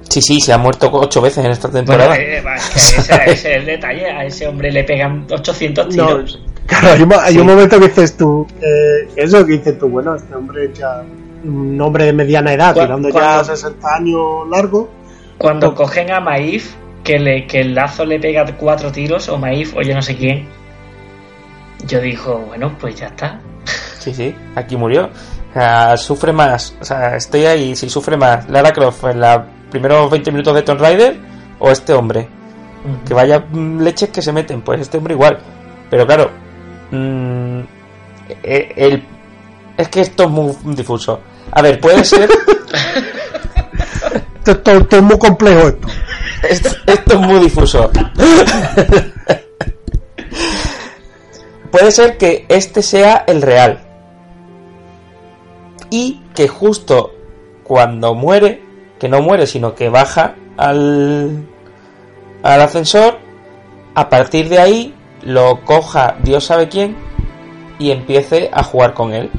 [0.09, 2.15] sí, sí, se ha muerto ocho veces en esta Bueno, temporada.
[2.17, 4.05] eh, va, es que ese, ese es el detalle.
[4.11, 6.41] A ese hombre le pegan 800 No, tiros.
[6.67, 7.39] claro, hay un, mo- hay Sí.
[7.39, 11.01] un momento que dices tú, eh, eso que dices tú, bueno, este hombre es ya
[11.43, 14.89] un hombre de mediana edad, tirando ya cuando- 60 años largo.
[15.37, 16.73] Cuando cogen a Maif,
[17.03, 20.15] que, le, que el lazo le pega cuatro tiros, o Maif, o yo no sé
[20.15, 20.47] quién,
[21.87, 23.39] yo digo, bueno, pues ya está.
[23.99, 25.09] Sí, sí, aquí murió.
[25.55, 26.75] O sea, sufre más.
[26.81, 29.39] O sea, estoy ahí, si sufre más Lara Croft en los
[29.71, 31.17] primeros 20 minutos de Tomb Raider
[31.59, 32.27] o este hombre.
[33.07, 33.45] Que vaya
[33.79, 35.39] leches que se meten, pues este hombre igual.
[35.89, 36.29] Pero claro,
[36.91, 37.59] mm,
[38.43, 39.01] eh, el,
[39.77, 41.21] es que esto es muy difuso.
[41.51, 42.29] A ver, puede ser.
[44.37, 45.87] Esto, esto- esto es muy complejo esto.
[46.49, 47.89] esto, esto es muy difuso.
[51.71, 53.84] puede ser que este sea el real.
[55.89, 57.13] Y que justo
[57.63, 58.61] cuando muere,
[58.99, 61.45] que no muere, sino que baja al,
[62.43, 63.17] al ascensor,
[63.93, 64.93] a partir de ahí
[65.23, 66.95] lo coja Dios sabe quién
[67.79, 69.29] y empiece a jugar con él.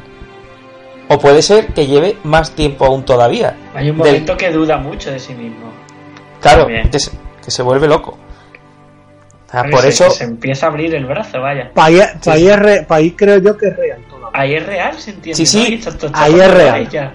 [1.09, 3.56] O puede ser que lleve más tiempo aún todavía.
[3.74, 5.66] Hay un Del- momento que duda mucho de sí mismo.
[6.40, 7.12] Claro, que se,
[7.44, 8.18] que se vuelve loco.
[9.52, 11.70] Ah, por se- eso, se empieza a abrir el brazo, vaya.
[12.56, 14.05] Re- país creo yo que es real.
[14.39, 15.37] Ahí es real, se entiende.
[15.37, 15.67] Sí, sí.
[15.69, 16.75] Y está Ahí es real.
[16.75, 17.13] ahí ya.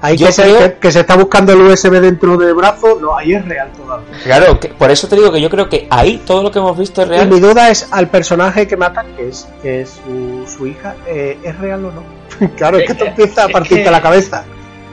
[0.00, 2.98] Ahí Yo que, se, creo- que- que se está buscando el USB dentro del brazo,
[3.00, 4.06] no, ahí es real todavía.
[4.22, 6.78] claro, que- por eso te digo que yo creo que ahí todo lo que hemos
[6.78, 7.28] visto es Y real.
[7.28, 11.36] mi duda es al personaje que mata, que es, que es su, su hija, eh,
[11.42, 12.04] ¿es real o no?
[12.56, 14.44] claro, es que esto Eh, empieza a partirte que- la cabeza.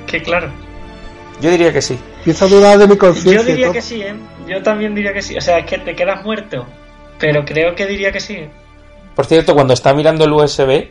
[0.08, 0.50] Que claro.
[1.40, 2.00] Yo diría que sí.
[2.20, 3.42] Empiezo a dudar de mi Yo conciencia.
[3.42, 4.16] y diría que sí, ¿eh?
[4.48, 5.38] Yo también diría que sí.
[5.38, 6.66] O sea, es que te quedas muerto.
[7.20, 8.48] Pero creo que diría que sí.
[9.16, 10.90] Por cierto, cuando está mirando el USB,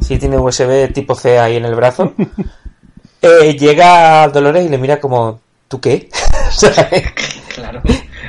[0.00, 2.12] si tiene USB tipo C ahí en el brazo,
[3.22, 6.08] eh, llega a Dolores y le mira como, ¿tú qué?
[6.48, 6.88] O sea,
[7.54, 7.82] Claro.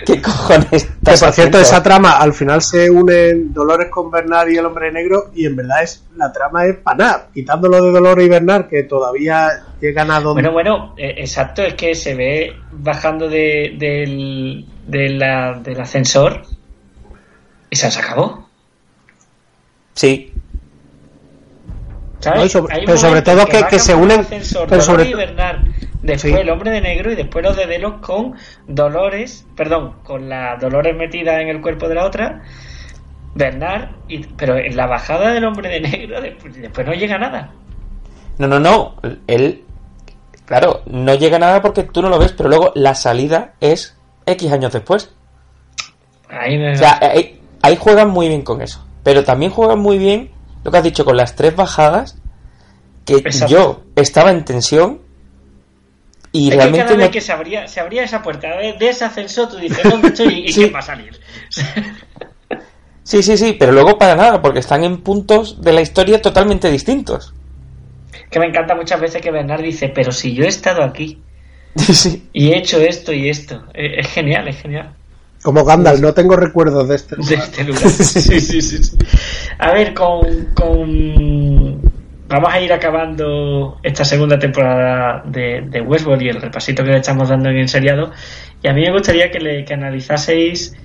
[0.05, 1.59] ¿Qué cojones Que por cierto, haciendo?
[1.59, 5.55] esa trama al final se unen Dolores con Bernard y el hombre negro, y en
[5.55, 7.27] verdad es la trama es para nada.
[7.33, 10.41] Quitándolo de Dolores y Bernard, que todavía llegan a donde.
[10.41, 16.41] Bueno, bueno, eh, exacto, es que se ve bajando de, del, de la- del ascensor
[17.69, 18.49] y se se acabó.
[19.93, 20.28] Sí,
[22.19, 22.39] ¿sabes?
[22.39, 25.59] No, y sobre- pero sobre todo que- que se unen- Ascensor, pero sobre y Bernard,
[26.01, 26.39] después Sí.
[26.39, 28.35] el hombre de negro y después los de Delos con
[28.67, 32.41] Dolores, perdón, con la Dolores metida en el cuerpo de la otra,
[33.35, 37.51] Bernard, y, pero en la bajada del hombre de negro después, después no llega nada.
[38.37, 38.95] no, no, no.
[39.27, 39.63] Él,
[40.45, 44.51] claro, no llega nada porque tú no lo ves, pero luego la salida es X
[44.51, 45.13] años después.
[46.29, 46.73] Ahí me...
[46.73, 48.85] O sea, ahí, ahí juegan muy bien con eso.
[49.03, 50.31] Pero también juegan muy bien
[50.63, 52.17] lo que has dicho con las tres bajadas.
[53.05, 53.47] Que Exacto.
[53.53, 55.01] yo estaba en tensión
[56.31, 58.75] y Es que realmente cada me- vez que se abría, se abría esa puerta de,
[58.87, 60.61] ese ascensor, tú dices, ¿dónde estoy y, Sí.
[60.61, 61.19] quién va a salir?
[63.03, 66.69] Sí, sí, sí, pero luego para nada, porque están en puntos de la historia totalmente
[66.69, 67.33] distintos.
[68.29, 71.19] que me encanta muchas veces que Bernard dice, pero si yo he estado aquí
[71.75, 72.29] sí.
[72.31, 74.93] y he hecho esto y esto, es, es genial, es genial.
[75.41, 77.15] Como Gandalf, no tengo recuerdos de este.
[77.15, 77.81] de este lugar.
[77.89, 78.97] Sí, sí, sí, sí.
[79.57, 80.21] A ver, con,
[80.53, 81.81] con...
[82.27, 86.97] Vamos a ir acabando esta segunda temporada de, de Westworld y el repasito que le
[86.97, 88.11] estamos dando en el seriado.
[88.61, 90.75] Y a mí me gustaría que, le, que analizaseis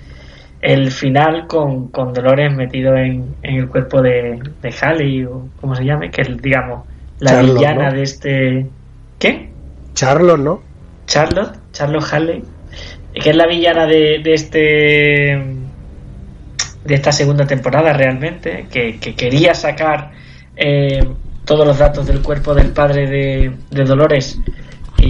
[0.63, 5.75] el final con, con Dolores metido en, en el cuerpo de, de Halley o como
[5.75, 6.87] se llame, que es, digamos,
[7.19, 7.97] la Charlotte, villana ¿no?
[7.97, 8.67] de este...
[9.19, 9.51] ¿Qué?
[9.93, 10.63] Charlos, ¿no?
[11.07, 12.45] Charlotte, Charlotte Halley,
[13.15, 15.55] que es la villana de, de este
[16.85, 20.11] de esta segunda temporada realmente, que, que quería sacar
[20.57, 21.03] eh,
[21.47, 24.39] todos los datos del cuerpo del padre de, de Dolores
[24.99, 25.07] y,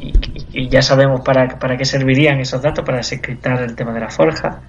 [0.00, 0.14] y-
[0.52, 4.10] y ya sabemos para, para qué servirían esos datos, para desencriptar el tema de la
[4.10, 4.62] forja.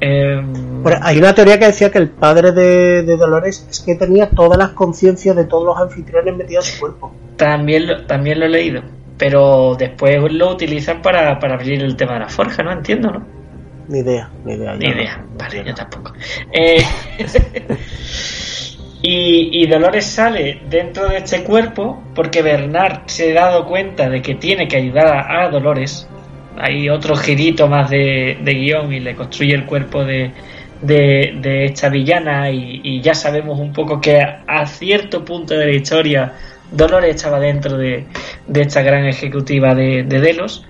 [0.00, 3.94] Eh, Bueno, hay una teoría que decía que el padre de, de Dolores es que
[3.94, 7.14] tenía todas las conciencias de todos los anfitriones metidas en su cuerpo.
[7.36, 8.82] También lo, también lo he leído,
[9.18, 12.72] pero después lo utilizan para, para abrir el tema de la forja, ¿no?
[12.72, 13.26] Entiendo, ¿no?
[13.88, 14.74] Ni idea, ni idea.
[14.74, 14.94] Ni no.
[14.94, 16.12] idea, vale, yo tampoco.
[16.52, 16.82] Eh,
[19.02, 24.22] y, y Dolores sale dentro de este cuerpo porque Bernard se ha dado cuenta de
[24.22, 26.08] que tiene que ayudar a, a Dolores.
[26.56, 30.32] Hay otro girito más de, de guion y le construye el cuerpo de,
[30.82, 35.54] de, de esta villana y, y ya sabemos un poco que a, a cierto punto
[35.54, 36.32] de la historia
[36.72, 38.06] Dolores estaba dentro de,
[38.46, 40.64] de esta gran ejecutiva de, de Delos.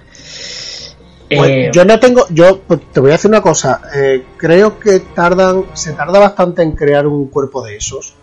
[1.34, 4.78] Pues Eh, yo no tengo, yo pues, te voy a decir una cosa, eh, creo
[4.78, 8.14] que tardan, se tarda bastante en crear un cuerpo de esos,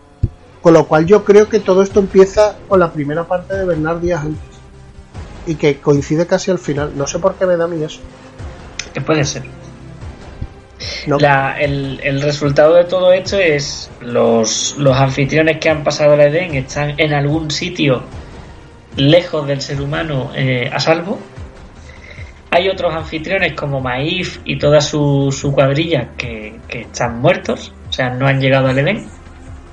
[0.62, 3.98] con lo cual yo creo que todo esto empieza con la primera parte de Bernard
[4.00, 4.40] días antes
[5.46, 6.92] y que coincide casi al final.
[6.94, 8.00] No sé por qué me da a mí eso.
[8.94, 9.42] que puede ser.
[11.18, 16.24] La- el, el resultado de todo esto es los, los anfitriones que han pasado la
[16.24, 18.02] Edén están en algún sitio
[18.96, 21.18] lejos del ser humano eh, a salvo.
[22.50, 27.92] Hay otros anfitriones como Maif y toda su, su cuadrilla que, que están muertos, o
[27.92, 29.06] sea, no han llegado al Edén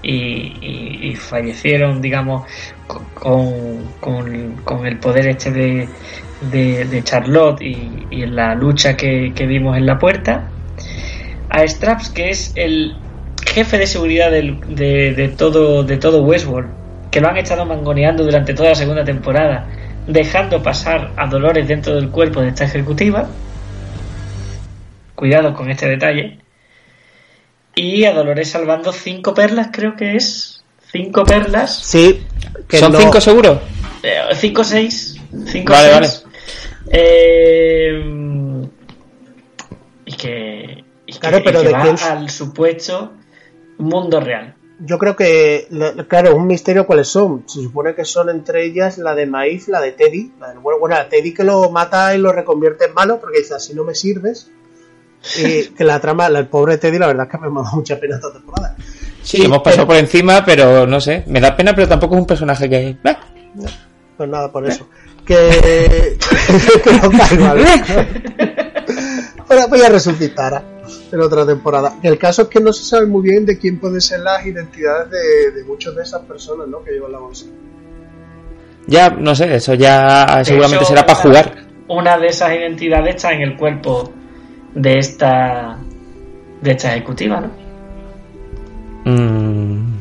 [0.03, 0.53] y,
[1.09, 2.43] y- fallecieron, digamos,
[2.85, 5.89] co- con, con- con el poder este de,
[6.39, 10.51] de, de Charlotte y, y en la lucha que, que vimos en la puerta.
[11.49, 12.95] A Straps, que es el
[13.45, 16.69] jefe de seguridad del- de, de todo, de todo Westworld,
[17.11, 19.67] que lo han estado mangoneando durante toda la segunda temporada,
[20.07, 23.27] dejando pasar a Dolores dentro del cuerpo de esta ejecutiva.
[25.15, 26.37] Cuidado con este detalle.
[27.75, 30.63] Y a Dolores salvando cinco perlas, creo que es.
[30.91, 31.75] Cinco perlas.
[31.77, 32.23] Sí,
[32.67, 33.59] que ¿Son no- cinco seguros?
[34.03, 35.15] Eh, cinco seis.
[35.47, 36.23] Cinco Vale, seis.
[36.89, 38.03] Eh,
[40.05, 40.56] y que,
[41.07, 43.13] y que- Claro, y pero que ¿de va quién- al supuesto
[43.79, 44.53] mundo real.
[44.79, 47.43] Yo creo que, la- claro, un misterio cuáles son.
[47.47, 50.33] Se supone que son entre ellas la de Maíz, la de Teddy.
[50.39, 53.39] La de, bueno, bueno, la Teddy que lo mata y lo reconvierte en malo porque
[53.39, 54.51] dice así no me sirves.
[55.43, 57.75] Y que la trama, la- el pobre Teddy, la verdad es que me ha dado
[57.75, 58.75] mucha pena esta temporada.
[59.23, 61.23] Sí, hemos pasado por encima, pero no sé.
[61.25, 62.89] Me da pena, pero tampoco es un personaje que.
[62.89, 62.97] Eh,
[64.15, 64.87] Pues nada, por eso.
[65.25, 66.17] Que,
[66.83, 67.65] que no cae mal.
[69.49, 70.63] Ahora voy a resucitar
[71.11, 71.95] en otra temporada.
[72.03, 75.09] El caso es que no se sabe muy bien de quién pueden ser las identidades
[75.11, 76.83] de, de muchas de esas personas ¿no?
[76.83, 77.45] que llevan la bolsa.
[78.87, 81.67] Ya, no sé, eso ya seguramente hecho, será para jugar.
[81.87, 84.11] Una de esas identidades está en el cuerpo
[84.73, 85.77] de esta
[86.61, 87.51] de esta ejecutiva, ¿no?
[89.05, 89.57] Mm,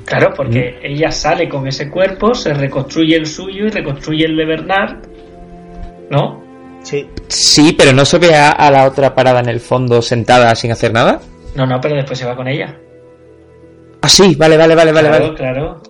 [0.07, 4.45] Claro, porque ella sale con ese cuerpo, se reconstruye el suyo y reconstruye el de
[4.45, 4.99] Bernard,
[6.11, 6.45] ¿no?
[6.87, 7.09] Sí.
[7.27, 10.71] sí, pero no se ve a, a la otra parada en el fondo sentada sin
[10.71, 11.21] hacer nada.
[11.57, 12.77] No, no, pero después se va con ella.
[14.03, 15.09] Ah, sí, vale, vale, vale, vale.
[15.09, 15.83] claro, Vale, claro.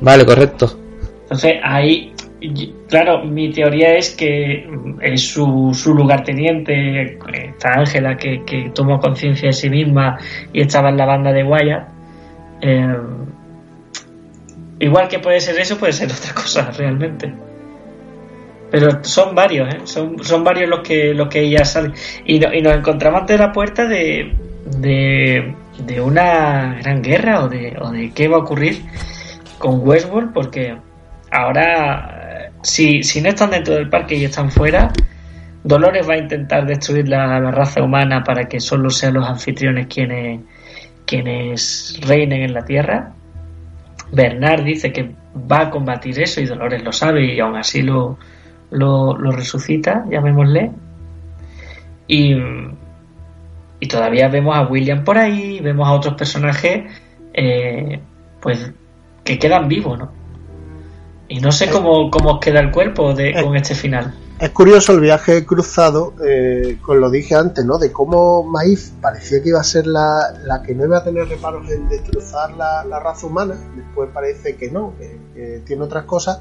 [0.00, 0.76] vale correcto.
[1.22, 2.12] Entonces ahí,
[2.88, 4.68] claro, mi teoría es que
[5.00, 10.18] es su, su lugarteniente, esta Ángela que, que tomó conciencia de sí misma
[10.52, 11.88] y estaba en la banda de Wyatt.
[12.62, 12.96] eh,
[14.80, 17.32] igual que puede ser eso, puede ser otra cosa realmente.
[18.72, 19.80] Pero son varios, ¿eh?
[19.84, 21.92] son, son varios los que, los que ella sale.
[22.24, 24.34] Y, no- y nos encontramos ante la puerta de,
[24.78, 25.54] de,
[25.86, 28.82] de una gran guerra o de, o de qué va a ocurrir
[29.58, 30.74] con Westworld, porque
[31.30, 34.90] ahora, eh, si, si no están dentro del parque y están fuera,
[35.64, 39.86] Dolores va a intentar destruir la, la raza humana para que solo sean los anfitriones
[39.86, 40.40] quienes,
[41.06, 43.12] quienes reinen en la Tierra.
[44.10, 45.10] Bernard dice que
[45.50, 48.18] va a combatir eso y Dolores lo sabe y aún así lo,
[48.72, 50.72] lo, lo resucita, llamémosle.
[52.08, 52.36] Y,
[53.80, 56.84] y todavía vemos a William por ahí, vemos a otros personajes,
[57.32, 58.00] eh,
[58.40, 58.72] pues
[59.24, 60.12] que quedan vivos, ¿no?
[61.28, 64.14] Y no sé cómo, cómo os queda el cuerpo de, con este final.
[64.38, 67.78] Es curioso el viaje cruzado, eh, con lo dije antes, ¿no?
[67.78, 71.28] De cómo Maíz parecía que iba a ser la, la que no iba a tener
[71.28, 76.04] reparos en destrozar la, la raza humana, después parece que no, que, que tiene otras
[76.04, 76.40] cosas.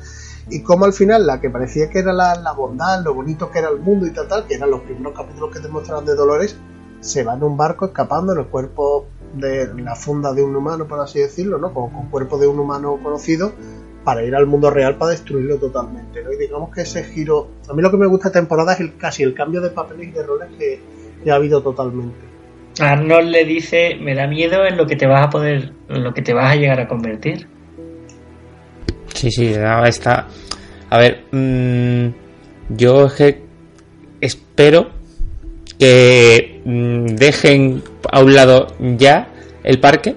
[0.49, 3.69] Y cómo al final la que parecía que era la, bondad, lo bonito que era
[3.69, 6.57] el mundo y tal, tal, que eran los primeros capítulos que te mostraban de Dolores,
[6.99, 10.87] se va en un barco escapando en el cuerpo de la funda de un humano,
[10.87, 11.73] por así decirlo, ¿no?
[11.73, 13.53] Con, cuerpo de un humano conocido,
[14.03, 16.31] para ir al mundo real para destruirlo totalmente, ¿no?
[16.33, 18.97] Y digamos que ese giro, a mí lo que me gusta de temporada es el,
[18.97, 20.81] casi el cambio de papeles y de roles que,
[21.23, 22.31] que ha habido totalmente.
[22.79, 26.13] Arnold le dice, me da miedo en lo que te vas a poder, en lo
[26.13, 27.47] que te vas a llegar a convertir.
[29.13, 29.53] Sí, sí,
[29.85, 30.27] está.
[30.89, 32.07] A ver, mm,
[32.69, 33.07] yo
[34.19, 34.89] espero
[35.79, 38.67] que mm, dejen a un lado
[38.97, 39.29] ya
[39.63, 40.15] el parque.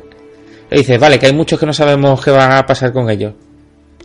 [0.70, 3.34] Le dices, vale, que hay muchos que no sabemos qué va a pasar con ellos.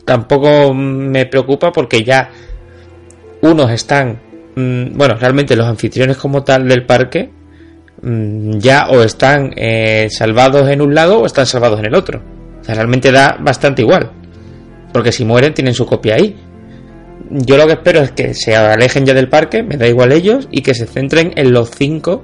[0.06, 2.30] Tampoco me preocupa porque ya
[3.42, 4.20] unos están,
[4.56, 7.30] mm, bueno, realmente los anfitriones como tal del parque
[8.02, 12.22] mm, ya o están eh, salvados en un lado o están salvados en el otro.
[12.62, 14.12] O sea, realmente da bastante igual.
[14.94, 16.36] Porque si mueren tienen su copia ahí.
[17.30, 20.48] Yo lo que espero es que se alejen ya del parque, me da igual ellos,
[20.52, 22.24] y que se centren en los cinco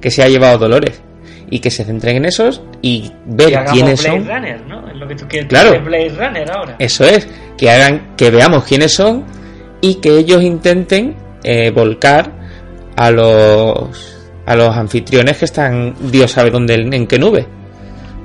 [0.00, 1.02] que se ha llevado Dolores.
[1.50, 4.28] Y que se centren en esos y ver quiénes Blade son.
[4.28, 4.88] Runner, ¿no?
[4.88, 5.70] Es lo que tú quieres Claro.
[5.70, 6.76] decir, Blade Runner ahora.
[6.78, 7.28] Eso es,
[7.58, 9.24] que hagan, que veamos quiénes son
[9.80, 12.32] y que ellos intenten eh, volcar
[12.96, 14.16] a los
[14.46, 17.46] a los anfitriones que están, Dios sabe dónde, en qué nube,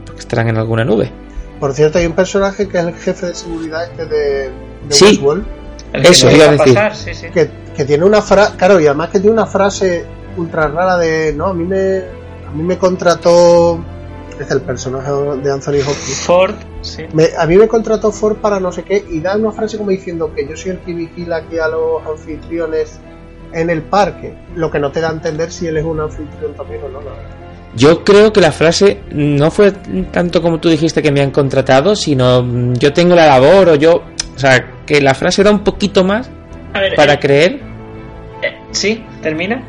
[0.06, 1.12] porque estarán en alguna nube.
[1.60, 4.18] Por cierto, hay un personaje que es el jefe de seguridad este de,
[4.50, 4.52] de
[4.90, 5.06] Sí.
[5.06, 5.46] Westworld,
[5.94, 6.74] El que Eso, iba a decir.
[6.74, 7.28] pasar, sí, sí.
[7.30, 10.06] que, que tiene una frase, claro, y además que tiene una frase
[10.38, 12.00] ultra rara de, no, a mí me,
[12.48, 13.80] a mí me contrató,
[14.40, 15.10] es el personaje
[15.42, 17.06] de Anthony Hopkins, Ford, sí.
[17.14, 19.92] Me- a mí me contrató Ford para no sé qué y da una frase como
[19.92, 23.00] diciendo que yo soy el que vigila aquí a los anfitriones
[23.54, 26.54] en el parque, lo que no te da a entender si él es un anfitrión
[26.56, 27.00] también o no.
[27.00, 27.30] la verdad.
[27.76, 29.72] Yo creo que la frase no fue
[30.12, 33.76] tanto como tú dijiste que me han contratado, sino mm, yo tengo la labor o
[33.76, 34.04] yo,
[34.36, 36.30] o sea, que la frase da un poquito más
[36.74, 37.60] A ver, para eh, creer,
[38.42, 39.62] eh, sí, termina.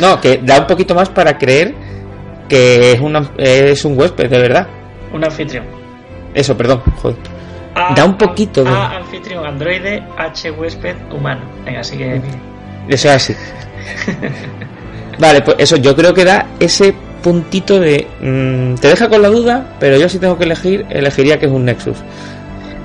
[0.00, 1.74] no, que da un poquito más para creer
[2.48, 4.68] que es una, es un huésped de verdad.
[5.12, 5.64] Un anfitrión.
[6.34, 7.16] Eso, perdón, joder.
[7.74, 11.40] A- Da un poquito de- A, anfitrión, androide, H huésped, humano.
[11.64, 12.20] Venga, así que.
[12.88, 13.34] Eso es así.
[15.18, 18.06] Vale, pues eso, yo creo que da ese puntito de.
[18.20, 21.52] mm, te deja con la duda, pero yo si tengo que elegir, elegiría que es
[21.52, 21.98] un Nexus.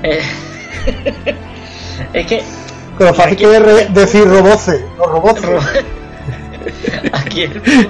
[0.04, 0.20] Eh,
[2.14, 2.42] es que
[2.98, 5.46] Pero fácil que es re- decir roboce, los roboces.
[7.12, 7.90] aquí el punto,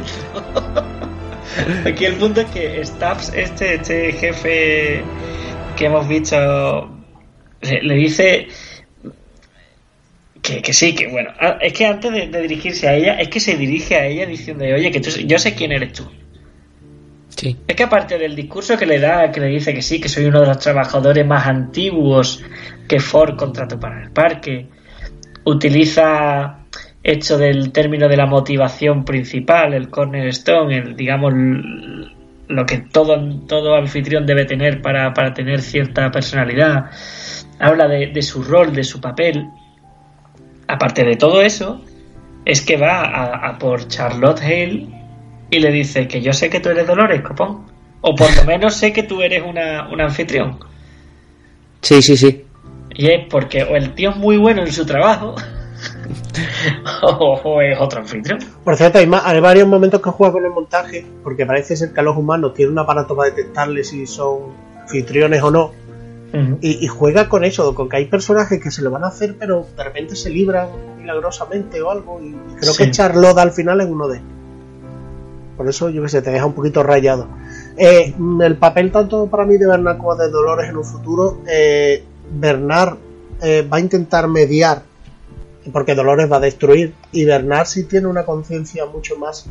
[1.86, 5.04] aquí el punto es que Stubbs, este, este jefe
[5.76, 6.90] que hemos visto,
[7.62, 8.48] le, le dice
[10.42, 13.30] que, que sí, que bueno, ah, es que antes de, de dirigirse a ella, es
[13.30, 16.10] que se dirige a ella diciendo, oye, que tú, yo sé quién eres tú.
[17.68, 20.26] Es que aparte del discurso que le da, que le dice que sí, que soy
[20.26, 22.44] uno de los trabajadores más antiguos
[22.88, 24.68] que Ford contrató para el parque,
[25.44, 26.60] utiliza
[27.04, 31.34] hecho del término de la motivación principal, el cornerstone, el, digamos,
[32.48, 33.18] lo que todo,
[33.48, 36.90] todo anfitrión debe tener para, para tener cierta personalidad,
[37.60, 39.46] habla de, de su rol, de su papel.
[40.68, 41.84] Aparte de todo eso,
[42.46, 45.05] es que va a por Charlotte Hale
[45.50, 47.64] y le dice que yo sé que tú eres Dolores, copón.
[48.02, 50.60] O por lo menos sé que tú eres una, un anfitrión.
[51.82, 52.44] Sí, sí, sí.
[52.96, 55.36] Y es porque o el tío es muy bueno en su trabajo
[57.04, 58.40] o, o es otro anfitrión.
[58.64, 61.94] Por cierto, hay, ma- hay varios momentos que juega con el montaje, porque parece ser
[61.94, 65.72] que a los humanos tiene un aparato para detectarle si son anfitriones o no.
[66.60, 69.38] Y, y juega con eso, con que hay personajes que se lo van a hacer,
[69.40, 70.68] pero de repente se libran
[71.00, 72.20] milagrosamente o algo.
[72.22, 72.84] Y creo Sí.
[72.84, 74.30] que Charlotte al final es uno de ellos.
[75.58, 77.28] Por eso, yo que sé, te deja un poquito rayado.
[77.78, 82.04] Eh, el papel tanto para mí de Bernard como de Dolores en un futuro, eh,
[82.32, 82.98] Bernard
[83.42, 84.84] eh, va a intentar mediar,
[85.72, 89.46] porque Dolores va a destruir, y Bernard sí tiene una conciencia mucho más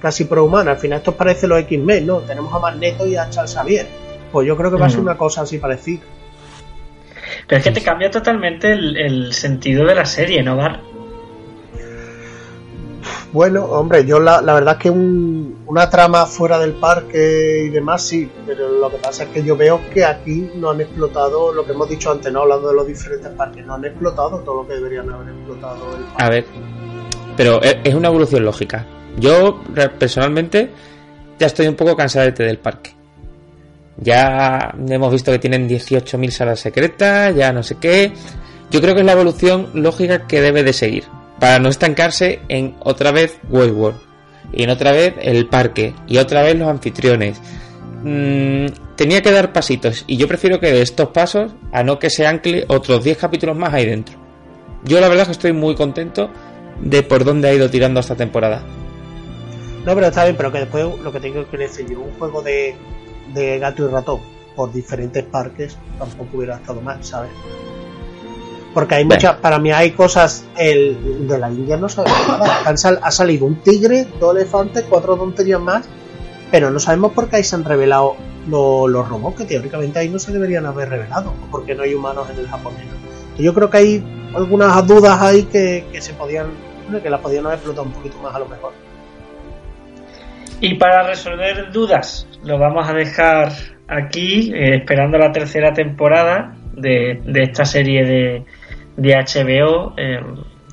[0.00, 0.72] casi prohumana.
[0.72, 2.18] Al final esto parece los X-Men, ¿no?
[2.18, 3.86] Tenemos a Magneto y a Charles Xavier.
[4.30, 6.02] Pues yo creo que va a ser una cosa así parecida.
[7.48, 10.80] Pero es que te cambia totalmente el, el sentido de la serie, ¿no, Bar?
[13.32, 17.68] Bueno, hombre, yo la, la verdad es que un- una trama fuera del parque y
[17.70, 21.52] demás sí, pero lo que pasa es que yo veo que aquí no han explotado
[21.52, 24.62] lo que hemos dicho antes, no hablando de los diferentes parques, no han explotado todo
[24.62, 26.22] lo que deberían haber explotado el parque.
[26.24, 26.44] A ver.
[27.36, 28.86] Pero es una evolución lógica.
[29.18, 29.60] Yo,
[29.98, 30.70] personalmente,
[31.38, 32.92] ya estoy un poco cansado del parque.
[33.98, 38.12] Ya hemos visto que tienen 18.000 salas secretas, ya no sé qué.
[38.70, 41.04] Yo creo que es la evolución lógica que debe de seguir.
[41.40, 44.00] Para no estancarse en otra vez Westworld.
[44.52, 45.94] Y en otra vez el parque.
[46.06, 47.40] Y otra vez los anfitriones.
[48.02, 50.04] mm, tenía que dar pasitos.
[50.06, 53.56] Y yo prefiero que de estos pasos a no que se ancle otros 10 capítulos
[53.56, 54.16] más ahí dentro.
[54.84, 56.30] Yo la verdad es que estoy muy contento
[56.80, 58.62] de por dónde ha ido tirando esta temporada.
[59.84, 62.74] No, pero está bien, pero que después lo que tengo que decir un juego de,
[63.34, 64.20] de gato y ratón
[64.56, 67.30] por diferentes parques tampoco hubiera estado mal, ¿sabes?
[68.76, 72.58] Porque hay muchas, para mí hay cosas, el de la India no sabemos nada.
[72.66, 75.88] Han sal- ha salido un tigre, dos elefantes, cuatro tonterías más,
[76.50, 78.16] pero no sabemos por qué ahí se han revelado
[78.46, 81.94] lo- los robots, que teóricamente ahí no se deberían haber revelado, o porque no hay
[81.94, 82.84] humanos en el japonés.
[83.38, 84.04] Yo creo que hay
[84.34, 86.48] algunas dudas ahí que, que se podían,
[87.02, 88.74] que las podían haber explotado un poquito más a lo mejor.
[90.60, 93.52] Y para resolver dudas, lo vamos a dejar
[93.88, 98.44] aquí, eh, esperando la tercera temporada de, de esta serie de,
[98.96, 100.20] de HBO, eh,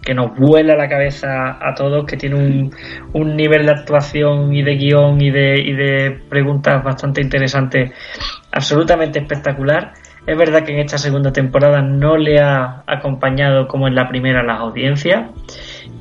[0.02, 2.72] que nos vuela la cabeza a todos, que tiene un,
[3.14, 7.92] un nivel de actuación y de guion y de, y de preguntas bastante interesantes,
[8.52, 9.94] absolutamente espectacular.
[10.26, 14.42] Es verdad que en esta segunda temporada no le ha acompañado como en la primera
[14.44, 15.30] las audiencias,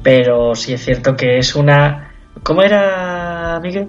[0.03, 2.13] pero sí es cierto que es una...
[2.43, 3.89] ¿Cómo era, Miguel?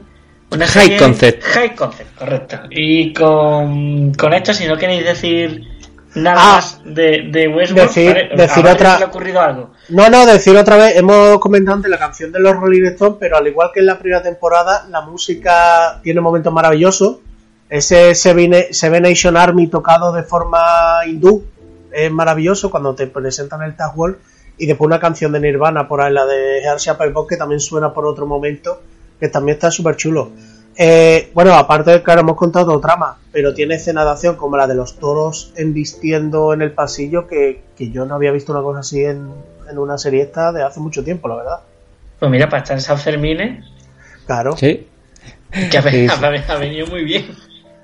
[0.51, 1.43] Una High serie- concept.
[1.43, 2.57] High concept, correcto.
[2.69, 5.61] Y con, con esto, si no queréis decir
[6.15, 6.55] nada Ah.
[6.55, 8.35] más de, de Westworld, Decir- ¿vale?
[8.35, 9.71] decir otra- ha ocurrido algo.
[9.89, 13.37] No, no, decir otra vez, hemos comentado antes la canción de los Rolling Stones, pero
[13.37, 17.17] al igual que en la primera temporada, la música tiene momentos maravillosos.
[17.69, 18.51] Ese Seven,
[19.01, 20.59] Nation Army tocado de forma
[21.07, 21.43] hindú
[21.91, 24.17] es maravilloso cuando te presentan el Tag World
[24.57, 27.91] y después una canción de Nirvana por ahí, la de Hershey Box que también suena
[27.93, 28.81] por otro momento,
[29.19, 30.31] que también está súper chulo.
[30.75, 34.57] Eh, bueno, aparte de claro, hemos contado todo trama, pero tiene escena de acción como
[34.57, 38.61] la de los toros embistiendo en el pasillo, que, que yo no había visto una
[38.61, 39.29] cosa así en,
[39.69, 41.59] en una serie esta de hace mucho tiempo, la verdad.
[42.19, 43.63] Pues mira, para estar en San Fermín,
[44.25, 44.55] Claro.
[44.57, 44.87] Sí,
[45.69, 46.15] que ha, Sí, sí.
[46.47, 47.25] ha venido muy bien.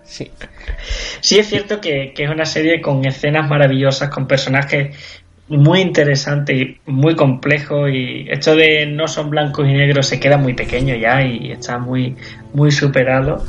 [0.03, 0.31] sí.
[1.21, 4.95] Sí es cierto que, que es una serie con escenas maravillosas, con personajes
[5.57, 10.37] muy interesantes y muy complejos y esto de no son blancos y negros se queda
[10.37, 12.15] muy pequeño ya y está muy,
[12.53, 13.43] muy superado.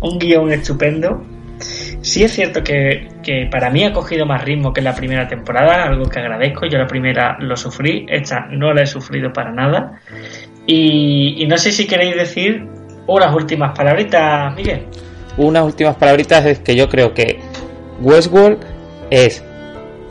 [0.00, 1.22] Un guion estupendo.
[1.58, 5.84] Sí es cierto que, que para mí ha cogido más ritmo que la primera temporada,
[5.84, 6.66] algo que agradezco.
[6.66, 10.00] Yo la primera lo sufrí, esta no la he sufrido para nada.
[10.66, 12.66] Y, y no sé si queréis decir
[13.06, 14.84] unas últimas palabritas, Miguel.
[15.36, 17.38] Unas últimas palabritas es que yo creo que
[18.00, 18.64] Westworld
[19.10, 19.44] es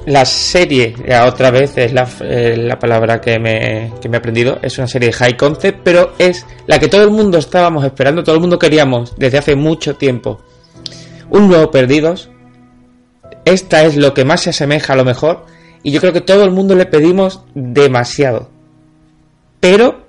[0.10, 4.58] la serie, otra vez es la, eh, la palabra que me, que me he aprendido,
[4.64, 8.24] es una serie de high concept, pero es la que todo el mundo estábamos esperando,
[8.24, 10.42] todo el mundo queríamos desde hace mucho tiempo.
[11.30, 12.32] Un nuevo Perdidos.
[13.46, 15.46] Esta es lo que más se asemeja a lo mejor,
[15.84, 18.50] y yo creo que todo el mundo le pedimos demasiado.
[19.60, 20.08] Pero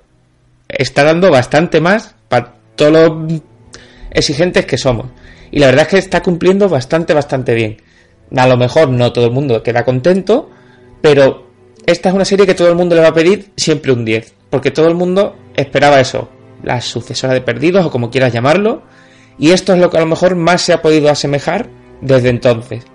[0.67, 3.41] está dando bastante más para todos los
[4.09, 5.09] exigentes que somos.
[5.51, 7.77] Y la verdad es que está cumpliendo bastante, bastante bien.
[8.35, 10.49] A lo mejor no todo el mundo queda contento,
[11.01, 11.47] pero
[11.85, 14.33] esta es una serie que todo el mundo le va a pedir siempre un 10.
[14.49, 16.29] Porque todo el mundo esperaba eso.
[16.63, 18.83] La sucesora de Perdidos o como quieras llamarlo.
[19.37, 21.69] Y esto es lo que a lo mejor más se ha podido asemejar
[22.01, 22.85] desde entonces.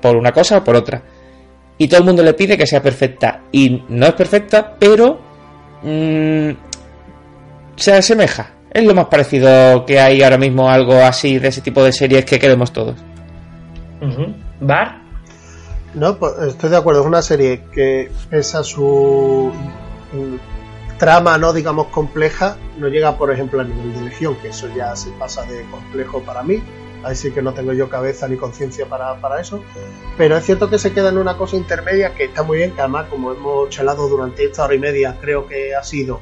[0.00, 1.02] Por una cosa o por otra.
[1.78, 3.42] Y todo el mundo le pide que sea perfecta.
[3.52, 5.20] Y no es perfecta, pero...
[5.82, 6.50] mm,
[7.76, 8.52] se asemeja.
[8.72, 12.24] Es lo más parecido que hay ahora mismo algo así de ese tipo de series
[12.24, 12.94] que queremos todos.
[14.60, 15.00] ¿Bar?
[15.94, 19.52] No, pues estoy de acuerdo, es una serie que pese a su
[20.12, 24.68] mm, trama, no digamos compleja, no llega, por ejemplo, a nivel de Legión, que eso
[24.74, 26.62] ya se pasa de complejo para mí.
[27.02, 29.64] Ahí sí que no tengo yo cabeza ni conciencia para, para eso.
[30.18, 32.82] Pero es cierto que se queda en una cosa intermedia que está muy bien, que
[32.82, 36.20] además, como hemos charlado durante esta hora y media, creo que ha sido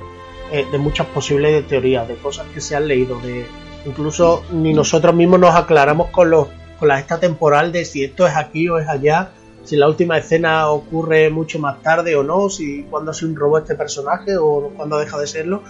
[0.53, 3.45] eh, de muchas posibles teorías, de cosas que se han leído, de
[3.85, 6.49] incluso ni nosotros mismos nos aclaramos con los
[6.79, 9.31] con la esta temporal de si esto es aquí o es allá,
[9.65, 13.63] si la última escena ocurre mucho más tarde o no, si cuando se un robot
[13.63, 15.63] este personaje o cuando deja de serlo.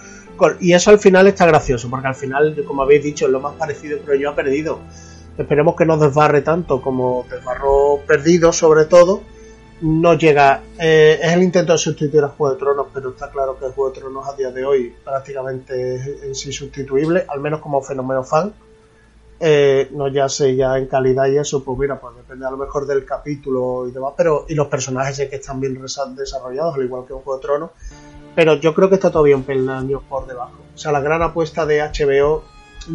[0.61, 3.55] Y eso al final está gracioso, porque al final, como habéis dicho, es lo más
[3.55, 4.79] parecido creo yo ha perdido.
[5.37, 9.21] Esperemos que no desbarre tanto como desbarró perdido sobre todo.
[9.81, 13.57] No llega, eh, es el intento de sustituir a Juego de Tronos, pero está claro
[13.57, 17.41] que el Juego de Tronos a día de hoy prácticamente es en sí sustituible, al
[17.41, 18.53] menos como fenómeno fan
[19.39, 22.57] eh, no ya sé ya en calidad y eso, pues mira, pues depende a lo
[22.57, 25.79] mejor del capítulo y demás, pero y los personajes sé que están bien
[26.15, 27.69] desarrollados, al igual que un Juego de Tronos,
[28.35, 30.57] pero yo creo que está todavía un peldaño por debajo.
[30.75, 32.43] O sea, la gran apuesta de HBO,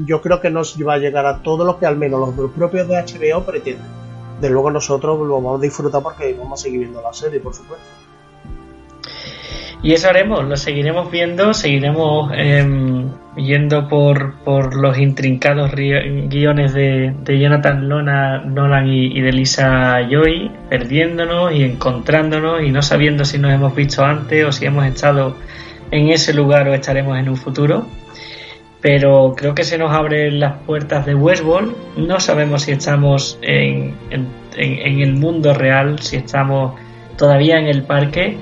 [0.06, 2.88] yo creo que nos va a llegar a todo lo que al menos los propios
[2.88, 4.04] de HBO pretenden.
[4.40, 7.54] De luego nosotros lo vamos a disfrutar porque vamos a seguir viendo la serie, por
[7.54, 8.03] supuesto.
[9.84, 16.72] Y eso haremos, lo seguiremos viendo, seguiremos em, yendo por, por los intrincados ri- guiones
[16.72, 23.26] de, de Jonathan Lona, Nolan y, de Lisa Joy, perdiéndonos y encontrándonos y no sabiendo
[23.26, 25.36] si nos hemos visto antes o si hemos estado
[25.90, 27.86] en ese lugar o estaremos en un futuro.
[28.80, 31.74] Pero creo que se nos abren las puertas de Westworld.
[31.98, 36.74] No sabemos si estamos en- en el mundo real, si estamos
[37.18, 38.36] todavía en el parque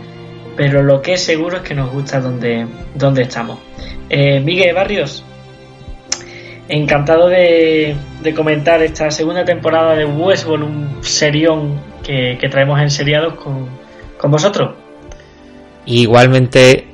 [0.56, 3.58] pero lo que es seguro es que nos gusta donde, donde estamos.
[4.08, 5.24] Eh, Miguel Barrios,
[6.68, 12.90] encantado de, de comentar esta segunda temporada de Westworld, un serión que, que traemos en
[12.90, 13.68] seriados con,
[14.18, 14.74] con vosotros.
[15.86, 16.86] Igualmente,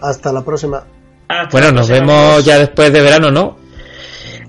[0.00, 0.84] Hasta la próxima.
[1.28, 2.44] Hasta bueno, la nos próxima, vemos amigos.
[2.44, 3.58] ya después de verano, ¿no?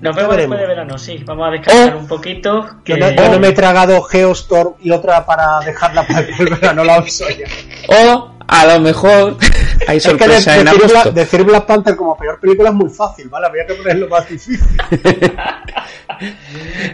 [0.00, 1.22] Nos vemos después de verano, sí.
[1.24, 1.98] Vamos a descansar Oh.
[1.98, 2.66] un poquito.
[2.84, 6.84] Yo no, yo no me he tragado Geostorm y otra para dejarla para el verano,
[6.84, 7.26] la ya.
[7.88, 9.36] O a lo mejor
[9.86, 10.88] hay Es que de- sorpresa en decir, agosto.
[11.02, 13.46] Black, decir Black Panther como peor película es muy fácil, ¿vale?
[13.46, 14.60] Habría que ponerlo más difícil.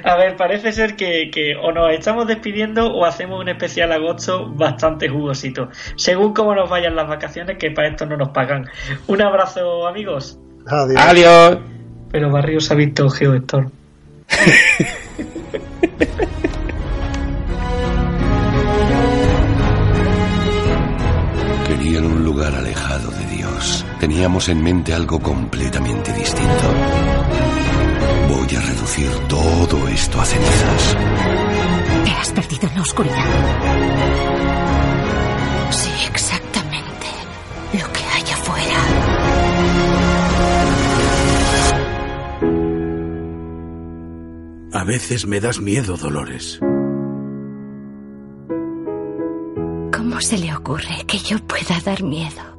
[0.04, 4.50] A ver, parece ser que, que o nos estamos despidiendo o hacemos un especial agosto
[4.50, 5.70] bastante jugosito.
[5.96, 8.66] Según cómo nos vayan las vacaciones, que para esto no nos pagan.
[9.06, 10.38] Un abrazo, amigos.
[10.66, 11.00] Adiós.
[11.00, 11.58] Adiós.
[12.10, 13.08] Pero Barrios ha visto
[21.94, 23.86] Querían un lugar alejado de Dios.
[24.00, 26.74] Teníamos en mente algo completamente distinto.
[28.28, 30.96] Voy a reducir todo esto a cenizas.
[32.04, 33.24] Te has perdido en la oscuridad.
[35.70, 37.06] Sí, exactamente.
[37.74, 38.78] Lo que hay afuera.
[44.72, 46.58] A veces me das miedo, Dolores.
[50.14, 52.53] ¿Cómo se le ocurre que yo pueda dar miedo?